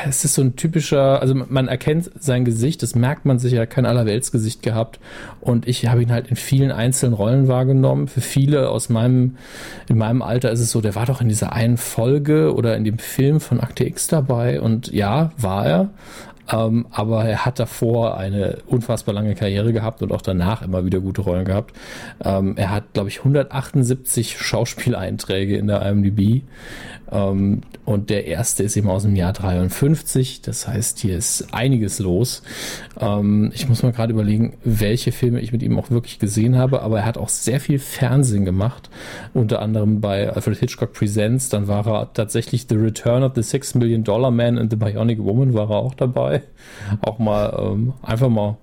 [0.07, 3.69] es ist so ein typischer, also man erkennt sein Gesicht, das merkt man sich, hat
[3.69, 4.99] kein Allerweltsgesicht gehabt
[5.41, 8.07] und ich habe ihn halt in vielen einzelnen Rollen wahrgenommen.
[8.07, 9.37] Für viele aus meinem,
[9.89, 12.83] in meinem Alter ist es so, der war doch in dieser einen Folge oder in
[12.83, 15.89] dem Film von Akte X dabei und ja, war er,
[16.51, 20.99] ähm, aber er hat davor eine unfassbar lange Karriere gehabt und auch danach immer wieder
[20.99, 21.75] gute Rollen gehabt.
[22.23, 26.43] Ähm, er hat, glaube ich, 178 Schauspieleinträge in der IMDb.
[27.11, 30.41] Ähm, und der erste ist eben aus dem Jahr 53.
[30.41, 32.41] Das heißt, hier ist einiges los.
[32.99, 36.81] Ähm, ich muss mal gerade überlegen, welche Filme ich mit ihm auch wirklich gesehen habe.
[36.81, 38.89] Aber er hat auch sehr viel Fernsehen gemacht.
[39.33, 41.49] Unter anderem bei Alfred Hitchcock Presents.
[41.49, 45.23] Dann war er tatsächlich The Return of the Six Million Dollar Man and the Bionic
[45.23, 46.41] Woman war er auch dabei.
[47.01, 48.57] Auch mal ähm, einfach mal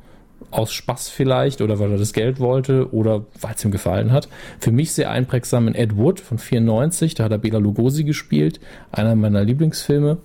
[0.50, 4.28] aus Spaß vielleicht oder weil er das Geld wollte oder weil es ihm gefallen hat.
[4.58, 8.60] Für mich sehr einprägsam in Ed Wood von 94, da hat er Bela Lugosi gespielt,
[8.90, 10.18] einer meiner Lieblingsfilme.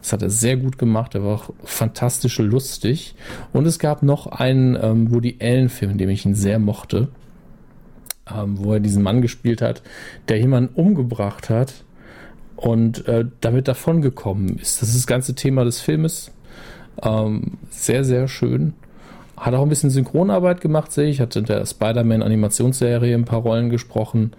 [0.00, 3.14] Das hat er sehr gut gemacht, er war auch fantastisch lustig.
[3.52, 7.08] Und es gab noch einen ähm, Woody Allen-Film, in dem ich ihn sehr mochte,
[8.30, 9.82] ähm, wo er diesen Mann gespielt hat,
[10.28, 11.84] der jemanden umgebracht hat
[12.56, 14.82] und äh, damit davongekommen ist.
[14.82, 16.30] Das ist das ganze Thema des Filmes.
[17.02, 18.74] Ähm, sehr, sehr schön.
[19.42, 21.20] Hat auch ein bisschen Synchronarbeit gemacht, sehe ich.
[21.20, 24.34] Hat in der Spider-Man-Animationsserie ein paar Rollen gesprochen.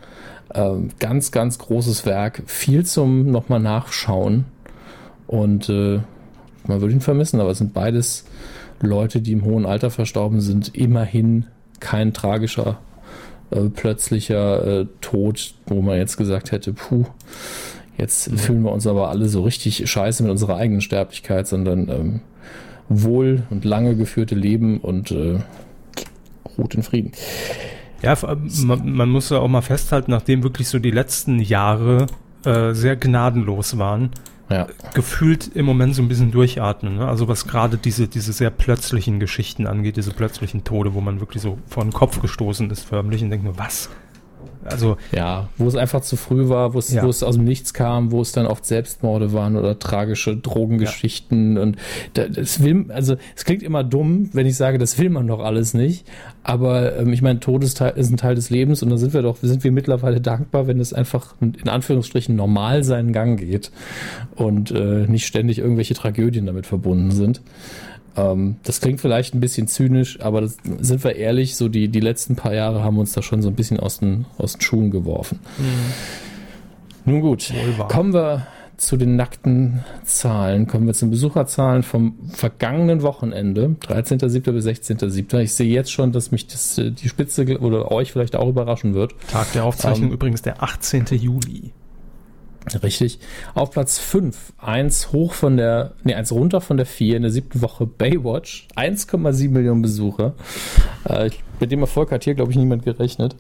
[0.56, 2.44] Ähm, ganz, ganz großes Werk.
[2.46, 4.46] Viel zum nochmal nachschauen.
[5.28, 6.00] Und äh,
[6.66, 8.24] man würde ihn vermissen, aber es sind beides
[8.80, 10.74] Leute, die im hohen Alter verstorben sind.
[10.74, 11.48] Immerhin
[11.82, 12.78] kein tragischer,
[13.52, 17.08] äh, plötzlicher äh, Tod, wo man jetzt gesagt hätte, puh,
[17.98, 22.22] jetzt fühlen wir uns aber alle so richtig scheiße mit unserer eigenen Sterblichkeit, sondern ähm,
[22.90, 25.40] wohl und lange geführte Leben und äh,
[26.58, 27.12] ruht in Frieden.
[28.02, 28.18] Ja,
[28.64, 32.08] man, man muss ja auch mal festhalten, nachdem wirklich so die letzten Jahre
[32.44, 34.12] äh, sehr gnadenlos waren,
[34.50, 34.68] ja.
[34.94, 36.98] gefühlt im Moment so ein bisschen durchatmen.
[36.98, 37.08] Ne?
[37.08, 41.42] Also was gerade diese, diese sehr plötzlichen Geschichten angeht, diese plötzlichen Tode, wo man wirklich
[41.42, 43.90] so vor den Kopf gestoßen ist förmlich und denkt nur, was?
[44.66, 47.04] Also ja, wo es einfach zu früh war, wo es, ja.
[47.04, 51.56] wo es aus dem Nichts kam, wo es dann oft Selbstmorde waren oder tragische Drogengeschichten
[51.56, 51.62] ja.
[51.62, 51.78] und
[52.14, 55.74] das will, also es klingt immer dumm, wenn ich sage, das will man doch alles
[55.74, 56.06] nicht,
[56.44, 59.22] aber ähm, ich meine, Tod ist, ist, ein Teil des Lebens und da sind wir
[59.22, 63.72] doch, sind wir mittlerweile dankbar, wenn es einfach in Anführungsstrichen normal seinen Gang geht
[64.36, 67.42] und äh, nicht ständig irgendwelche Tragödien damit verbunden sind.
[68.16, 72.00] Ähm, das klingt vielleicht ein bisschen zynisch, aber das, sind wir ehrlich, so die, die
[72.00, 74.92] letzten paar Jahre haben uns da schon so ein bisschen aus den, aus den Schuhen
[74.92, 75.40] geworfen.
[75.58, 77.12] Mhm.
[77.12, 77.52] Nun gut,
[77.90, 80.68] kommen wir zu den nackten Zahlen.
[80.68, 84.52] Kommen wir zu den Besucherzahlen vom vergangenen Wochenende, 13.07.
[84.52, 85.40] bis 16.07.
[85.40, 88.94] Ich sehe jetzt schon, dass mich das, äh, die Spitze oder euch vielleicht auch überraschen
[88.94, 89.14] wird.
[89.32, 91.06] Tag der Aufzeichnung ähm, übrigens der 18.
[91.12, 91.72] Juli.
[92.82, 93.20] Richtig.
[93.56, 97.32] Auf Platz 5, eins hoch von der, nee, eins runter von der 4 in der
[97.32, 98.68] siebten Woche Baywatch.
[98.76, 100.34] 1,7 Millionen Besucher.
[101.04, 101.30] Äh,
[101.60, 103.36] mit dem Erfolg hat hier, glaube ich, niemand gerechnet.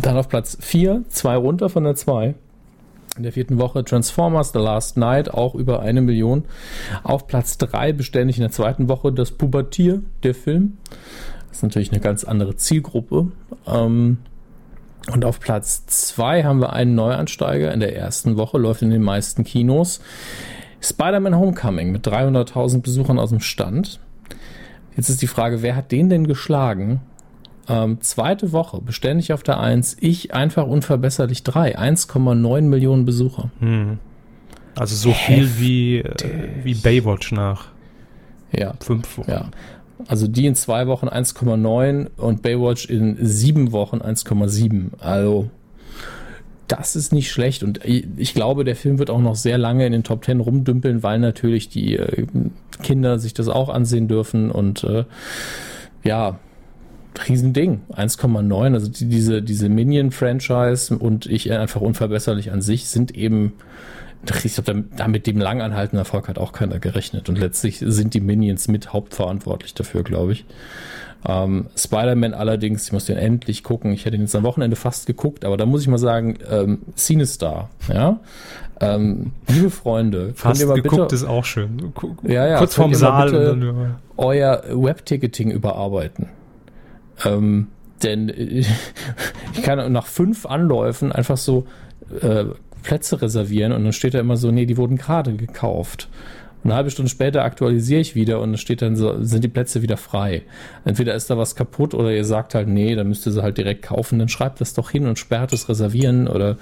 [0.00, 2.34] Dann auf Platz 4, zwei runter von der 2.
[3.16, 6.44] In der vierten Woche Transformers The Last Night, auch über eine Million.
[7.02, 10.78] Auf Platz 3 beständig in der zweiten Woche das Pubertier, der Film.
[11.48, 13.32] Das ist natürlich eine ganz andere Zielgruppe.
[13.66, 14.18] Ähm,
[15.12, 19.02] und auf Platz 2 haben wir einen Neuansteiger in der ersten Woche, läuft in den
[19.02, 20.00] meisten Kinos.
[20.80, 24.00] Spider-Man Homecoming mit 300.000 Besuchern aus dem Stand.
[24.96, 27.00] Jetzt ist die Frage, wer hat den denn geschlagen?
[27.68, 33.50] Ähm, zweite Woche, beständig auf der 1, ich einfach unverbesserlich 3, 1,9 Millionen Besucher.
[33.60, 33.98] Hm.
[34.76, 36.14] Also so viel wie, äh,
[36.62, 37.66] wie Baywatch nach
[38.52, 39.30] Ja, fünf Wochen.
[39.30, 39.50] ja.
[40.06, 44.98] Also die in zwei Wochen 1,9 und Baywatch in sieben Wochen 1,7.
[45.00, 45.50] Also
[46.68, 49.92] das ist nicht schlecht und ich glaube, der Film wird auch noch sehr lange in
[49.92, 52.26] den Top 10 rumdümpeln, weil natürlich die äh,
[52.82, 55.04] Kinder sich das auch ansehen dürfen und äh,
[56.04, 56.38] ja,
[57.26, 57.80] Riesending.
[57.92, 58.74] 1,9.
[58.74, 63.54] Also die, diese, diese Minion-Franchise und ich einfach unverbesserlich an sich sind eben.
[64.44, 67.28] Ich glaube, damit, damit dem langanhaltenden Erfolg hat auch keiner gerechnet.
[67.28, 70.44] Und letztlich sind die Minions mit hauptverantwortlich dafür, glaube ich.
[71.26, 73.92] Ähm, Spider-Man allerdings, ich muss den endlich gucken.
[73.92, 76.80] Ich hätte ihn jetzt am Wochenende fast geguckt, aber da muss ich mal sagen, ähm,
[76.96, 78.20] Cinestar, ja.
[78.80, 81.92] Ähm, liebe Freunde, Fast könnt ihr mal geguckt bitte ist auch schön.
[82.22, 83.32] Ja, ja, Kurz vorm Saal.
[83.32, 86.28] dann, euer Webticketing überarbeiten.
[87.24, 87.68] Ähm,
[88.04, 88.68] denn ich
[89.62, 91.66] kann nach fünf Anläufen einfach so
[92.20, 92.44] äh,
[92.88, 96.08] Plätze reservieren und dann steht da immer so, nee, die wurden gerade gekauft.
[96.64, 99.48] Und eine halbe Stunde später aktualisiere ich wieder und dann steht dann so, sind die
[99.48, 100.42] Plätze wieder frei.
[100.86, 103.58] Entweder ist da was kaputt oder ihr sagt halt, nee, dann müsst ihr sie halt
[103.58, 104.18] direkt kaufen.
[104.18, 106.56] Dann schreibt das doch hin und sperrt das Reservieren oder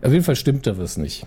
[0.00, 1.26] auf jeden Fall stimmt da was nicht.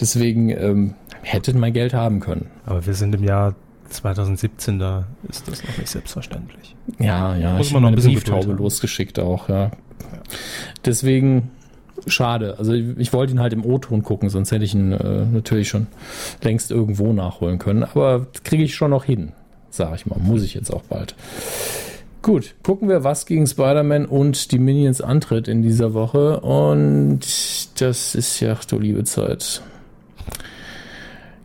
[0.00, 2.50] Deswegen ähm, hättet mein Geld haben können.
[2.66, 3.54] aber wir sind im Jahr
[3.88, 6.74] 2017, da ist das noch nicht selbstverständlich.
[6.98, 7.56] Ja, ja.
[7.56, 9.70] Muss ich man noch ein bisschen Brieftaube losgeschickt auch, ja.
[10.84, 11.50] Deswegen
[12.06, 12.56] schade.
[12.58, 15.68] Also ich, ich wollte ihn halt im O-Ton gucken, sonst hätte ich ihn äh, natürlich
[15.68, 15.86] schon
[16.42, 17.82] längst irgendwo nachholen können.
[17.82, 19.32] Aber kriege ich schon noch hin,
[19.70, 20.18] sage ich mal.
[20.18, 21.14] Muss ich jetzt auch bald.
[22.22, 26.40] Gut, gucken wir, was gegen Spider-Man und die Minions antritt in dieser Woche.
[26.40, 27.20] Und
[27.80, 29.60] das ist ja, ach du liebe Zeit.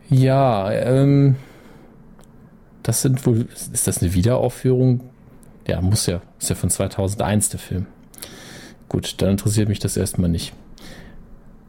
[0.09, 1.35] Ja, ähm,
[2.83, 5.01] das sind wohl, ist das eine Wiederaufführung?
[5.67, 7.85] Ja, muss ja, ist ja von 2001 der Film.
[8.89, 10.53] Gut, dann interessiert mich das erstmal nicht.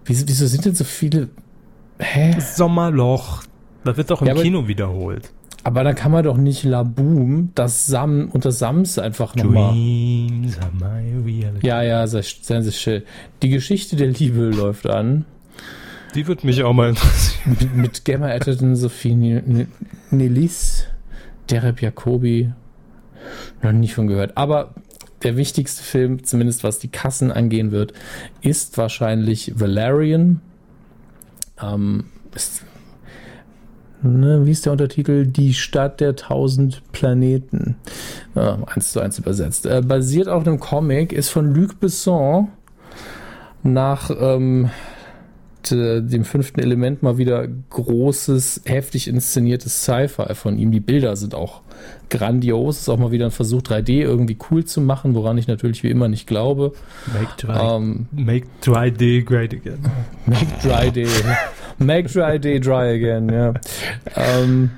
[0.05, 1.29] Wieso, wieso sind denn so viele,
[1.99, 2.35] hä?
[2.41, 3.43] Sommerloch.
[3.85, 5.31] Das wird doch im Ja, aber- Kino wiederholt.
[5.63, 9.73] Aber dann kann man doch nicht La Boom, das Sam und das Sams einfach nochmal.
[9.75, 11.67] Dreams are my reality.
[11.67, 13.03] Ja, ja, sehr, sehr schön.
[13.43, 15.27] Die Geschichte der Liebe läuft an.
[16.15, 17.57] Die wird mich auch mal interessieren.
[17.61, 19.67] Mit, mit Gemma Atherton, Sophie Ni- Ni-
[20.11, 20.85] Nilis,
[21.51, 22.51] Dereb Jacobi.
[23.63, 24.39] Noch nie von gehört.
[24.39, 24.75] Aber
[25.23, 27.93] der wichtigste Film, zumindest was die Kassen angehen wird,
[28.41, 30.41] ist wahrscheinlich Valerian.
[31.63, 32.65] Ähm, ist,
[34.03, 35.27] ne, wie ist der Untertitel?
[35.27, 37.77] Die Stadt der tausend Planeten.
[38.35, 39.67] Ja, eins zu eins übersetzt.
[39.67, 42.49] Äh, basiert auf einem Comic, ist von Luc Besson
[43.63, 44.71] nach ähm,
[45.69, 50.71] de- dem fünften Element mal wieder großes, heftig inszeniertes Sci-Fi von ihm.
[50.71, 51.63] Die Bilder sind auch
[52.09, 52.81] grandios.
[52.81, 55.91] Ist auch mal wieder ein Versuch, 3D irgendwie cool zu machen, woran ich natürlich wie
[55.91, 56.73] immer nicht glaube.
[57.13, 59.79] Make dry, Ähm, make dry day great again.
[60.27, 61.07] Make Dry Day.
[61.79, 63.55] Make Dry Day dry again, ja.
[64.17, 64.71] Ähm,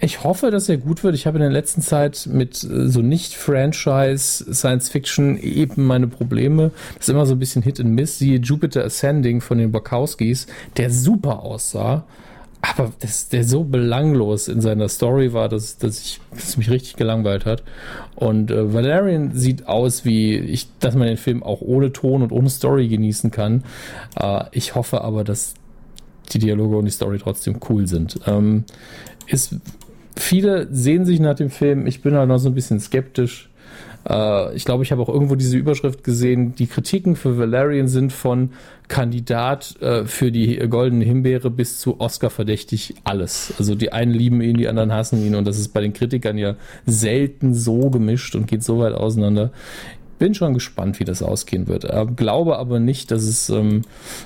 [0.00, 1.14] ich hoffe, dass er gut wird.
[1.14, 6.70] Ich habe in der letzten Zeit mit äh, so nicht-Franchise Science Fiction eben meine Probleme.
[6.94, 8.18] Das ist immer so ein bisschen Hit and Miss.
[8.18, 10.46] Siehe Jupiter Ascending von den Wachowskis,
[10.76, 12.04] der super aussah.
[12.60, 16.96] Aber das, der so belanglos in seiner Story war, dass, dass, ich, dass mich richtig
[16.96, 17.62] gelangweilt hat.
[18.16, 22.32] Und äh, Valerian sieht aus wie ich, dass man den Film auch ohne Ton und
[22.32, 23.62] ohne Story genießen kann.
[24.18, 25.54] Äh, ich hoffe aber, dass
[26.32, 28.20] die Dialoge und die Story trotzdem cool sind.
[28.26, 28.64] Ähm,
[29.26, 29.54] ist,
[30.20, 31.86] viele sehen sich nach dem Film.
[31.86, 33.48] Ich bin halt noch so ein bisschen skeptisch.
[34.08, 36.54] Äh, ich glaube, ich habe auch irgendwo diese Überschrift gesehen.
[36.54, 38.50] Die Kritiken für Valerian sind von
[38.88, 43.52] Kandidat äh, für die goldene Himbeere bis zu Oscar verdächtig alles.
[43.58, 46.38] Also die einen lieben ihn, die anderen hassen ihn und das ist bei den Kritikern
[46.38, 49.50] ja selten so gemischt und geht so weit auseinander.
[50.18, 51.84] Bin schon gespannt, wie das ausgehen wird.
[51.84, 53.82] Äh, glaube aber nicht, dass es ähm,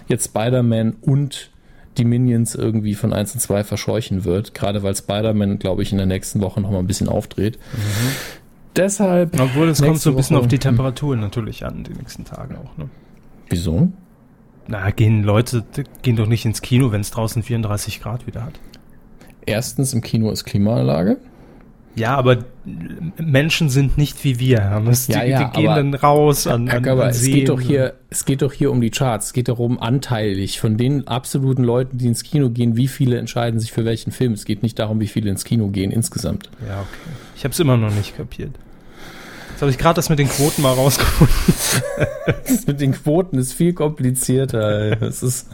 [0.08, 1.51] jetzt Spider-Man und
[1.98, 4.54] die Minions irgendwie von 1 und 2 verscheuchen wird.
[4.54, 7.58] Gerade weil Spider-Man, glaube ich, in der nächsten Woche noch mal ein bisschen aufdreht.
[8.76, 9.38] Deshalb.
[9.38, 12.58] Obwohl, es kommt so ein bisschen Woche- auf die Temperaturen natürlich an, die nächsten Tage
[12.58, 12.76] auch.
[12.78, 12.88] Ne?
[13.50, 13.88] Wieso?
[14.68, 15.64] Na, gehen Leute,
[16.02, 18.60] gehen doch nicht ins Kino, wenn es draußen 34 Grad wieder hat.
[19.44, 21.18] Erstens, im Kino ist Klimaanlage.
[21.94, 22.38] Ja, aber
[23.18, 24.60] Menschen sind nicht wie wir.
[24.62, 25.10] Herr Mist.
[25.10, 27.60] Ja, die, ja, die gehen aber- dann raus an, an, aber an es geht doch
[27.60, 29.26] hier, es geht doch hier um die Charts.
[29.26, 33.60] Es geht darum, anteilig von den absoluten Leuten, die ins Kino gehen, wie viele entscheiden
[33.60, 34.32] sich für welchen Film.
[34.32, 36.48] Es geht nicht darum, wie viele ins Kino gehen insgesamt.
[36.66, 37.10] Ja, okay.
[37.36, 38.52] Ich habe es immer noch nicht kapiert.
[39.50, 41.34] Jetzt habe ich gerade das mit den Quoten mal rausgefunden.
[42.46, 45.00] Das mit den Quoten ist viel komplizierter.
[45.02, 45.48] Es ist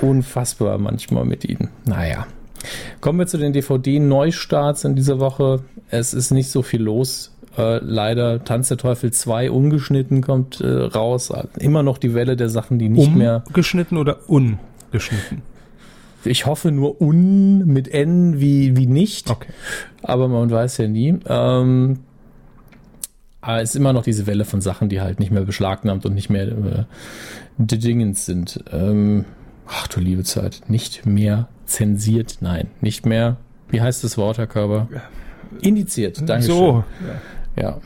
[0.00, 1.68] unfassbar manchmal mit ihnen.
[1.84, 2.26] Naja.
[3.00, 5.60] Kommen wir zu den DVD-Neustarts in dieser Woche.
[5.90, 7.32] Es ist nicht so viel los.
[7.56, 11.32] Äh, leider Tanz der Teufel 2 ungeschnitten kommt äh, raus.
[11.58, 13.44] Immer noch die Welle der Sachen, die nicht mehr.
[13.46, 15.42] Umgeschnitten oder ungeschnitten?
[16.24, 19.28] Ich hoffe nur un mit N wie, wie nicht.
[19.28, 19.52] Okay.
[20.02, 21.18] Aber man weiß ja nie.
[21.26, 21.98] Ähm,
[23.40, 26.14] aber es ist immer noch diese Welle von Sachen, die halt nicht mehr beschlagnahmt und
[26.14, 26.84] nicht mehr äh,
[27.58, 28.62] die Dingens sind.
[28.72, 29.24] Ähm,
[29.66, 30.62] ach du liebe Zeit.
[30.68, 32.38] Nicht mehr zensiert.
[32.40, 33.36] Nein, nicht mehr.
[33.68, 34.88] Wie heißt das Wort, Herr Körber?
[35.60, 36.28] Indiziert.
[36.28, 36.54] Dankeschön.
[36.54, 36.84] So.
[37.56, 37.78] Ja.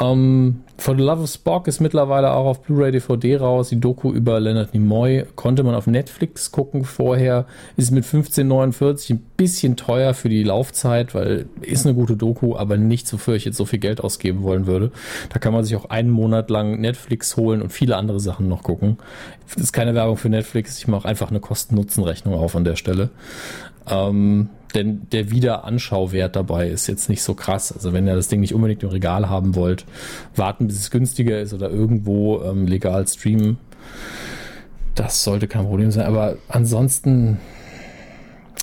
[0.00, 3.68] Ähm, For the Love of Spock ist mittlerweile auch auf Blu-ray DVD raus.
[3.68, 7.46] Die Doku über Leonard Nimoy konnte man auf Netflix gucken vorher.
[7.76, 12.78] Ist mit 15,49 ein bisschen teuer für die Laufzeit, weil ist eine gute Doku, aber
[12.78, 14.90] nicht wofür ich jetzt so viel Geld ausgeben wollen würde.
[15.28, 18.64] Da kann man sich auch einen Monat lang Netflix holen und viele andere Sachen noch
[18.64, 18.98] gucken.
[19.54, 20.78] Das ist keine Werbung für Netflix.
[20.78, 23.10] Ich mache einfach eine Kosten-Nutzen-Rechnung auf an der Stelle.
[23.88, 27.72] Ähm, denn der Wiederanschauwert dabei ist jetzt nicht so krass.
[27.72, 29.84] Also wenn ihr das Ding nicht unbedingt im Regal haben wollt,
[30.34, 33.58] warten, bis es günstiger ist oder irgendwo ähm, legal streamen.
[34.94, 36.06] Das sollte kein Problem sein.
[36.06, 37.38] Aber ansonsten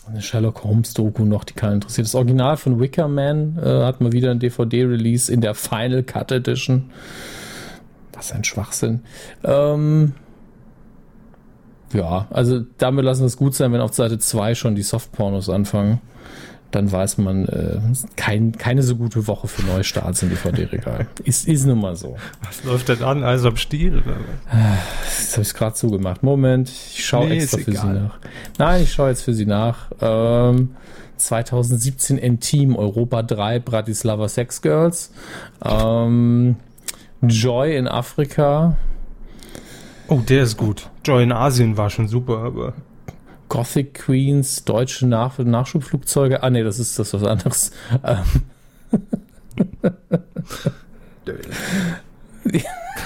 [0.08, 2.08] eine Sherlock Holmes Doku noch, die keinen interessiert.
[2.08, 6.32] Das Original von Wicker Man äh, hat mal wieder ein DVD-Release in der Final Cut
[6.32, 6.90] Edition.
[8.14, 9.02] Was ein Schwachsinn.
[9.44, 10.14] Ähm,
[11.94, 15.50] ja, also damit lassen wir es gut sein, wenn auf Seite 2 schon die Softpornos
[15.50, 16.02] anfangen.
[16.72, 17.80] Dann weiß man, äh,
[18.16, 21.08] kein, keine so gute Woche für Neustarts im DVD-Regal.
[21.24, 22.16] ist, ist nun mal so.
[22.44, 23.24] Was läuft denn an?
[23.24, 23.94] Also am Stiel?
[23.98, 24.18] Oder?
[24.52, 26.22] Das habe ich gerade zugemacht.
[26.22, 27.82] Moment, ich schaue Nee, extra für egal.
[27.82, 28.20] Sie nach.
[28.60, 29.88] Nein, ich schaue jetzt für Sie nach.
[30.00, 30.76] Ähm,
[31.18, 35.12] 2017 N-Team Europa 3 Bratislava Sex Girls.
[35.66, 36.56] Ähm,
[37.22, 38.78] Joy in Afrika.
[40.10, 40.90] Oh, der ist gut.
[41.06, 42.74] Joy in Asien war schon super, aber
[43.48, 46.42] Gothic Queens, deutsche Nach Nachschubflugzeuge.
[46.42, 47.72] Ah, nee, das ist das was anderes.
[48.04, 48.24] Ähm,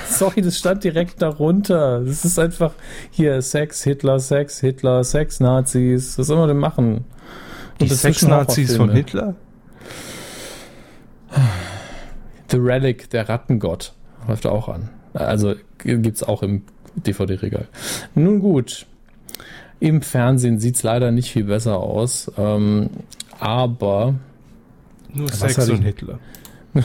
[0.10, 2.02] sorry, das stand direkt darunter.
[2.06, 2.74] Das ist einfach
[3.12, 6.18] hier Sex, Hitler, Sex, Hitler, Sex, Nazis.
[6.18, 7.06] Was soll man denn machen?
[7.80, 8.92] die Sex-Nazis von.
[8.92, 9.36] Hitler?
[12.50, 13.94] The Relic, der Rattengott,
[14.28, 14.90] läuft auch an.
[15.14, 16.64] Also gibt's auch im
[16.96, 17.68] DVD-Regal.
[18.16, 18.86] Nun gut.
[19.80, 22.32] Im Fernsehen sieht's leider nicht viel besser aus.
[22.38, 22.90] Ähm,
[23.40, 24.16] aber
[25.14, 26.20] Nur Sex und Hitler.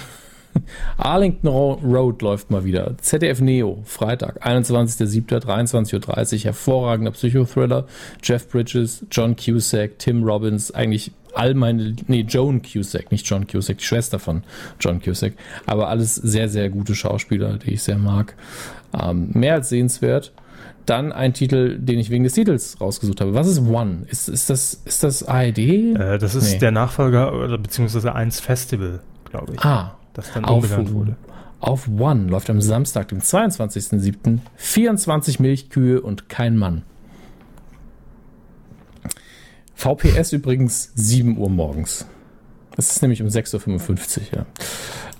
[0.97, 2.97] Arlington Ro- Road läuft mal wieder.
[2.98, 6.44] ZDF Neo, Freitag, 21.07., 23.30 Uhr.
[6.44, 7.86] Hervorragender Psychothriller.
[8.22, 13.78] Jeff Bridges, John Cusack, Tim Robbins, eigentlich all meine, nee, Joan Cusack, nicht John Cusack,
[13.78, 14.43] die Schwester von
[14.80, 15.35] John Cusack.
[15.66, 18.35] Aber alles sehr, sehr gute Schauspieler, die ich sehr mag.
[18.93, 20.32] Ähm, mehr als sehenswert.
[20.86, 23.35] Dann ein Titel, den ich wegen des Titels rausgesucht habe.
[23.35, 24.06] Was ist One?
[24.09, 25.59] Ist, ist, das, ist das ARD?
[25.59, 26.59] Äh, das ist Nee.
[26.59, 29.01] der Nachfolger, oder beziehungsweise eins Festival,
[29.31, 29.60] glaube ich.
[29.65, 31.16] ah, das dann auf, umbenannt wurde.
[31.60, 34.39] auf One läuft am Samstag, dem 22.07.
[34.56, 36.82] 24 Milchkühe und kein Mann.
[39.74, 42.06] VPS übrigens 7 Uhr morgens.
[42.77, 44.47] Das ist nämlich um 6.55 Uhr, ja.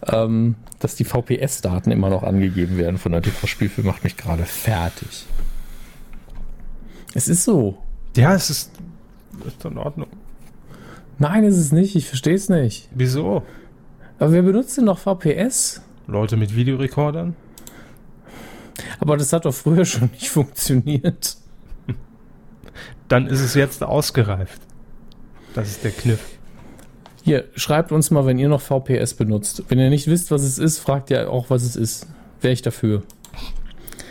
[0.07, 5.27] Ähm, dass die VPS-Daten immer noch angegeben werden von der TV-Spielfilm macht mich gerade fertig.
[7.15, 7.79] Es ist so.
[8.17, 8.71] Ja, es ist,
[9.45, 10.09] ist in Ordnung.
[11.19, 11.97] Nein, ist es nicht.
[11.97, 12.89] Ich verstehe es nicht.
[12.95, 13.43] Wieso?
[14.19, 15.83] Aber wer benutzt denn noch VPS?
[16.07, 17.35] Leute mit Videorekordern?
[19.01, 21.37] Aber das hat doch früher schon nicht funktioniert.
[23.09, 24.61] Dann ist es jetzt ausgereift.
[25.55, 26.38] Das ist der Kniff.
[27.29, 29.63] Hier, schreibt uns mal, wenn ihr noch VPS benutzt.
[29.69, 32.07] Wenn ihr nicht wisst, was es ist, fragt ihr auch, was es ist.
[32.41, 33.03] Wäre ich dafür.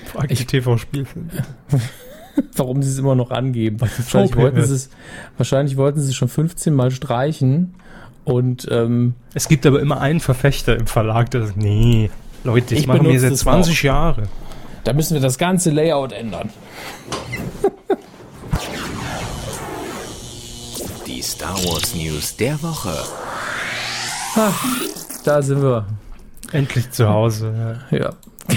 [0.05, 1.29] Frag Ich- die TV-Spielfilme.
[2.55, 3.81] Warum sie es immer noch angeben.
[3.81, 4.37] Wahrscheinlich, VPS.
[4.41, 4.89] wollten sie es,
[5.37, 7.73] wahrscheinlich wollten sie es schon 15 Mal streichen.
[8.23, 12.09] Und ähm, Es gibt aber immer einen Verfechter im Verlag, der sagt, nee,
[12.43, 14.23] Leute, das Ich machen wir benutze seit das 20 Jahre.
[14.83, 16.49] da müssen wir das ganze Layout ändern.
[21.17, 22.93] Die Star Wars News der Woche.
[25.25, 25.87] Da sind wir.
[26.51, 27.79] Endlich zu Hause.
[27.89, 28.11] Ja.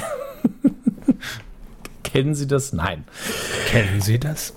[2.03, 2.75] Kennen Sie das?
[2.75, 3.05] Nein.
[3.71, 4.53] Kennen Sie das?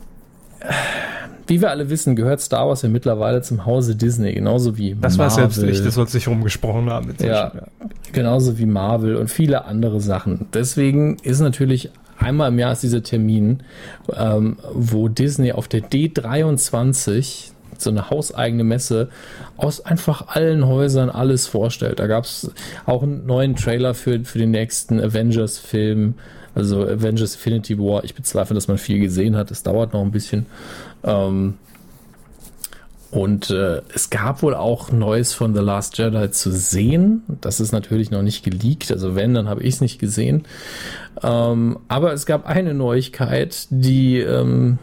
[1.48, 5.18] Wie wir alle wissen, gehört Star Wars ja mittlerweile zum Hause Disney, genauso wie Das
[5.18, 5.50] war Marvel.
[5.54, 7.12] selbst ich, das soll sich rumgesprochen haben.
[7.12, 7.32] inzwischen.
[7.32, 7.54] Ja,
[8.12, 10.48] genauso wie Marvel und viele andere Sachen.
[10.54, 11.90] Deswegen ist natürlich
[12.20, 13.64] einmal im Jahr ist dieser Termin,
[14.14, 17.52] ähm, wo Disney auf der D23
[17.82, 19.10] so eine hauseigene Messe
[19.58, 22.00] aus einfach allen Häusern alles vorstellt.
[22.00, 22.52] Da gab es
[22.86, 26.16] auch einen neuen Trailer für, für den nächsten Avengers-Film,
[26.56, 28.04] also Avengers Infinity War.
[28.04, 29.52] Ich bezweifle, dass man viel gesehen hat.
[29.52, 30.46] Es dauert noch ein bisschen.
[31.04, 31.56] Ähm,
[33.12, 37.22] Und äh, es gab wohl auch Neues von The Last Jedi zu sehen.
[37.42, 38.92] Das ist natürlich noch nicht geleakt.
[38.92, 40.46] Also wenn, dann habe ich es nicht gesehen.
[41.22, 44.80] Ähm, aber es gab eine Neuigkeit, die, ähm,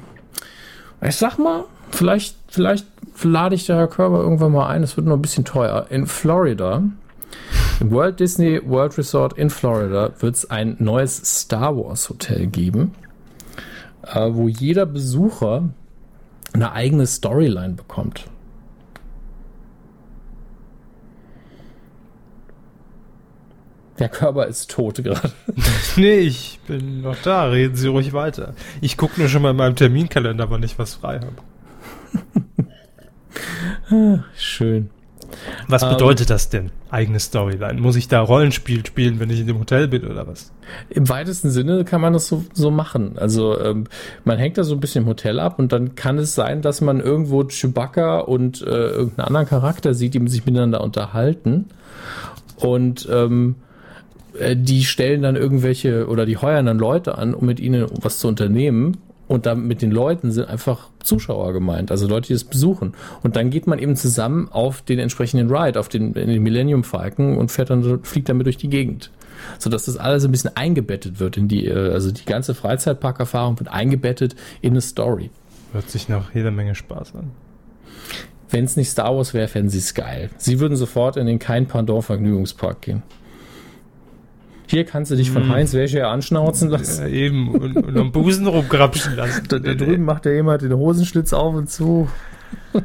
[1.02, 2.86] ich sag mal, vielleicht, vielleicht
[3.22, 4.82] lade ich der Herr Körber irgendwann mal ein.
[4.82, 5.86] Es wird nur ein bisschen teuer.
[5.90, 6.82] In Florida,
[7.80, 12.92] im Walt Disney World Resort in Florida, wird es ein neues Star Wars Hotel geben,
[14.06, 15.70] äh, wo jeder Besucher
[16.52, 18.24] eine eigene Storyline bekommt.
[24.00, 25.30] Der Körper ist tot gerade.
[25.96, 27.44] nee, ich bin noch da.
[27.44, 28.54] Reden Sie ruhig weiter.
[28.80, 31.49] Ich gucke nur schon mal in meinem Terminkalender, wann ich was frei habe.
[34.36, 34.90] Schön.
[35.68, 36.70] Was ähm, bedeutet um, das denn?
[36.90, 37.80] Eigene Storyline?
[37.80, 40.52] Muss ich da Rollenspiel spielen, wenn ich in dem Hotel bin oder was?
[40.88, 43.16] Im weitesten Sinne kann man das so, so machen.
[43.16, 43.84] Also ähm,
[44.24, 46.80] man hängt da so ein bisschen im Hotel ab und dann kann es sein, dass
[46.80, 51.66] man irgendwo Chewbacca und äh, irgendeinen anderen Charakter sieht, die sich miteinander unterhalten.
[52.56, 53.56] Und ähm,
[54.38, 58.18] äh, die stellen dann irgendwelche oder die heuern dann Leute an, um mit ihnen was
[58.18, 58.96] zu unternehmen.
[59.30, 62.94] Und dann mit den Leuten sind einfach Zuschauer gemeint, also Leute, die es besuchen.
[63.22, 67.38] Und dann geht man eben zusammen auf den entsprechenden Ride, auf den, den Millennium Falcon
[67.38, 69.12] und fährt dann, fliegt damit durch die Gegend.
[69.60, 73.70] Sodass das alles ein bisschen eingebettet wird in die, äh, also die ganze Freizeitparkerfahrung wird
[73.70, 75.30] eingebettet in eine Story.
[75.70, 77.30] Hört sich nach jeder Menge Spaß an.
[78.48, 80.30] Wenn es nicht Star Wars wäre, fänden sie es geil.
[80.38, 83.04] Sie würden sofort in den kein Pandor Vergnügungspark gehen.
[84.70, 85.50] Hier kannst du dich von hm.
[85.50, 87.02] Heinz Wäsche anschnauzen lassen.
[87.02, 89.42] Ja, eben, und, und am Busen rumgrapschen lassen.
[89.48, 92.08] Da, da drüben macht ja jemand den Hosenschlitz auf und zu.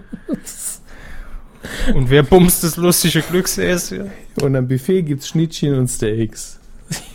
[1.96, 4.12] Und wer bumst das lustige Glücksäschen?
[4.40, 6.60] Und am Buffet gibt's Schnittchen und Steaks.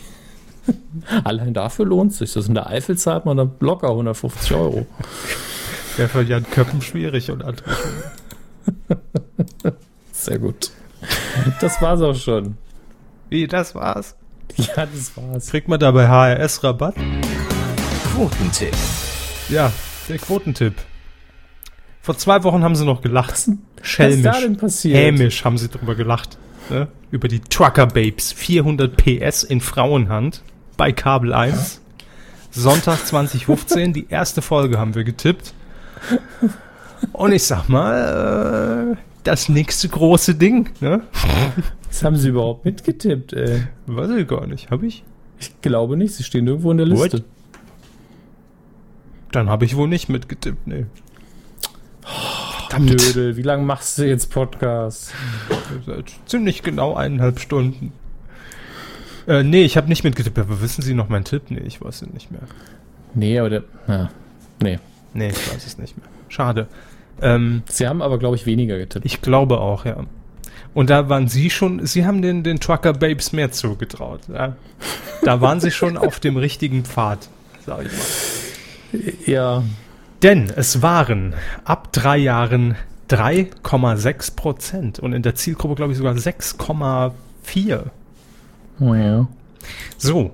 [1.23, 2.33] Allein dafür lohnt sich.
[2.33, 4.85] Das in der Eifel zahlt man dann locker 150 Euro.
[5.95, 7.75] Wäre für Jan Köppen schwierig und andere.
[10.11, 10.71] Sehr gut.
[11.61, 12.57] Das war's auch schon.
[13.29, 14.15] Wie, das war's?
[14.75, 15.47] Ja, das war's.
[15.47, 16.95] Kriegt man da bei HRS Rabatt?
[18.13, 18.75] Quotentipp.
[19.49, 19.71] Ja,
[20.09, 20.75] der Quotentipp.
[22.01, 23.31] Vor zwei Wochen haben sie noch gelacht.
[23.31, 23.51] Was,
[23.81, 24.25] Schelmisch.
[24.25, 24.97] Was ist da denn passiert?
[24.97, 26.37] Hämisch haben sie drüber gelacht.
[26.69, 26.87] Ne?
[27.11, 28.31] Über die Trucker Babes.
[28.31, 30.43] 400 PS in Frauenhand
[30.77, 31.81] bei Kabel 1.
[32.51, 33.93] Sonntag 2015.
[33.93, 35.53] die erste Folge haben wir getippt.
[37.13, 40.69] Und ich sag mal, äh, das nächste große Ding.
[40.79, 41.01] Ne?
[41.87, 43.63] Was haben sie überhaupt mitgetippt, ey?
[43.85, 44.71] Weiß ich gar nicht.
[44.71, 45.03] Habe ich?
[45.39, 46.13] Ich glaube nicht.
[46.13, 47.17] Sie stehen irgendwo in der Liste.
[47.17, 47.23] What?
[49.31, 50.59] Dann habe ich wohl nicht mitgetippt.
[52.69, 52.89] Verdammt.
[52.89, 55.13] Dödel, wie lange machst du jetzt Podcast?
[55.85, 57.91] Seit ziemlich genau eineinhalb Stunden.
[59.27, 60.39] Äh, nee, ich habe nicht mitgetippt.
[60.39, 61.43] Aber wissen Sie noch meinen Tipp?
[61.49, 62.41] Nee, ich weiß es nicht mehr.
[63.13, 63.63] Nee, aber der.
[63.87, 64.09] Ja,
[64.61, 64.79] nee.
[65.13, 66.07] Nee, ich weiß es nicht mehr.
[66.29, 66.67] Schade.
[67.21, 69.05] Ähm, Sie haben aber, glaube ich, weniger getippt.
[69.05, 70.05] Ich glaube auch, ja.
[70.73, 74.21] Und da waren Sie schon, Sie haben den, den Trucker Babes mehr zugetraut.
[74.33, 74.55] Ja?
[75.23, 77.29] Da waren Sie schon auf dem richtigen Pfad,
[77.65, 79.13] sag ich mal.
[79.25, 79.63] Ja.
[80.23, 81.33] Denn es waren
[81.65, 82.75] ab drei Jahren
[83.09, 87.83] 3,6 Prozent und in der Zielgruppe, glaube ich, sogar 6,4.
[88.79, 89.27] Oh ja.
[89.97, 90.31] So,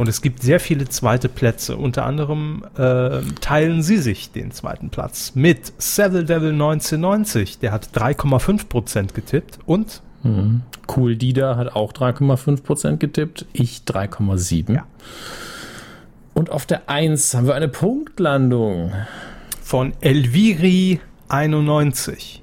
[0.00, 1.76] und es gibt sehr viele zweite Plätze.
[1.76, 7.58] Unter anderem äh, teilen sie sich den zweiten Platz mit Seville Devil 1990.
[7.58, 9.58] Der hat 3,5% getippt.
[9.66, 10.00] Und?
[10.22, 10.62] Mhm.
[10.88, 13.44] Cool Dida hat auch 3,5% getippt.
[13.52, 14.72] Ich 3,7%.
[14.72, 14.86] Ja.
[16.32, 18.92] Und auf der 1 haben wir eine Punktlandung.
[19.60, 22.42] Von Elviri 91.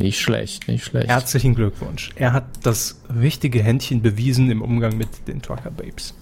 [0.00, 1.06] Nicht schlecht, nicht schlecht.
[1.06, 2.10] Herzlichen Glückwunsch.
[2.16, 6.14] Er hat das richtige Händchen bewiesen im Umgang mit den Trucker Babes.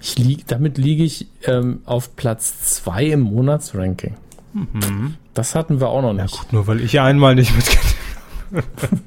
[0.00, 4.14] Ich lieg, damit liege ich ähm, auf Platz 2 im Monatsranking.
[4.52, 5.14] Mhm.
[5.34, 6.34] Das hatten wir auch noch nicht.
[6.34, 7.96] Ja, gut, nur weil ich einmal nicht mitgetippt
[8.52, 9.02] habe.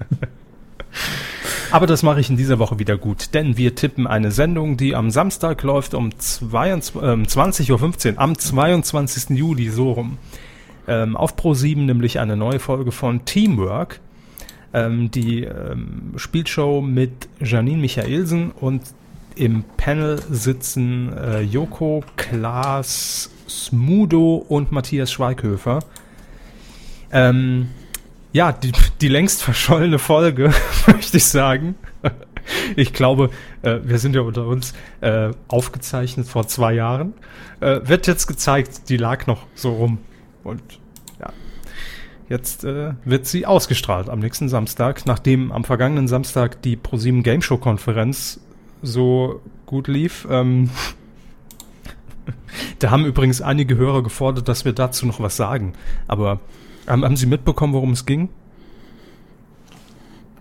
[1.71, 4.95] Aber das mache ich in dieser Woche wieder gut, denn wir tippen eine Sendung, die
[4.95, 9.37] am Samstag läuft um 22, äh, 20.15 Uhr, am 22.
[9.37, 10.17] Juli, so rum.
[10.87, 13.99] Ähm, auf Pro7 nämlich eine neue Folge von Teamwork.
[14.73, 18.81] Ähm, die ähm, Spielshow mit Janine Michaelsen und
[19.35, 25.79] im Panel sitzen äh, Joko, Klaas, Smudo und Matthias Schweighöfer.
[27.11, 27.69] Ähm,
[28.33, 28.71] ja, die,
[29.01, 30.53] die längst verschollene Folge,
[30.87, 31.75] möchte ich sagen.
[32.75, 33.29] Ich glaube,
[33.61, 37.13] äh, wir sind ja unter uns äh, aufgezeichnet vor zwei Jahren.
[37.59, 39.99] Äh, wird jetzt gezeigt, die lag noch so rum.
[40.43, 40.61] Und
[41.19, 41.31] ja,
[42.29, 47.41] jetzt äh, wird sie ausgestrahlt am nächsten Samstag, nachdem am vergangenen Samstag die ProSieben Game
[47.41, 48.39] Show Konferenz
[48.85, 50.27] so gut lief.
[50.29, 50.69] Ähm,
[52.79, 55.73] da haben übrigens einige Hörer gefordert, dass wir dazu noch was sagen.
[56.07, 56.39] Aber
[56.87, 58.29] Haben, haben Sie mitbekommen, worum es ging?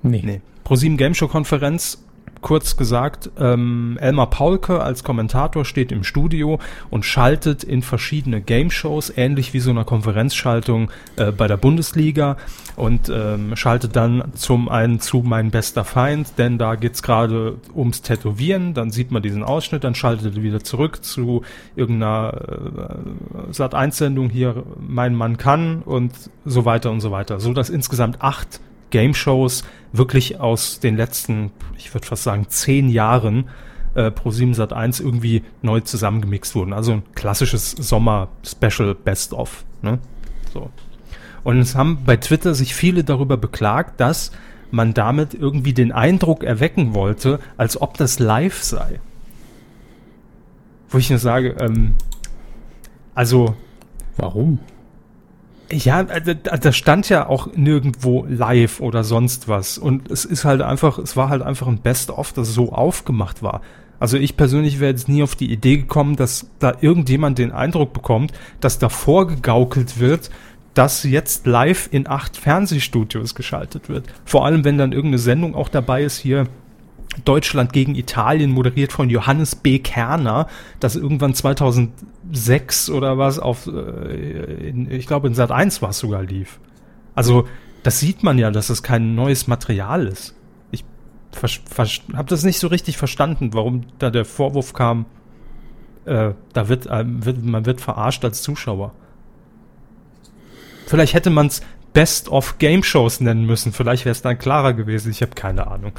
[0.02, 0.22] Nee.
[0.24, 0.40] Nee.
[0.64, 2.03] ProSieben Game Show Konferenz,
[2.44, 6.60] kurz gesagt, ähm, Elmar Paulke als Kommentator steht im Studio
[6.90, 12.36] und schaltet in verschiedene Game Shows, ähnlich wie so einer Konferenzschaltung äh, bei der Bundesliga
[12.76, 18.02] und ähm, schaltet dann zum einen zu Mein bester Feind, denn da geht's gerade ums
[18.02, 21.42] Tätowieren, dann sieht man diesen Ausschnitt, dann schaltet er wieder zurück zu
[21.76, 23.00] irgendeiner
[23.48, 26.12] äh, Sat1-Sendung hier, Mein Mann kann und
[26.44, 27.40] so weiter und so weiter.
[27.40, 28.60] So dass insgesamt acht
[28.90, 33.48] Game Shows wirklich aus den letzten, ich würde fast sagen, zehn Jahren
[33.94, 36.72] äh, pro 7 Sat 1 irgendwie neu zusammengemixt wurden.
[36.72, 39.64] Also ein klassisches Sommer-Special Best-of.
[39.82, 39.98] Ne?
[40.52, 40.70] So.
[41.44, 44.32] Und es haben bei Twitter sich viele darüber beklagt, dass
[44.70, 49.00] man damit irgendwie den Eindruck erwecken wollte, als ob das live sei.
[50.88, 51.94] Wo ich nur sage, ähm,
[53.14, 53.54] also
[54.16, 54.58] Warum?
[55.70, 59.78] Ja, äh, da stand ja auch nirgendwo live oder sonst was.
[59.78, 63.60] Und es ist halt einfach, es war halt einfach ein Best-of, das so aufgemacht war.
[64.00, 67.92] Also ich persönlich wäre jetzt nie auf die Idee gekommen, dass da irgendjemand den Eindruck
[67.92, 70.30] bekommt, dass da vorgegaukelt wird,
[70.74, 74.06] dass jetzt live in acht Fernsehstudios geschaltet wird.
[74.24, 76.48] Vor allem, wenn dann irgendeine Sendung auch dabei ist hier,
[77.24, 79.78] Deutschland gegen Italien, moderiert von Johannes B.
[79.78, 80.48] Kerner,
[80.80, 86.22] das irgendwann 2006 oder was auf, äh, ich glaube in Sat 1 war es sogar
[86.22, 86.60] lief.
[87.14, 87.46] Also,
[87.82, 90.34] das sieht man ja, dass es kein neues Material ist.
[90.70, 90.84] Ich
[92.14, 95.06] habe das nicht so richtig verstanden, warum da der Vorwurf kam,
[96.04, 98.92] äh, da wird, äh, wird, man wird verarscht als Zuschauer.
[100.86, 101.62] Vielleicht hätte man es
[101.94, 103.72] Best of Game Shows nennen müssen.
[103.72, 105.10] Vielleicht wäre es dann klarer gewesen.
[105.10, 105.92] Ich habe keine Ahnung.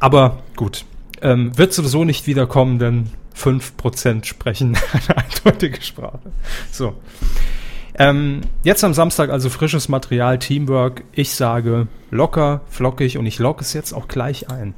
[0.00, 0.84] Aber gut.
[1.22, 6.18] Ähm, wird sowieso nicht wiederkommen, denn 5% sprechen eine eindeutige Sprache.
[6.72, 6.94] So.
[7.96, 11.04] Ähm, jetzt am Samstag also frisches Material, Teamwork.
[11.12, 14.74] Ich sage locker, flockig und ich logge es jetzt auch gleich ein.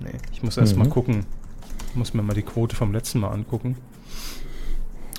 [0.00, 0.82] Nee, ich muss erst Mhm.
[0.82, 1.26] mal gucken.
[1.90, 3.76] Ich muss mir mal die Quote vom letzten Mal angucken.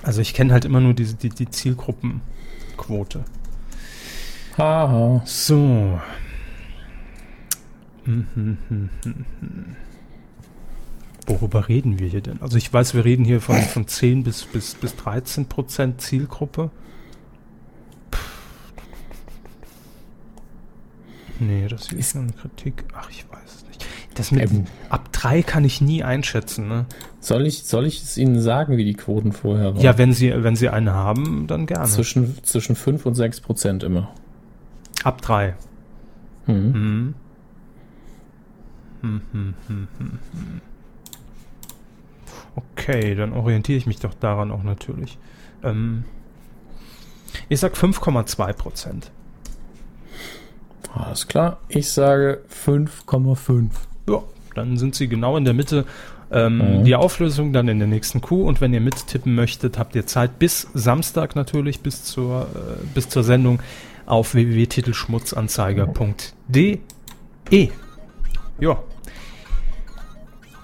[0.03, 3.23] Also ich kenne halt immer nur diese, die, die Zielgruppenquote.
[4.57, 5.21] Haha.
[5.25, 5.99] So.
[11.27, 12.41] Worüber reden wir hier denn?
[12.41, 16.69] Also ich weiß, wir reden hier von, von 10 bis, bis, bis 13 Prozent Zielgruppe.
[21.39, 22.85] Nee, das hier ist nur eine Kritik.
[22.93, 23.85] Ach, ich weiß es nicht.
[24.13, 24.65] Das mit Ähm.
[24.89, 26.85] ab 3 kann ich nie einschätzen, ne?
[27.19, 29.81] Soll ich, soll ich es Ihnen sagen, wie die Quoten vorher waren?
[29.81, 31.87] Ja, wenn Sie, wenn Sie eine haben, dann gerne.
[31.87, 34.13] Zwischen, zwischen 5 und 6 Prozent immer.
[35.05, 35.53] Ab 3.
[36.47, 36.53] Mhm.
[36.55, 37.13] Mhm.
[39.01, 40.61] Hm, hm, hm, hm, hm.
[42.55, 45.19] Okay, dann orientiere ich mich doch daran auch natürlich.
[45.63, 46.05] Ähm,
[47.49, 49.11] ich sag 5,2 Prozent.
[50.93, 51.57] Alles klar.
[51.67, 53.69] Ich sage 5,5.
[54.09, 54.23] Ja,
[54.55, 55.85] dann sind sie genau in der Mitte.
[56.31, 56.83] Ähm, Mhm.
[56.83, 60.39] Die Auflösung dann in der nächsten Kuh und wenn ihr mittippen möchtet, habt ihr Zeit
[60.39, 63.59] bis Samstag natürlich, bis zur, äh, bis zur Sendung
[64.05, 66.79] auf www.titelschmutzanzeiger.de.
[68.59, 68.83] Ja.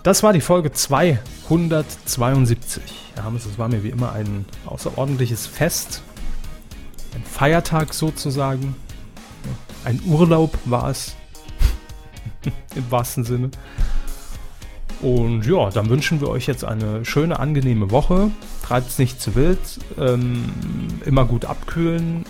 [0.04, 2.82] Das war die Folge 272.
[3.16, 6.02] Ja, Hammes, es war mir wie immer ein außerordentliches Fest.
[7.14, 8.76] Ein Feiertag sozusagen.
[9.84, 11.16] Ein Urlaub war es.
[12.76, 13.52] Im wahrsten Sinne.
[15.02, 18.32] Und ja, dann wünschen wir euch jetzt eine schöne, angenehme Woche.
[18.64, 19.60] Treibt es nicht zu wild.
[20.00, 20.46] Ähm,
[21.06, 22.26] immer gut abkühlen.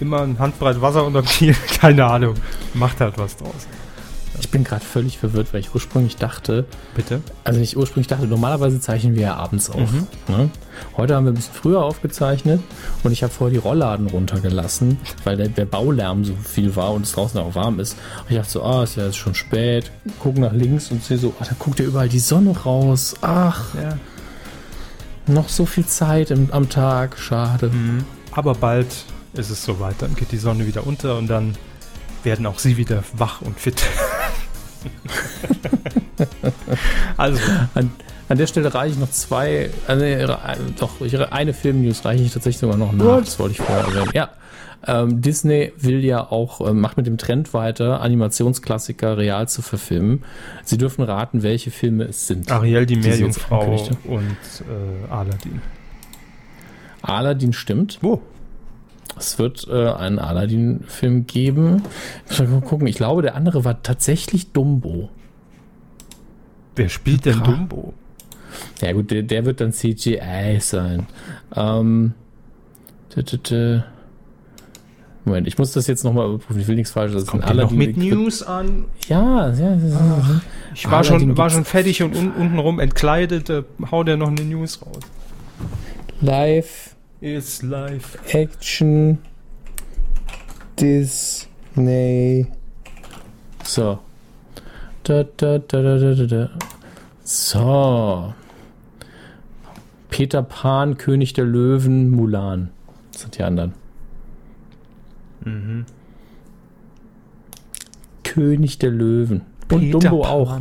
[0.00, 1.54] Immer ein Handbreit Wasser unterm Kiel.
[1.80, 2.34] Keine Ahnung.
[2.74, 3.66] Macht halt was draus.
[4.40, 6.64] Ich bin gerade völlig verwirrt, weil ich ursprünglich dachte,
[6.96, 7.20] Bitte?
[7.44, 9.92] also ich ursprünglich dachte, normalerweise zeichnen wir ja abends auf.
[9.92, 10.06] Mhm.
[10.26, 10.50] Ne?
[10.96, 12.60] Heute haben wir ein bisschen früher aufgezeichnet
[13.04, 17.02] und ich habe vorher die Rollladen runtergelassen, weil der, der Baulärm so viel war und
[17.02, 17.96] es draußen auch warm ist.
[18.24, 21.16] Und ich dachte so, ah, ist ja jetzt schon spät, guck nach links und sehe
[21.18, 23.14] so, ah, da guckt ja überall die Sonne raus.
[23.22, 23.98] Ach, Ja.
[25.32, 27.68] noch so viel Zeit im, am Tag, schade.
[27.68, 28.04] Mhm.
[28.32, 28.88] Aber bald
[29.38, 29.96] ist es soweit.
[30.00, 31.54] Dann geht die Sonne wieder unter und dann
[32.22, 33.82] werden auch sie wieder wach und fit.
[37.16, 37.40] also,
[37.74, 37.90] An,
[38.28, 40.26] an der Stelle reiche ich noch zwei, äh,
[40.78, 41.00] doch,
[41.30, 43.04] eine Filmnews reiche ich tatsächlich sogar noch nach.
[43.04, 43.26] What?
[43.26, 44.10] Das wollte ich vorher erwähnen.
[44.14, 44.30] Ja.
[44.86, 50.24] Ähm, Disney will ja auch, äh, macht mit dem Trend weiter, Animationsklassiker real zu verfilmen.
[50.62, 52.50] Sie dürfen raten, welche Filme es sind.
[52.50, 55.62] Ariel, die Meerjungfrau und äh, Aladdin.
[57.00, 57.98] Aladdin stimmt.
[58.02, 58.20] Wo?
[59.16, 61.82] Es wird äh, einen Aladdin-Film geben.
[62.30, 65.08] Ich muss mal gucken, ich glaube, der andere war tatsächlich Dumbo.
[66.76, 67.94] Wer spielt denn Dumbo?
[68.80, 71.06] Ja gut, der, der wird dann CGI sein.
[71.54, 72.14] Ähm,
[73.10, 73.82] tü, tü, tü.
[75.24, 76.60] Moment, ich muss das jetzt nochmal überprüfen.
[76.60, 77.26] Ich will nichts Falsches.
[77.26, 78.84] Kommt noch mit News an?
[79.08, 80.40] Ja, ja, ja.
[80.74, 83.48] Ich war schon, war schon fertig und un untenrum entkleidet.
[83.48, 85.00] Äh, hau der noch eine News raus.
[86.20, 86.93] Live
[87.24, 88.18] Ist live.
[88.34, 89.16] Action
[90.78, 92.46] Disney.
[93.62, 93.98] So.
[95.04, 96.50] Da, da, da, da, da, da, da.
[97.22, 98.34] So.
[100.10, 102.68] Peter Pan, König der Löwen, Mulan.
[103.10, 103.72] Das sind die anderen.
[105.46, 105.86] Mhm.
[108.22, 109.40] König der Löwen.
[109.72, 110.30] Und Peter Dumbo Pan.
[110.30, 110.60] auch.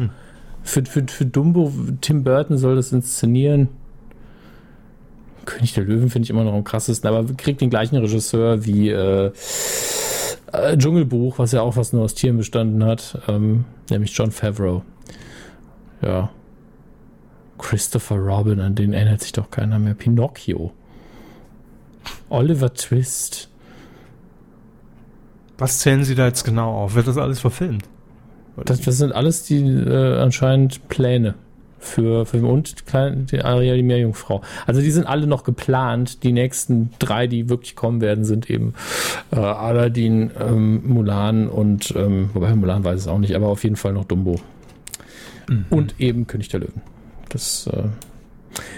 [0.64, 3.68] Für, für, für Dumbo, Tim Burton soll das inszenieren.
[5.45, 8.90] König der Löwen finde ich immer noch am krassesten, aber kriegt den gleichen Regisseur wie
[8.90, 9.32] äh,
[10.52, 14.84] äh, Dschungelbuch, was ja auch was nur aus Tieren bestanden hat, ähm, nämlich John Favreau.
[16.02, 16.30] Ja.
[17.57, 19.94] Christopher Robin, an den erinnert sich doch keiner mehr.
[19.94, 20.72] Pinocchio.
[22.30, 23.49] Oliver Twist.
[25.57, 26.95] Was zählen Sie da jetzt genau auf?
[26.95, 27.88] Wird das alles verfilmt?
[28.65, 31.36] Das, das sind alles die äh, anscheinend Pläne
[31.84, 32.76] für Film und
[33.31, 34.41] die Ariel die Meerjungfrau.
[34.65, 36.23] Also die sind alle noch geplant.
[36.23, 38.73] Die nächsten drei, die wirklich kommen werden, sind eben
[39.31, 43.76] äh, Aladdin, ähm, Mulan und ähm, wobei Mulan weiß es auch nicht, aber auf jeden
[43.76, 44.39] Fall noch Dumbo.
[45.49, 45.65] Mhm.
[45.69, 46.81] Und eben König der Löwen.
[47.30, 47.84] Das äh,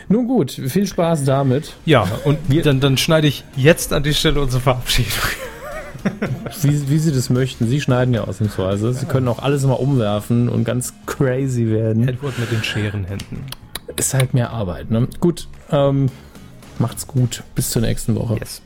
[0.08, 1.74] nun gut, viel Spaß damit.
[1.86, 5.12] Ja, und dann, dann schneide ich jetzt an die Stelle unsere Verabschiedung.
[6.62, 7.68] Wie, wie Sie das möchten.
[7.68, 8.94] Sie schneiden ja ausnahmsweise.
[8.94, 12.08] Sie können auch alles mal umwerfen und ganz crazy werden.
[12.08, 13.40] Edward mit den Scherenhänden.
[13.96, 15.08] Ist halt mehr Arbeit, ne?
[15.20, 16.08] Gut, ähm,
[16.80, 17.44] macht's gut.
[17.56, 18.38] Bis zur nächsten Woche.
[18.40, 18.62] Yes.